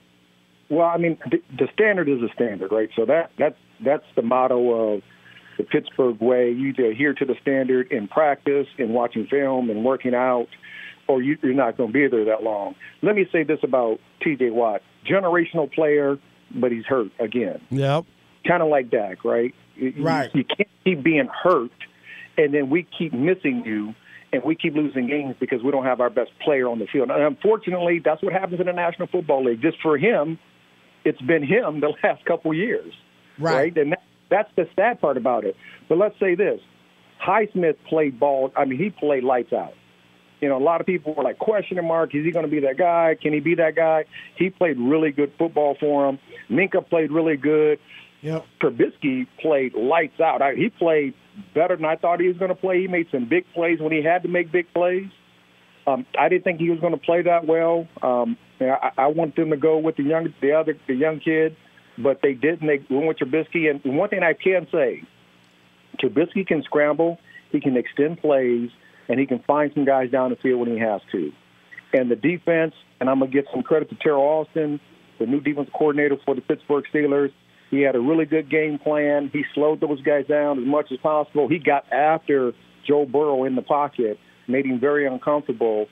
Well, 0.71 0.87
I 0.87 0.97
mean, 0.97 1.19
the, 1.31 1.43
the 1.59 1.69
standard 1.73 2.09
is 2.09 2.23
a 2.23 2.33
standard, 2.33 2.73
right? 2.73 2.89
So 2.97 3.05
that 3.05 3.33
that's 3.39 3.59
that's 3.85 4.05
the 4.17 4.23
motto 4.23 4.95
of 4.95 5.03
the 5.59 5.65
Pittsburgh 5.65 6.21
way. 6.21 6.51
You 6.51 6.71
adhere 6.71 7.15
to 7.15 7.25
the 7.25 7.35
standard 7.43 7.93
in 7.93 8.09
practice, 8.09 8.67
in 8.79 8.91
watching 8.91 9.27
film, 9.27 9.71
and 9.71 9.85
working 9.85 10.15
out, 10.15 10.49
or 11.09 11.23
you, 11.23 11.37
you're 11.43 11.55
not 11.55 11.77
going 11.77 11.91
to 11.91 11.93
be 11.93 12.07
there 12.09 12.25
that 12.27 12.43
long. 12.43 12.75
Let 13.03 13.17
me 13.17 13.27
say 13.33 13.43
this 13.43 13.59
about 13.63 14.01
T.J. 14.23 14.51
Watt: 14.51 14.83
generational 15.09 15.73
player, 15.73 16.19
but 16.55 16.73
he's 16.73 16.85
hurt 16.85 17.11
again. 17.19 17.61
Yep. 17.71 18.05
Kind 18.47 18.63
of 18.63 18.69
like 18.69 18.91
Dak, 18.91 19.25
right? 19.25 19.55
Right. 19.97 20.31
You, 20.35 20.41
you 20.41 20.45
can't 20.45 20.69
keep 20.85 21.03
being 21.03 21.29
hurt, 21.43 21.73
and 22.37 22.55
then 22.55 22.71
we 22.71 22.87
keep 22.99 23.13
missing 23.13 23.65
you 23.65 23.95
and 24.35 24.43
we 24.43 24.57
keep 24.57 24.75
losing 24.75 25.07
games 25.07 25.37
because 25.39 25.63
we 25.63 25.71
don't 25.71 25.85
have 25.85 26.01
our 26.01 26.11
best 26.11 26.33
player 26.41 26.69
on 26.69 26.81
the 26.81 26.87
field. 26.87 27.11
And 27.11 27.23
unfortunately, 27.23 28.01
that's 28.05 28.21
what 28.21 28.33
happens 28.33 28.59
in 28.59 28.67
the 28.67 28.73
National 28.73 29.07
Football 29.07 29.45
League. 29.45 29.63
Just 29.63 29.81
for 29.81 29.97
him, 29.97 30.39
it's 31.05 31.21
been 31.23 31.45
him 31.45 31.81
the 31.81 31.93
last 32.03 32.25
couple 32.25 32.51
of 32.51 32.57
years, 32.57 32.93
right? 33.39 33.55
right? 33.55 33.77
And 33.79 33.93
that, 33.93 34.03
that's 34.31 34.51
the 34.57 34.69
sad 34.75 35.01
part 35.01 35.17
about 35.17 35.45
it. 35.45 35.55
But 35.89 35.99
let's 35.99 36.19
say 36.19 36.35
this: 36.35 36.61
Highsmith 37.25 37.77
played 37.89 38.19
ball. 38.19 38.53
I 38.57 38.65
mean, 38.65 38.79
he 38.79 38.91
played 38.91 39.23
lights 39.23 39.53
out. 39.53 39.75
You 40.41 40.49
know, 40.49 40.59
a 40.59 40.65
lot 40.65 40.81
of 40.81 40.87
people 40.87 41.15
were 41.15 41.23
like 41.23 41.39
questioning 41.39 41.87
mark: 41.87 42.15
Is 42.15 42.25
he 42.25 42.31
going 42.31 42.45
to 42.45 42.51
be 42.51 42.61
that 42.61 42.77
guy? 42.77 43.17
Can 43.21 43.33
he 43.33 43.41
be 43.41 43.55
that 43.57 43.75
guy? 43.75 44.05
He 44.37 44.51
played 44.51 44.79
really 44.79 45.11
good 45.11 45.33
football 45.39 45.77
for 45.79 46.09
him. 46.09 46.19
Minkah 46.51 46.89
played 46.89 47.11
really 47.11 47.37
good. 47.37 47.79
Yep. 48.23 48.47
Trubisky 48.61 49.27
played 49.39 49.75
lights 49.75 50.19
out. 50.19 50.41
I, 50.41 50.55
he 50.55 50.71
played 50.71 51.15
better 51.55 51.77
than 51.77 51.85
I 51.85 51.97
thought 51.97 52.21
he 52.21 52.29
was 52.29 52.39
going 52.39 52.49
to 52.49 52.55
play. 52.55 52.81
He 52.81 52.89
made 52.89 53.09
some 53.11 53.27
big 53.27 53.45
plays 53.53 53.81
when 53.81 53.93
he 53.93 54.03
had 54.03 54.23
to 54.23 54.29
make 54.29 54.51
big 54.51 54.73
plays. 54.73 55.11
Um, 55.87 56.07
I 56.19 56.29
didn't 56.31 56.45
think 56.45 56.61
he 56.61 56.71
was 56.71 56.81
going 56.81 56.95
to 56.95 56.99
play 56.99 57.23
that 57.23 57.47
well. 57.47 57.87
Um, 58.03 58.39
I, 58.61 58.93
I 58.97 59.07
want 59.09 59.37
them 59.37 59.51
to 59.51 59.57
go 59.57 59.79
with 59.79 59.97
the 59.97 60.05
young, 60.05 60.33
the 60.41 60.53
other, 60.53 60.77
the 60.87 60.95
young 60.95 61.21
kid, 61.21 61.57
but 61.99 62.23
they 62.23 62.33
didn't. 62.33 62.67
They 62.67 62.83
went 62.89 63.07
with 63.09 63.19
Trubisky. 63.19 63.71
And 63.71 63.83
one 63.97 64.09
thing 64.09 64.23
I 64.23 64.33
can 64.33 64.67
say, 64.73 65.03
Trubisky 65.99 66.47
can 66.47 66.63
scramble, 66.63 67.19
he 67.53 67.61
can 67.61 67.77
extend 67.77 68.21
plays, 68.21 68.71
and 69.09 69.19
he 69.21 69.27
can 69.27 69.41
find 69.47 69.71
some 69.75 69.85
guys 69.85 70.11
down 70.11 70.31
the 70.31 70.37
field 70.37 70.61
when 70.61 70.71
he 70.71 70.79
has 70.79 71.01
to. 71.13 71.33
And 71.93 72.11
the 72.11 72.17
defense, 72.17 72.75
and 73.01 73.09
I'm 73.09 73.19
going 73.19 73.31
to 73.31 73.37
give 73.37 73.47
some 73.53 73.63
credit 73.63 73.89
to 73.91 73.95
Teryl 73.97 74.21
Austin, 74.21 74.81
the 75.19 75.27
new 75.27 75.41
defense 75.41 75.69
coordinator 75.77 76.17
for 76.25 76.35
the 76.35 76.41
Pittsburgh 76.41 76.85
Steelers. 76.93 77.31
He 77.71 77.81
had 77.81 77.97
a 77.97 78.01
really 78.01 78.25
good 78.25 78.51
game 78.51 78.79
plan. 78.79 79.31
He 79.33 79.45
slowed 79.55 79.81
those 79.81 80.01
guys 80.03 80.27
down 80.27 80.59
as 80.61 80.67
much 80.67 80.93
as 80.93 80.99
possible. 80.99 81.49
He 81.49 81.59
got 81.59 81.91
after 81.93 82.53
Joe 82.87 83.07
Burrow 83.07 83.45
in 83.45 83.55
the 83.55 83.63
pocket, 83.63 84.19
made 84.49 84.67
him 84.67 84.81
very 84.81 85.07
uncomfortable. 85.07 85.87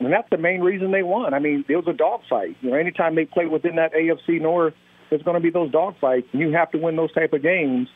And 0.00 0.12
that's 0.12 0.28
the 0.30 0.38
main 0.38 0.60
reason 0.60 0.90
they 0.90 1.02
won. 1.02 1.34
I 1.34 1.38
mean, 1.38 1.64
it 1.68 1.76
was 1.76 1.86
a 1.88 1.92
dogfight. 1.92 2.56
You 2.60 2.70
know, 2.70 2.76
anytime 2.76 3.14
they 3.14 3.24
play 3.24 3.46
within 3.46 3.76
that 3.76 3.92
AFC 3.94 4.40
North, 4.40 4.74
there's 5.08 5.22
going 5.22 5.36
to 5.36 5.40
be 5.40 5.50
those 5.50 5.70
dogfights, 5.70 6.26
and 6.32 6.40
you 6.40 6.52
have 6.52 6.70
to 6.72 6.78
win 6.78 6.96
those 6.96 7.12
type 7.12 7.32
of 7.32 7.42
games. 7.42 7.88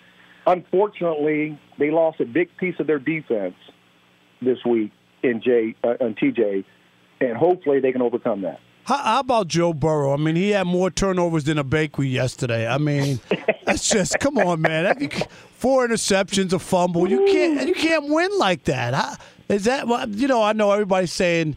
Unfortunately, 0.46 1.58
they 1.78 1.90
lost 1.90 2.20
a 2.20 2.24
big 2.24 2.56
piece 2.56 2.76
of 2.78 2.86
their 2.86 2.98
defense 2.98 3.56
this 4.40 4.58
week 4.64 4.92
in 5.22 5.40
J 5.42 5.74
uh, 5.84 5.94
in 6.00 6.14
TJ, 6.14 6.64
and 7.20 7.36
hopefully 7.36 7.80
they 7.80 7.92
can 7.92 8.02
overcome 8.02 8.42
that. 8.42 8.60
How, 8.84 8.96
how, 8.96 9.20
about 9.20 9.48
Joe 9.48 9.74
Burrow? 9.74 10.14
I 10.14 10.16
mean, 10.16 10.34
he 10.34 10.50
had 10.50 10.66
more 10.66 10.90
turnovers 10.90 11.44
than 11.44 11.58
a 11.58 11.64
bakery 11.64 12.08
yesterday. 12.08 12.66
I 12.66 12.78
mean, 12.78 13.20
that's 13.66 13.88
just 13.88 14.18
come 14.18 14.38
on, 14.38 14.62
man. 14.62 15.10
Four 15.52 15.86
interceptions, 15.86 16.52
a 16.52 16.58
fumble. 16.58 17.08
You 17.08 17.24
can't 17.26 17.68
you 17.68 17.74
can't 17.74 18.08
win 18.08 18.30
like 18.38 18.64
that. 18.64 18.94
How, 18.94 19.16
is 19.48 19.64
that 19.64 19.86
you 20.10 20.28
know? 20.28 20.42
I 20.42 20.52
know 20.52 20.72
everybody's 20.72 21.12
saying 21.12 21.56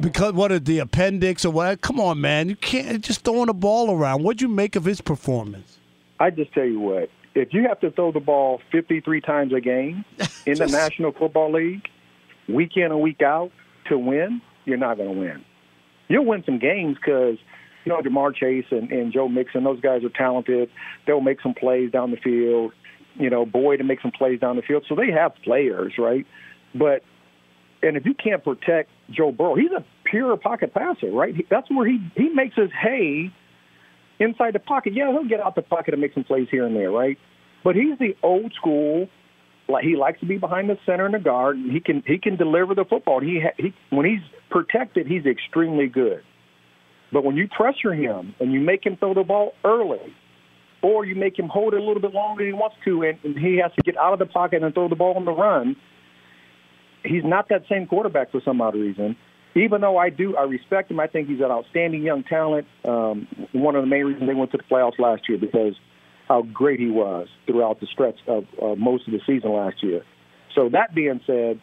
because 0.00 0.32
what 0.32 0.50
are 0.52 0.58
the 0.58 0.80
appendix 0.80 1.44
or 1.44 1.52
what? 1.52 1.80
Come 1.80 2.00
on, 2.00 2.20
man. 2.20 2.48
You 2.48 2.56
can't 2.56 3.02
just 3.02 3.24
throwing 3.24 3.46
the 3.46 3.54
ball 3.54 3.96
around. 3.96 4.22
What'd 4.22 4.42
you 4.42 4.48
make 4.48 4.76
of 4.76 4.84
his 4.84 5.00
performance? 5.00 5.78
I 6.18 6.30
just 6.30 6.52
tell 6.52 6.66
you 6.66 6.80
what. 6.80 7.10
If 7.34 7.54
you 7.54 7.62
have 7.68 7.80
to 7.80 7.90
throw 7.92 8.10
the 8.10 8.20
ball 8.20 8.60
53 8.72 9.20
times 9.20 9.52
a 9.52 9.60
game 9.60 10.04
in 10.46 10.58
the 10.58 10.66
National 10.70 11.12
Football 11.12 11.52
League, 11.52 11.88
week 12.52 12.72
in 12.76 12.84
and 12.84 13.00
week 13.00 13.22
out 13.22 13.50
to 13.88 13.98
win, 13.98 14.40
you're 14.64 14.76
not 14.76 14.96
going 14.96 15.12
to 15.12 15.18
win 15.18 15.44
you'll 16.10 16.26
win 16.26 16.42
some 16.44 16.58
games 16.58 16.96
because 16.96 17.38
you 17.84 17.92
know 17.92 18.02
Ja'Marr 18.02 18.34
Chase 18.34 18.66
and, 18.70 18.90
and 18.90 19.10
Joe 19.10 19.28
Mixon, 19.28 19.64
those 19.64 19.80
guys 19.80 20.04
are 20.04 20.10
talented. 20.10 20.68
They'll 21.06 21.22
make 21.22 21.40
some 21.40 21.54
plays 21.54 21.90
down 21.90 22.10
the 22.10 22.18
field. 22.18 22.72
You 23.14 23.30
know, 23.30 23.46
Boyd 23.46 23.78
to 23.78 23.84
make 23.84 24.02
some 24.02 24.12
plays 24.12 24.40
down 24.40 24.56
the 24.56 24.62
field. 24.62 24.84
So 24.88 24.94
they 24.94 25.10
have 25.10 25.32
players, 25.42 25.94
right? 25.98 26.26
But 26.74 27.02
and 27.82 27.96
if 27.96 28.04
you 28.04 28.12
can't 28.14 28.44
protect 28.44 28.90
Joe 29.10 29.32
Burrow, 29.32 29.54
he's 29.54 29.70
a 29.70 29.84
pure 30.04 30.36
pocket 30.36 30.74
passer, 30.74 31.10
right? 31.10 31.34
That's 31.48 31.70
where 31.70 31.86
he 31.86 31.98
he 32.16 32.28
makes 32.28 32.56
his 32.56 32.70
hay 32.70 33.32
inside 34.18 34.54
the 34.54 34.60
pocket. 34.60 34.92
Yeah, 34.94 35.10
he'll 35.12 35.28
get 35.28 35.40
out 35.40 35.54
the 35.54 35.62
pocket 35.62 35.94
and 35.94 36.00
make 36.00 36.12
some 36.12 36.24
plays 36.24 36.48
here 36.50 36.66
and 36.66 36.76
there, 36.76 36.90
right? 36.90 37.16
But 37.64 37.76
he's 37.76 37.98
the 37.98 38.16
old 38.22 38.52
school. 38.54 39.08
He 39.82 39.96
likes 39.96 40.20
to 40.20 40.26
be 40.26 40.38
behind 40.38 40.68
the 40.68 40.78
center 40.86 41.06
and 41.06 41.14
the 41.14 41.18
guard. 41.18 41.56
And 41.56 41.70
he 41.70 41.80
can 41.80 42.02
he 42.06 42.18
can 42.18 42.36
deliver 42.36 42.74
the 42.74 42.84
football. 42.84 43.20
He 43.20 43.42
he 43.56 43.72
when 43.90 44.06
he's 44.06 44.22
protected, 44.50 45.06
he's 45.06 45.26
extremely 45.26 45.86
good. 45.86 46.22
But 47.12 47.24
when 47.24 47.36
you 47.36 47.48
pressure 47.48 47.92
him 47.92 48.34
and 48.40 48.52
you 48.52 48.60
make 48.60 48.84
him 48.86 48.96
throw 48.96 49.14
the 49.14 49.24
ball 49.24 49.52
early, 49.64 50.14
or 50.82 51.04
you 51.04 51.14
make 51.14 51.38
him 51.38 51.48
hold 51.48 51.74
it 51.74 51.80
a 51.80 51.82
little 51.82 52.00
bit 52.00 52.14
longer 52.14 52.44
than 52.44 52.52
he 52.52 52.58
wants 52.58 52.76
to, 52.84 53.02
and, 53.02 53.18
and 53.24 53.38
he 53.38 53.58
has 53.58 53.72
to 53.76 53.82
get 53.82 53.96
out 53.96 54.12
of 54.12 54.18
the 54.18 54.26
pocket 54.26 54.62
and 54.62 54.72
throw 54.74 54.88
the 54.88 54.96
ball 54.96 55.14
on 55.14 55.24
the 55.24 55.32
run, 55.32 55.76
he's 57.04 57.24
not 57.24 57.48
that 57.48 57.62
same 57.68 57.86
quarterback 57.86 58.30
for 58.30 58.40
some 58.44 58.60
odd 58.60 58.74
reason. 58.74 59.16
Even 59.56 59.80
though 59.80 59.96
I 59.96 60.10
do, 60.10 60.36
I 60.36 60.44
respect 60.44 60.90
him. 60.92 61.00
I 61.00 61.08
think 61.08 61.28
he's 61.28 61.40
an 61.40 61.50
outstanding 61.50 62.02
young 62.02 62.22
talent. 62.22 62.68
Um, 62.84 63.26
one 63.52 63.74
of 63.74 63.82
the 63.82 63.88
main 63.88 64.04
reasons 64.04 64.28
they 64.28 64.34
went 64.34 64.52
to 64.52 64.58
the 64.58 64.62
playoffs 64.62 64.98
last 64.98 65.28
year 65.28 65.38
because 65.38 65.74
how 66.30 66.42
great 66.42 66.78
he 66.78 66.86
was 66.86 67.26
throughout 67.44 67.80
the 67.80 67.86
stretch 67.88 68.14
of 68.28 68.46
uh, 68.62 68.76
most 68.76 69.04
of 69.08 69.12
the 69.12 69.20
season 69.26 69.52
last 69.52 69.82
year. 69.82 70.04
So 70.54 70.68
that 70.68 70.94
being 70.94 71.20
said, 71.26 71.60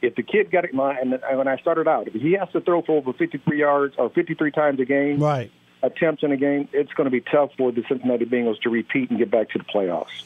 if 0.00 0.14
the 0.14 0.22
kid 0.22 0.50
got 0.50 0.64
it, 0.64 0.72
and 0.72 1.20
when 1.36 1.46
I 1.46 1.58
started 1.58 1.86
out, 1.86 2.08
if 2.08 2.14
he 2.14 2.32
has 2.32 2.48
to 2.52 2.62
throw 2.62 2.80
for 2.80 2.96
over 2.96 3.12
53 3.12 3.58
yards 3.58 3.96
or 3.98 4.08
53 4.08 4.50
times 4.50 4.80
a 4.80 4.86
game, 4.86 5.22
right? 5.22 5.52
attempts 5.82 6.22
in 6.22 6.32
a 6.32 6.38
game, 6.38 6.70
it's 6.72 6.90
going 6.94 7.04
to 7.04 7.10
be 7.10 7.20
tough 7.20 7.50
for 7.58 7.70
the 7.70 7.84
Cincinnati 7.86 8.24
Bengals 8.24 8.58
to 8.62 8.70
repeat 8.70 9.10
and 9.10 9.18
get 9.18 9.30
back 9.30 9.50
to 9.50 9.58
the 9.58 9.64
playoffs. 9.64 10.24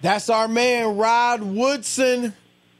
That's 0.00 0.28
our 0.28 0.48
man, 0.48 0.96
Rod 0.96 1.42
Woodson. 1.42 2.32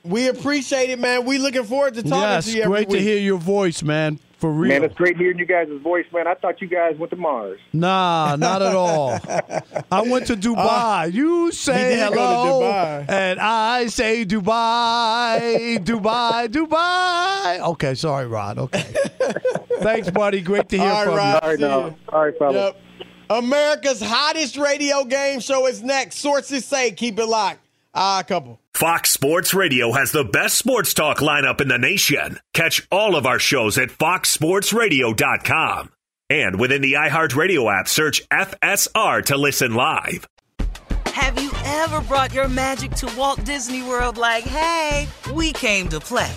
We 0.03 0.27
appreciate 0.27 0.91
it, 0.91 0.99
man. 0.99 1.25
We 1.25 1.39
looking 1.39 1.63
forward 1.63 1.95
to 1.95 2.03
talking 2.03 2.19
yes, 2.19 2.47
to 2.47 2.51
you. 2.51 2.63
every 2.65 2.85
great 2.85 2.91
to 2.91 3.01
hear 3.01 3.19
your 3.19 3.39
voice, 3.39 3.85
man. 3.85 4.19
For 4.39 4.53
real. 4.53 4.69
Man, 4.69 4.85
it's 4.85 4.95
great 4.95 5.17
hearing 5.17 5.37
you 5.39 5.45
guys' 5.47 5.69
voice, 5.83 6.07
man. 6.13 6.29
I 6.29 6.35
thought 6.35 6.61
you 6.61 6.69
guys 6.69 6.97
went 6.97 7.11
to 7.11 7.17
Mars. 7.17 7.59
Nah, 7.73 8.37
not 8.37 8.63
at 8.63 8.73
all. 8.75 9.19
I 9.91 10.03
went 10.03 10.29
to 10.29 10.37
Dubai. 10.37 11.03
Uh, 11.03 11.07
you 11.07 11.51
say 11.51 11.97
did 11.97 12.11
go 12.11 12.15
to 12.15 12.17
hello, 12.21 12.61
Dubai. 12.63 13.11
and 13.11 13.41
I 13.41 13.87
say 13.89 14.25
Dubai, 14.25 15.79
Dubai, 15.85 16.47
Dubai. 16.49 17.59
Okay, 17.71 17.95
sorry, 17.97 18.29
Rod. 18.29 18.59
Okay. 18.59 18.85
Thanks, 19.81 20.09
buddy. 20.11 20.41
Great 20.41 20.69
to 20.69 20.79
hear 20.79 20.89
All 20.89 21.05
from 21.07 21.15
right, 21.17 21.33
you. 21.33 21.41
All 21.41 21.49
right, 21.49 21.59
see 21.59 21.65
now. 21.65 21.87
you. 21.87 21.97
All 22.11 22.25
right, 22.25 22.39
fellas. 22.39 22.55
Yep. 22.55 22.83
America's 23.31 24.01
hottest 24.01 24.57
radio 24.57 25.05
game 25.05 25.41
show 25.41 25.67
is 25.67 25.83
next. 25.83 26.17
Sources 26.17 26.65
say 26.65 26.93
keep 26.93 27.19
it 27.19 27.27
locked. 27.27 27.61
Ah, 27.95 28.23
couple. 28.27 28.61
Fox 28.75 29.11
Sports 29.11 29.55
Radio 29.55 29.93
has 29.93 30.13
the 30.13 30.25
best 30.25 30.57
sports 30.57 30.95
talk 30.95 31.19
lineup 31.19 31.61
in 31.61 31.69
the 31.69 31.79
nation. 31.79 32.39
Catch 32.55 32.87
all 32.93 33.17
of 33.17 33.27
our 33.27 33.39
shows 33.39 33.77
at 33.79 33.89
foxsportsradio.com. 33.89 35.91
And 36.31 36.61
within 36.61 36.83
the 36.83 36.93
iHeartRadio 36.93 37.81
app, 37.81 37.89
search 37.89 38.27
FSR 38.29 39.25
to 39.27 39.37
listen 39.37 39.75
live. 39.75 40.27
Have 41.07 41.43
you 41.43 41.51
ever 41.65 42.01
brought 42.03 42.33
your 42.33 42.49
magic 42.49 42.93
to 42.93 43.13
Walt 43.17 43.43
Disney 43.45 43.83
World 43.83 44.19
like, 44.19 44.45
hey, 44.45 45.09
we 45.33 45.53
came 45.53 45.89
to 45.89 45.99
play? 45.99 46.33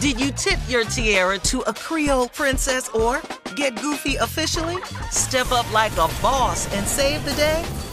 Did 0.00 0.20
you 0.20 0.30
tip 0.30 0.58
your 0.68 0.84
tiara 0.84 1.38
to 1.40 1.60
a 1.62 1.74
Creole 1.74 2.28
princess 2.28 2.88
or 2.90 3.20
get 3.56 3.80
goofy 3.80 4.16
officially? 4.16 4.80
Step 5.10 5.50
up 5.52 5.70
like 5.72 5.92
a 5.92 6.08
boss 6.22 6.72
and 6.74 6.86
save 6.86 7.24
the 7.24 7.32
day? 7.32 7.64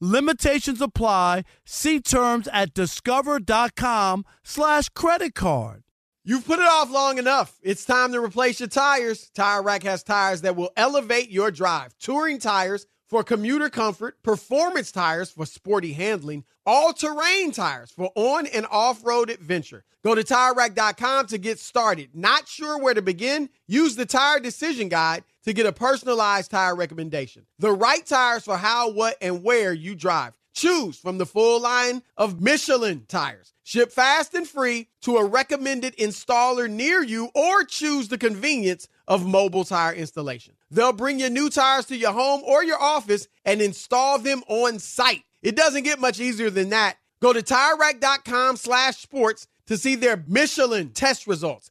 Limitations 0.00 0.80
apply. 0.80 1.44
See 1.64 2.00
terms 2.00 2.48
at 2.52 2.74
discover.com 2.74 4.24
slash 4.42 4.88
credit 4.90 5.34
card. 5.34 5.82
You've 6.24 6.46
put 6.46 6.58
it 6.58 6.68
off 6.68 6.90
long 6.90 7.18
enough. 7.18 7.58
It's 7.62 7.84
time 7.86 8.12
to 8.12 8.22
replace 8.22 8.60
your 8.60 8.68
tires. 8.68 9.30
Tire 9.30 9.62
Rack 9.62 9.82
has 9.84 10.02
tires 10.02 10.42
that 10.42 10.56
will 10.56 10.70
elevate 10.76 11.30
your 11.30 11.50
drive. 11.50 11.96
Touring 11.98 12.38
tires 12.38 12.86
for 13.06 13.24
commuter 13.24 13.70
comfort, 13.70 14.22
performance 14.22 14.92
tires 14.92 15.30
for 15.30 15.46
sporty 15.46 15.94
handling, 15.94 16.44
all-terrain 16.66 17.52
tires 17.52 17.90
for 17.90 18.12
on 18.14 18.46
and 18.46 18.66
off-road 18.70 19.30
adventure. 19.30 19.84
Go 20.04 20.14
to 20.14 20.22
TireRack.com 20.22 21.26
to 21.28 21.38
get 21.38 21.58
started. 21.58 22.10
Not 22.12 22.46
sure 22.46 22.78
where 22.78 22.94
to 22.94 23.02
begin? 23.02 23.48
Use 23.66 23.96
the 23.96 24.06
Tire 24.06 24.38
Decision 24.40 24.88
Guide 24.88 25.24
to 25.48 25.54
get 25.54 25.64
a 25.64 25.72
personalized 25.72 26.50
tire 26.50 26.76
recommendation. 26.76 27.46
The 27.58 27.72
right 27.72 28.04
tires 28.04 28.44
for 28.44 28.58
how, 28.58 28.90
what, 28.90 29.16
and 29.22 29.42
where 29.42 29.72
you 29.72 29.94
drive. 29.94 30.34
Choose 30.52 30.98
from 30.98 31.16
the 31.16 31.24
full 31.24 31.62
line 31.62 32.02
of 32.18 32.38
Michelin 32.38 33.06
tires. 33.08 33.54
Ship 33.62 33.90
fast 33.90 34.34
and 34.34 34.46
free 34.46 34.88
to 35.02 35.16
a 35.16 35.24
recommended 35.24 35.96
installer 35.96 36.68
near 36.68 37.02
you 37.02 37.30
or 37.34 37.64
choose 37.64 38.08
the 38.08 38.18
convenience 38.18 38.88
of 39.06 39.24
mobile 39.24 39.64
tire 39.64 39.94
installation. 39.94 40.54
They'll 40.70 40.92
bring 40.92 41.18
your 41.18 41.30
new 41.30 41.48
tires 41.48 41.86
to 41.86 41.96
your 41.96 42.12
home 42.12 42.42
or 42.44 42.62
your 42.62 42.80
office 42.82 43.26
and 43.46 43.62
install 43.62 44.18
them 44.18 44.42
on 44.48 44.78
site. 44.78 45.22
It 45.40 45.56
doesn't 45.56 45.84
get 45.84 45.98
much 45.98 46.20
easier 46.20 46.50
than 46.50 46.68
that. 46.70 46.98
Go 47.22 47.32
to 47.32 47.40
TireRack.com 47.40 48.56
slash 48.56 48.98
sports 48.98 49.46
to 49.66 49.78
see 49.78 49.94
their 49.94 50.22
Michelin 50.26 50.90
test 50.90 51.26
results, 51.26 51.70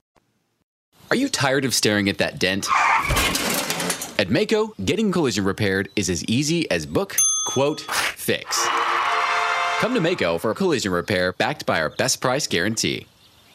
Are 1.11 1.15
you 1.15 1.27
tired 1.27 1.65
of 1.65 1.73
staring 1.73 2.07
at 2.07 2.19
that 2.19 2.39
dent? 2.39 2.67
At 4.17 4.29
Maaco, 4.29 4.71
getting 4.85 5.11
collision 5.11 5.43
repaired 5.43 5.89
is 5.97 6.09
as 6.09 6.23
easy 6.23 6.71
as 6.71 6.85
book, 6.85 7.17
quote, 7.45 7.81
fix. 7.81 8.65
Come 9.79 9.93
to 9.93 9.99
Maaco 9.99 10.39
for 10.39 10.51
a 10.51 10.55
collision 10.55 10.93
repair 10.93 11.33
backed 11.33 11.65
by 11.65 11.81
our 11.81 11.89
best 11.89 12.21
price 12.21 12.47
guarantee. 12.47 13.07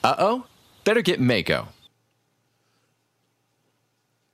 Uh 0.04 0.16
oh? 0.18 0.44
Better 0.84 1.00
get 1.00 1.18
Maaco. 1.18 1.68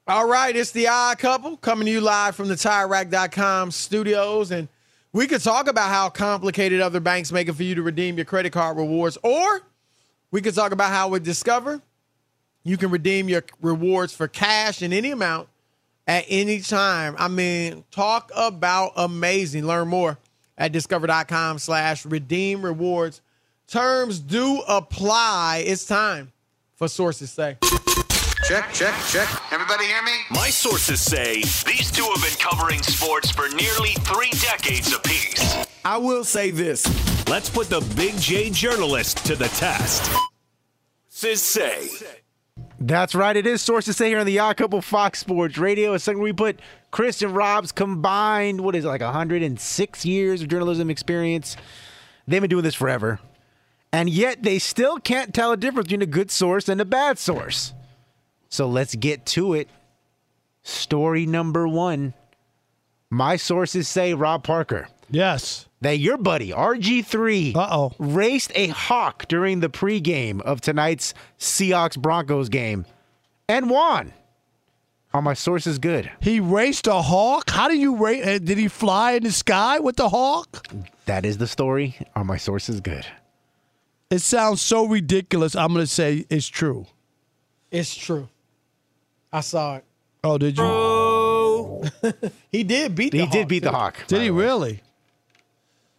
All 0.08 0.26
right, 0.26 0.56
it's 0.56 0.72
the 0.72 0.88
odd 0.88 1.20
couple 1.20 1.56
coming 1.58 1.86
to 1.86 1.92
you 1.92 2.00
live 2.00 2.34
from 2.34 2.48
the 2.48 2.56
TireRack.com 2.56 3.70
studios. 3.70 4.50
And 4.50 4.66
we 5.12 5.28
could 5.28 5.42
talk 5.44 5.68
about 5.68 5.90
how 5.90 6.08
complicated 6.08 6.80
other 6.80 6.98
banks 6.98 7.30
make 7.30 7.48
it 7.48 7.52
for 7.52 7.62
you 7.62 7.76
to 7.76 7.82
redeem 7.82 8.16
your 8.16 8.24
credit 8.24 8.52
card 8.52 8.76
rewards, 8.76 9.16
or 9.22 9.60
we 10.32 10.42
could 10.42 10.56
talk 10.56 10.72
about 10.72 10.90
how 10.90 11.06
with 11.06 11.22
Discover, 11.24 11.80
you 12.64 12.76
can 12.76 12.90
redeem 12.90 13.28
your 13.28 13.44
rewards 13.60 14.14
for 14.14 14.28
cash 14.28 14.82
in 14.82 14.92
any 14.92 15.10
amount 15.10 15.48
at 16.06 16.24
any 16.28 16.60
time. 16.60 17.14
I 17.18 17.28
mean, 17.28 17.84
talk 17.90 18.30
about 18.36 18.92
amazing. 18.96 19.66
Learn 19.66 19.88
more 19.88 20.18
at 20.58 20.72
discover.com 20.72 21.58
slash 21.58 22.04
redeem 22.06 22.64
rewards. 22.64 23.20
Terms 23.66 24.18
do 24.18 24.62
apply. 24.68 25.64
It's 25.66 25.86
time 25.86 26.32
for 26.76 26.88
sources 26.88 27.30
say. 27.30 27.56
Check, 28.44 28.72
check, 28.72 28.94
check. 29.08 29.28
Everybody 29.52 29.86
hear 29.86 30.02
me? 30.02 30.12
My 30.30 30.50
sources 30.50 31.00
say 31.00 31.36
these 31.36 31.90
two 31.90 32.02
have 32.02 32.22
been 32.22 32.38
covering 32.38 32.82
sports 32.82 33.30
for 33.30 33.48
nearly 33.54 33.90
three 34.00 34.30
decades 34.40 34.92
apiece. 34.92 35.64
I 35.84 35.96
will 35.96 36.24
say 36.24 36.50
this. 36.50 36.84
Let's 37.28 37.48
put 37.48 37.68
the 37.68 37.80
Big 37.96 38.16
J 38.18 38.50
journalist 38.50 39.24
to 39.26 39.36
the 39.36 39.48
test. 39.48 40.10
Says 41.08 41.40
say. 41.40 41.88
That's 42.84 43.14
right. 43.14 43.36
It 43.36 43.46
is 43.46 43.62
sources 43.62 43.96
say 43.96 44.08
here 44.08 44.18
on 44.18 44.26
the 44.26 44.40
Odd 44.40 44.56
Couple 44.56 44.82
Fox 44.82 45.20
Sports 45.20 45.56
Radio. 45.56 45.94
It's 45.94 46.02
something 46.02 46.20
we 46.20 46.32
put 46.32 46.58
Chris 46.90 47.22
and 47.22 47.32
Rob's 47.32 47.70
combined, 47.70 48.60
what 48.60 48.74
is 48.74 48.84
it, 48.84 48.88
like 48.88 49.00
106 49.00 50.04
years 50.04 50.42
of 50.42 50.48
journalism 50.48 50.90
experience. 50.90 51.56
They've 52.26 52.40
been 52.40 52.50
doing 52.50 52.64
this 52.64 52.74
forever. 52.74 53.20
And 53.92 54.10
yet 54.10 54.42
they 54.42 54.58
still 54.58 54.98
can't 54.98 55.32
tell 55.32 55.52
a 55.52 55.56
difference 55.56 55.86
between 55.86 56.02
a 56.02 56.06
good 56.06 56.32
source 56.32 56.68
and 56.68 56.80
a 56.80 56.84
bad 56.84 57.20
source. 57.20 57.72
So 58.48 58.66
let's 58.66 58.96
get 58.96 59.26
to 59.26 59.54
it. 59.54 59.68
Story 60.64 61.24
number 61.24 61.68
one. 61.68 62.14
My 63.10 63.36
sources 63.36 63.86
say, 63.86 64.12
Rob 64.12 64.42
Parker. 64.42 64.88
Yes. 65.12 65.66
That 65.82 65.98
your 65.98 66.16
buddy, 66.16 66.50
RG3, 66.50 67.54
Uh-oh. 67.56 67.92
raced 67.98 68.50
a 68.54 68.68
hawk 68.68 69.26
during 69.28 69.60
the 69.60 69.68
pregame 69.68 70.40
of 70.40 70.60
tonight's 70.60 71.12
Seahawks 71.38 71.98
Broncos 71.98 72.48
game 72.48 72.86
and 73.48 73.68
won. 73.70 74.12
Are 75.12 75.20
my 75.22 75.34
sources 75.34 75.78
good? 75.78 76.10
He 76.20 76.40
raced 76.40 76.86
a 76.86 77.02
hawk. 77.02 77.50
How 77.50 77.68
do 77.68 77.76
you 77.76 77.96
race? 77.96 78.24
Uh, 78.26 78.38
did 78.42 78.56
he 78.58 78.68
fly 78.68 79.12
in 79.12 79.24
the 79.24 79.32
sky 79.32 79.78
with 79.78 79.96
the 79.96 80.08
hawk? 80.08 80.66
That 81.06 81.26
is 81.26 81.36
the 81.38 81.46
story. 81.46 81.96
Are 82.16 82.24
my 82.24 82.38
sources 82.38 82.80
good? 82.80 83.04
It 84.10 84.20
sounds 84.20 84.62
so 84.62 84.86
ridiculous. 84.86 85.54
I'm 85.54 85.72
going 85.74 85.84
to 85.84 85.86
say 85.86 86.24
it's 86.30 86.46
true. 86.48 86.86
It's 87.70 87.94
true. 87.94 88.28
I 89.32 89.40
saw 89.40 89.76
it. 89.76 89.84
Oh, 90.24 90.38
did 90.38 90.56
you? 90.56 91.90
he 92.52 92.62
did 92.64 92.94
beat 92.94 93.10
the 93.12 93.18
He 93.18 93.24
Hawk, 93.24 93.32
did 93.32 93.48
beat 93.48 93.62
the 93.64 93.70
too. 93.70 93.76
hawk. 93.76 94.06
Did 94.06 94.22
he 94.22 94.30
really? 94.30 94.80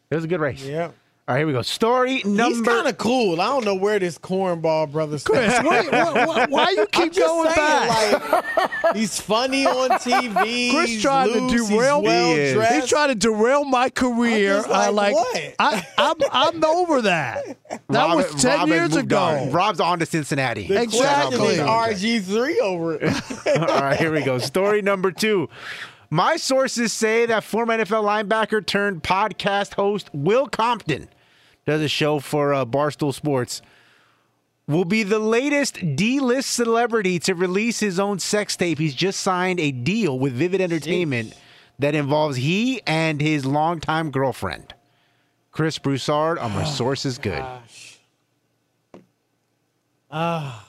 It 0.09 0.15
was 0.15 0.23
a 0.23 0.27
good 0.27 0.39
race. 0.41 0.63
Yeah. 0.63 0.91
All 1.25 1.35
right, 1.35 1.39
here 1.39 1.47
we 1.47 1.53
go. 1.53 1.61
Story 1.61 2.21
number. 2.25 2.43
He's 2.57 2.61
kind 2.67 2.85
of 2.85 2.97
cool. 2.97 3.39
I 3.39 3.45
don't 3.45 3.63
know 3.63 3.75
where 3.75 3.97
this 3.97 4.17
cornball 4.17 4.91
brother 4.91 5.17
Chris, 5.19 5.53
wait, 5.63 5.89
why, 5.89 6.25
why, 6.25 6.45
why 6.49 6.69
you 6.71 6.81
I'm 6.81 6.87
keep 6.87 7.13
just 7.13 7.25
going 7.25 7.49
saying, 7.49 8.19
back? 8.19 8.83
Like, 8.83 8.95
he's 8.97 9.21
funny 9.21 9.65
on 9.65 9.89
TV. 9.99 10.71
Chris 10.73 10.89
he's 10.89 11.01
trying 11.01 11.29
loose, 11.31 11.49
to 11.53 11.69
derail 11.69 12.01
he's 12.01 12.05
well 12.09 12.31
is. 12.35 12.53
dressed. 12.55 12.73
He's 12.75 12.87
trying 12.87 13.07
to 13.07 13.15
derail 13.15 13.63
my 13.63 13.89
career. 13.89 14.57
I'm 14.57 14.63
just 14.63 14.69
I 14.69 14.89
like, 14.89 15.15
like. 15.15 15.15
what? 15.15 15.55
I, 15.59 15.87
I'm 15.97 16.15
I'm 16.29 16.63
over 16.65 17.01
that. 17.03 17.45
That 17.89 18.05
Rob- 18.07 18.17
was 18.17 18.41
ten 18.41 18.59
Rob 18.59 18.69
has 18.69 18.77
years 18.77 18.95
ago. 18.97 19.17
on. 19.17 19.51
Rob's 19.51 19.79
on 19.79 19.99
to 19.99 20.05
Cincinnati. 20.05 20.67
The 20.67 20.81
Exactly. 20.81 21.55
RG3 21.57 22.59
over 22.59 22.95
it. 22.95 23.57
All 23.59 23.65
right, 23.81 23.97
here 23.97 24.11
we 24.11 24.21
go. 24.23 24.37
Story 24.39 24.81
number 24.81 25.11
two. 25.11 25.49
My 26.13 26.37
sources 26.37 26.93
say 26.93 27.25
that 27.25 27.43
former 27.43 27.75
NFL 27.75 28.03
linebacker 28.03 28.63
turned 28.63 29.01
podcast 29.01 29.73
host 29.73 30.11
Will 30.13 30.45
Compton 30.45 31.09
does 31.65 31.81
a 31.81 31.87
show 31.87 32.19
for 32.19 32.53
uh, 32.53 32.65
Barstool 32.65 33.15
Sports. 33.15 33.63
Will 34.67 34.85
be 34.85 35.01
the 35.01 35.17
latest 35.17 35.95
D-list 35.95 36.51
celebrity 36.51 37.17
to 37.17 37.33
release 37.33 37.79
his 37.79 37.99
own 37.99 38.19
sex 38.19 38.55
tape. 38.55 38.77
He's 38.77 38.93
just 38.93 39.21
signed 39.21 39.59
a 39.59 39.71
deal 39.71 40.19
with 40.19 40.33
Vivid 40.33 40.61
Entertainment 40.61 41.33
that 41.79 41.95
involves 41.95 42.37
he 42.37 42.79
and 42.85 43.19
his 43.19 43.43
longtime 43.43 44.11
girlfriend. 44.11 44.75
Chris 45.51 45.79
Broussard 45.79 46.37
on 46.37 46.51
my 46.51 46.63
sources 46.63 47.17
good. 47.17 47.43
Ah. 50.11 50.67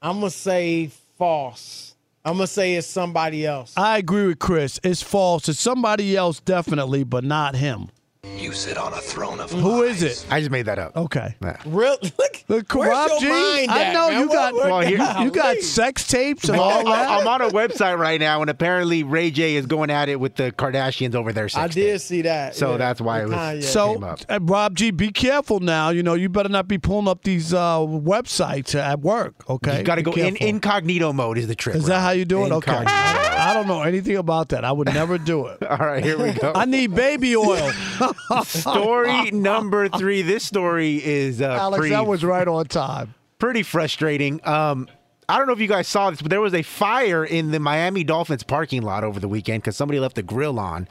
I'm 0.00 0.20
going 0.20 0.32
to 0.32 0.38
say 0.38 0.90
false. 1.18 1.93
I'm 2.26 2.36
to 2.38 2.46
say 2.46 2.74
it's 2.74 2.86
somebody 2.86 3.44
else. 3.44 3.74
I 3.76 3.98
agree 3.98 4.26
with 4.28 4.38
Chris. 4.38 4.80
It's 4.82 5.02
false. 5.02 5.46
It's 5.48 5.60
somebody 5.60 6.16
else, 6.16 6.40
definitely, 6.40 7.04
but 7.04 7.22
not 7.22 7.54
him. 7.54 7.90
You 8.36 8.52
sit 8.52 8.76
on 8.76 8.92
a 8.92 8.96
throne 9.00 9.40
of 9.40 9.52
lies. 9.52 9.62
Who 9.62 9.82
is 9.82 10.02
it? 10.02 10.26
I 10.30 10.40
just 10.40 10.50
made 10.50 10.66
that 10.66 10.78
up. 10.78 10.96
Okay. 10.96 11.34
Yeah. 11.42 11.56
Real, 11.64 11.96
look, 12.02 12.44
Look, 12.48 12.74
where's 12.74 12.90
Rob 12.90 13.10
your 13.10 13.20
G, 13.20 13.28
mind 13.28 13.70
I 13.70 13.82
at, 13.84 13.92
know 13.94 14.10
man? 14.10 14.20
you 14.20 14.28
got 14.28 14.52
What- 14.54 14.62
what- 14.64 14.70
Well, 14.70 14.80
here- 14.80 15.24
you 15.24 15.30
got 15.30 15.56
sex 15.58 16.06
tapes 16.06 16.48
and 16.48 16.58
all 16.58 16.84
that. 16.84 17.08
I'm 17.08 17.26
on 17.26 17.40
a 17.40 17.48
website 17.50 17.96
right 17.98 18.20
now, 18.20 18.40
and 18.42 18.50
apparently 18.50 19.02
Ray 19.02 19.30
J 19.30 19.54
is 19.56 19.64
going 19.66 19.88
at 19.90 20.08
it 20.10 20.20
with 20.20 20.34
the 20.36 20.52
Kardashians 20.52 21.14
over 21.14 21.32
there. 21.32 21.48
sex 21.48 21.62
I 21.64 21.66
tape. 21.68 21.74
did 21.74 22.00
see 22.02 22.22
that. 22.22 22.54
So 22.54 22.72
yeah, 22.72 22.76
that's 22.76 23.00
why 23.00 23.20
it 23.20 23.24
with 23.24 23.32
was- 23.32 23.38
Kanye. 23.40 23.62
So, 23.62 23.92
came 23.94 24.04
up. 24.04 24.20
uh, 24.28 24.38
Rob 24.42 24.76
G, 24.76 24.90
be 24.90 25.10
careful 25.10 25.60
now. 25.60 25.88
You 25.90 26.02
know, 26.02 26.14
you 26.14 26.28
better 26.28 26.48
not 26.50 26.68
be 26.68 26.76
pulling 26.76 27.08
up 27.08 27.22
these 27.24 27.54
uh, 27.54 27.78
websites 27.78 28.74
at 28.74 29.00
work. 29.00 29.34
Okay, 29.48 29.78
You 29.78 29.84
got 29.84 29.94
to 29.96 30.02
Be 30.02 30.10
go 30.10 30.12
in 30.12 30.36
incognito 30.36 31.12
mode 31.12 31.38
is 31.38 31.46
the 31.46 31.54
trick. 31.54 31.76
Is 31.76 31.86
that 31.86 32.00
how 32.00 32.10
you 32.10 32.24
do 32.24 32.44
it? 32.44 32.52
Okay. 32.52 32.72
Incognito. 32.72 32.90
I, 32.92 33.33
I 33.44 33.52
don't 33.52 33.68
know 33.68 33.82
anything 33.82 34.16
about 34.16 34.48
that. 34.50 34.64
I 34.64 34.72
would 34.72 34.92
never 34.92 35.18
do 35.18 35.46
it. 35.48 35.62
All 35.66 35.76
right, 35.76 36.02
here 36.02 36.16
we 36.16 36.32
go. 36.32 36.52
I 36.54 36.64
need 36.64 36.94
baby 36.94 37.36
oil. 37.36 37.70
story 38.44 39.30
number 39.32 39.88
three. 39.90 40.22
This 40.22 40.44
story 40.44 41.04
is 41.04 41.42
uh, 41.42 41.48
Alex, 41.60 41.80
pretty, 41.80 41.94
that 41.94 42.06
was 42.06 42.24
right 42.24 42.48
on 42.48 42.64
time. 42.66 43.14
pretty 43.38 43.62
frustrating. 43.62 44.40
Um, 44.46 44.88
I 45.28 45.36
don't 45.36 45.46
know 45.46 45.52
if 45.52 45.60
you 45.60 45.68
guys 45.68 45.88
saw 45.88 46.10
this, 46.10 46.22
but 46.22 46.30
there 46.30 46.40
was 46.40 46.54
a 46.54 46.62
fire 46.62 47.22
in 47.22 47.50
the 47.50 47.60
Miami 47.60 48.02
Dolphins 48.02 48.42
parking 48.42 48.80
lot 48.80 49.04
over 49.04 49.20
the 49.20 49.28
weekend 49.28 49.62
because 49.62 49.76
somebody 49.76 50.00
left 50.00 50.16
the 50.16 50.22
grill 50.22 50.58
on. 50.58 50.88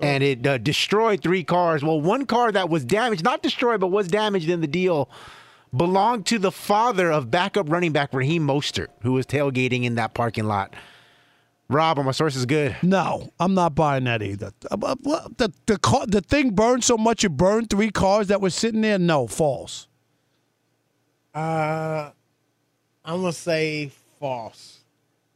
And 0.00 0.22
it 0.22 0.46
uh, 0.46 0.58
destroyed 0.58 1.24
three 1.24 1.42
cars. 1.42 1.82
Well, 1.82 2.00
one 2.00 2.24
car 2.24 2.52
that 2.52 2.68
was 2.68 2.84
damaged, 2.84 3.24
not 3.24 3.42
destroyed, 3.42 3.80
but 3.80 3.88
was 3.88 4.06
damaged 4.06 4.48
in 4.48 4.60
the 4.60 4.68
deal, 4.68 5.10
belonged 5.76 6.24
to 6.26 6.38
the 6.38 6.52
father 6.52 7.10
of 7.10 7.32
backup 7.32 7.68
running 7.68 7.90
back 7.90 8.14
Raheem 8.14 8.46
Mostert, 8.46 8.88
who 9.02 9.14
was 9.14 9.26
tailgating 9.26 9.82
in 9.82 9.96
that 9.96 10.14
parking 10.14 10.44
lot. 10.44 10.72
Rob, 11.70 11.98
are 11.98 12.04
my 12.04 12.12
source 12.12 12.34
is 12.34 12.46
good. 12.46 12.76
No, 12.82 13.30
I'm 13.38 13.52
not 13.52 13.74
buying 13.74 14.04
that 14.04 14.22
either. 14.22 14.52
Uh, 14.70 14.76
uh. 14.82 14.94
The 15.36 15.52
the 15.66 15.78
car, 15.78 16.06
the 16.06 16.22
thing 16.22 16.50
burned 16.50 16.82
so 16.82 16.96
much 16.96 17.24
it 17.24 17.30
burned 17.30 17.68
three 17.68 17.90
cars 17.90 18.28
that 18.28 18.40
were 18.40 18.50
sitting 18.50 18.80
there. 18.80 18.98
No, 18.98 19.26
false. 19.26 19.86
Uh, 21.34 22.10
I'm 23.04 23.20
going 23.20 23.32
to 23.32 23.38
say 23.38 23.90
false. 24.18 24.80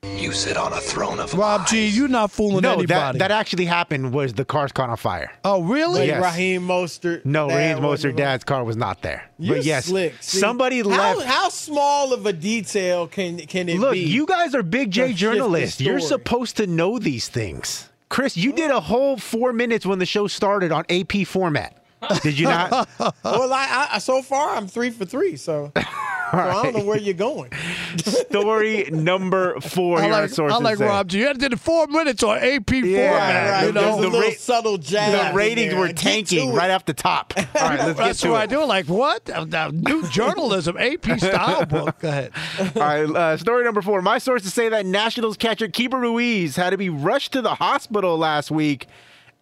You 0.04 0.32
sit 0.32 0.56
on 0.56 0.72
a 0.72 0.80
throne 0.80 1.20
of 1.20 1.32
Rob 1.34 1.66
G, 1.68 1.86
you're 1.86 2.08
not 2.08 2.32
fooling 2.32 2.62
No, 2.62 2.72
anybody. 2.72 2.86
that, 2.86 3.18
that 3.18 3.30
actually 3.30 3.66
happened 3.66 4.12
was 4.12 4.32
the 4.34 4.44
cars 4.44 4.72
caught 4.72 4.90
on 4.90 4.96
fire. 4.96 5.30
oh, 5.44 5.62
really? 5.62 6.06
Yes. 6.06 6.20
Raheem 6.22 6.62
Mostert. 6.66 7.24
No, 7.24 7.48
dad 7.48 7.56
Raheem 7.56 7.84
wasn't 7.84 8.14
Mostert 8.14 8.18
dad's 8.18 8.44
car 8.44 8.64
was 8.64 8.76
not 8.76 9.02
there. 9.02 9.30
You're 9.38 9.56
but 9.56 9.64
yes, 9.64 9.86
slick. 9.86 10.14
See, 10.20 10.38
somebody 10.38 10.80
how, 10.80 10.88
left. 10.88 11.22
How 11.22 11.48
small 11.50 12.12
of 12.12 12.26
a 12.26 12.32
detail 12.32 13.06
can 13.06 13.38
can 13.38 13.68
it 13.68 13.78
Look, 13.78 13.92
be? 13.92 14.00
you 14.00 14.26
guys 14.26 14.56
are 14.56 14.64
big 14.64 14.90
to 14.92 14.94
J 14.94 15.00
shift 15.08 15.12
the 15.12 15.18
journalists. 15.18 15.80
You're 15.80 16.00
story? 16.00 16.08
supposed 16.08 16.56
to 16.56 16.66
know 16.66 16.98
these 16.98 17.28
things. 17.28 17.88
Chris, 18.08 18.36
you 18.36 18.52
did 18.52 18.70
a 18.72 18.80
whole 18.80 19.16
four 19.16 19.52
minutes 19.52 19.86
when 19.86 19.98
the 20.00 20.06
show 20.06 20.26
started 20.26 20.72
on 20.72 20.84
AP 20.90 21.26
format. 21.26 21.76
Did 22.22 22.36
you 22.38 22.46
not? 22.46 22.88
well, 22.98 23.52
I, 23.52 23.88
I 23.92 23.98
so 23.98 24.20
far 24.22 24.56
I'm 24.56 24.66
three 24.66 24.90
for 24.90 25.04
three, 25.04 25.36
so, 25.36 25.70
so 26.32 26.38
I 26.38 26.62
don't 26.62 26.74
know 26.78 26.84
where 26.84 26.98
you're 26.98 27.14
going. 27.14 27.52
Story 27.98 28.88
number 28.90 29.60
four 29.60 30.00
I 30.00 30.06
like, 30.08 30.30
Sources 30.30 30.58
I 30.58 30.62
like 30.62 30.78
Say. 30.78 30.86
Rob 30.86 31.08
G. 31.08 31.18
You 31.18 31.26
had 31.26 31.38
to 31.40 31.48
do 31.50 31.56
four 31.56 31.86
minutes 31.86 32.22
on 32.22 32.38
AP 32.38 32.70
Yeah, 32.70 33.10
format. 33.10 33.50
right, 33.50 33.60
you 33.66 33.72
the- 33.72 33.72
know? 33.72 33.80
There's 33.82 33.94
a 33.98 34.00
the 34.02 34.08
little 34.08 34.20
ra- 34.30 34.36
subtle 34.38 34.78
jab. 34.78 35.32
The 35.32 35.36
ratings 35.36 35.74
were 35.74 35.92
tanking 35.92 36.52
right 36.54 36.70
off 36.70 36.84
the 36.86 36.94
top. 36.94 37.32
All 37.36 37.44
right, 37.54 37.78
let's 37.78 37.88
get 37.88 37.96
That's 37.98 38.20
to 38.22 38.30
what 38.30 38.40
it. 38.40 38.42
I 38.42 38.46
do. 38.46 38.64
Like 38.64 38.86
what? 38.86 39.28
New 39.74 40.08
journalism, 40.10 40.76
AP 40.78 41.18
style 41.20 41.66
book. 41.66 41.98
Go 42.00 42.08
ahead. 42.08 42.32
All 42.76 42.82
right, 42.82 43.04
uh, 43.04 43.36
story 43.36 43.64
number 43.64 43.82
four. 43.82 44.00
My 44.02 44.18
sources 44.18 44.52
say 44.54 44.68
that 44.70 44.86
Nationals 44.86 45.36
catcher 45.36 45.68
Keibert 45.68 46.00
Ruiz 46.00 46.56
had 46.56 46.70
to 46.70 46.78
be 46.78 46.88
rushed 46.88 47.32
to 47.32 47.42
the 47.42 47.54
hospital 47.56 48.16
last 48.16 48.50
week 48.50 48.86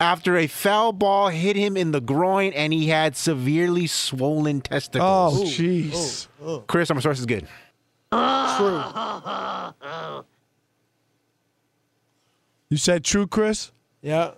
after 0.01 0.36
a 0.38 0.46
foul 0.46 0.92
ball 0.92 1.28
hit 1.28 1.57
him 1.57 1.76
in 1.76 1.92
the 1.92 2.01
groin 2.01 2.53
and 2.55 2.72
he 2.72 2.88
had 2.88 3.14
severely 3.14 3.86
swollen 3.86 4.62
testicles. 4.62 5.40
Oh, 5.40 5.44
jeez. 5.44 6.26
Chris, 6.66 6.90
I'm 6.90 6.96
my 6.96 7.01
source 7.03 7.20
is 7.20 7.26
good. 7.26 7.46
True. 8.11 8.82
You 12.70 12.76
said 12.76 13.05
true, 13.05 13.26
Chris. 13.26 13.72
Yeah. 14.01 14.32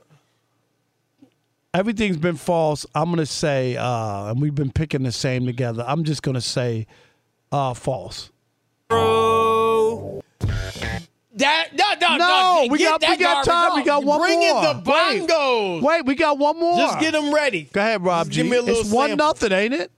Everything's 1.74 2.16
been 2.16 2.36
false. 2.36 2.84
I'm 2.94 3.10
gonna 3.10 3.24
say, 3.24 3.76
uh, 3.76 4.30
and 4.30 4.40
we've 4.40 4.54
been 4.54 4.72
picking 4.72 5.04
the 5.04 5.12
same 5.12 5.46
together. 5.46 5.84
I'm 5.86 6.04
just 6.04 6.22
gonna 6.22 6.40
say, 6.40 6.86
uh, 7.50 7.72
false. 7.72 8.30
That, 11.34 11.68
no, 11.72 11.84
no, 12.08 12.16
No, 12.18 12.66
we 12.70 12.78
got 12.78 13.00
we 13.00 13.16
got 13.16 13.46
garbage 13.46 13.46
time. 13.46 13.74
We 13.80 13.84
got 13.84 14.04
one 14.04 14.20
Bring 14.20 14.38
more. 14.40 14.48
in 14.48 14.62
the 14.84 14.90
Wait. 14.90 15.28
bongos. 15.28 15.82
Wait, 15.82 16.04
we 16.04 16.14
got 16.14 16.38
one 16.38 16.58
more. 16.60 16.76
Just 16.76 17.00
get 17.00 17.12
them 17.12 17.32
ready. 17.34 17.68
Go 17.72 17.80
ahead, 17.80 18.04
Rob 18.04 18.26
Just 18.26 18.32
G. 18.36 18.42
give 18.42 18.50
me 18.50 18.56
a 18.58 18.62
little 18.62 18.82
it's 18.82 18.90
one 18.90 19.16
nothing, 19.16 19.50
ain't 19.52 19.72
it? 19.72 19.90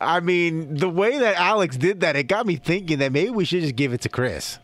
I 0.00 0.20
mean, 0.20 0.74
the 0.76 0.88
way 0.90 1.18
that 1.18 1.36
Alex 1.36 1.76
did 1.76 2.00
that, 2.00 2.16
it 2.16 2.24
got 2.24 2.44
me 2.44 2.56
thinking 2.56 2.98
that 2.98 3.12
maybe 3.12 3.30
we 3.30 3.44
should 3.44 3.62
just 3.62 3.76
give 3.76 3.92
it 3.92 4.00
to 4.02 4.08
Chris. 4.08 4.58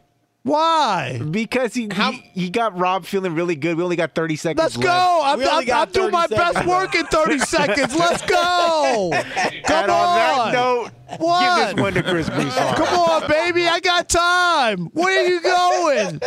Why? 0.49 1.21
Because 1.31 1.75
he, 1.75 1.91
he 1.93 2.31
he 2.33 2.51
got 2.51 2.79
Rob 2.79 3.05
feeling 3.05 3.35
really 3.35 3.55
good. 3.55 3.77
We 3.77 3.83
only 3.83 3.97
got 3.97 4.15
30 4.15 4.37
seconds 4.37 4.63
Let's 4.63 4.77
left. 4.79 4.87
go. 4.87 5.21
I'm, 5.23 5.41
I'm, 5.43 5.71
I'm 5.71 5.91
doing 5.91 6.11
my 6.11 6.27
best 6.27 6.67
work 6.67 6.95
in 6.95 7.05
30 7.05 7.39
seconds. 7.41 7.95
Let's 7.95 8.23
go. 8.23 9.11
Come 9.13 9.83
and 9.83 9.91
on, 9.91 10.17
that 10.17 10.53
note, 10.55 10.91
What? 11.19 11.59
give 11.67 11.77
this 11.77 11.83
one 11.83 11.93
to 11.95 12.03
Chris 12.03 12.31
Broussard. 12.31 12.77
Come 12.77 12.99
on, 12.99 13.29
baby. 13.29 13.69
I 13.69 13.79
got 13.81 14.09
time. 14.09 14.87
Where 14.95 15.23
are 15.23 15.29
you 15.29 15.43
going? 15.43 16.21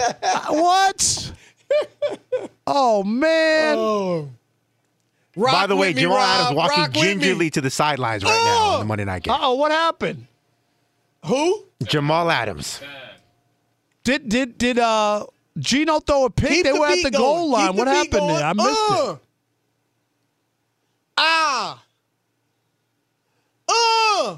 What? 0.49 1.33
Oh, 2.67 3.03
man. 3.03 3.75
Oh. 3.79 4.29
By 5.35 5.65
the 5.65 5.75
way, 5.75 5.89
with 5.89 5.97
Jamal 5.97 6.17
Adams 6.19 6.57
walking 6.57 6.79
Rock 6.79 6.91
gingerly 6.91 7.49
to 7.51 7.61
the 7.61 7.71
sidelines 7.71 8.23
right 8.23 8.29
now 8.29 8.35
oh. 8.35 8.73
on 8.73 8.79
the 8.81 8.85
Monday 8.85 9.05
night 9.05 9.23
game. 9.23 9.33
Uh-oh, 9.33 9.55
what 9.55 9.71
happened? 9.71 10.27
Who? 11.25 11.65
Jamal 11.83 12.29
Adams. 12.29 12.81
Did 14.03 14.29
did 14.29 14.57
did 14.57 14.79
uh 14.79 15.25
Geno 15.57 15.99
throw 15.99 16.25
a 16.25 16.29
pick? 16.29 16.49
Keep 16.49 16.63
they 16.65 16.71
the 16.71 16.79
were 16.79 16.87
at 16.87 17.03
the 17.03 17.11
goal 17.11 17.45
Keep 17.45 17.53
line. 17.53 17.67
the 17.67 17.77
What 17.77 17.85
beat 17.85 17.91
happened 17.95 18.11
going. 18.11 18.35
there? 18.35 18.45
I 18.45 18.53
missed 18.53 18.69
Uh. 18.89 19.13
it. 19.13 19.19
Ah. 21.17 21.83
Uh. 23.67 24.37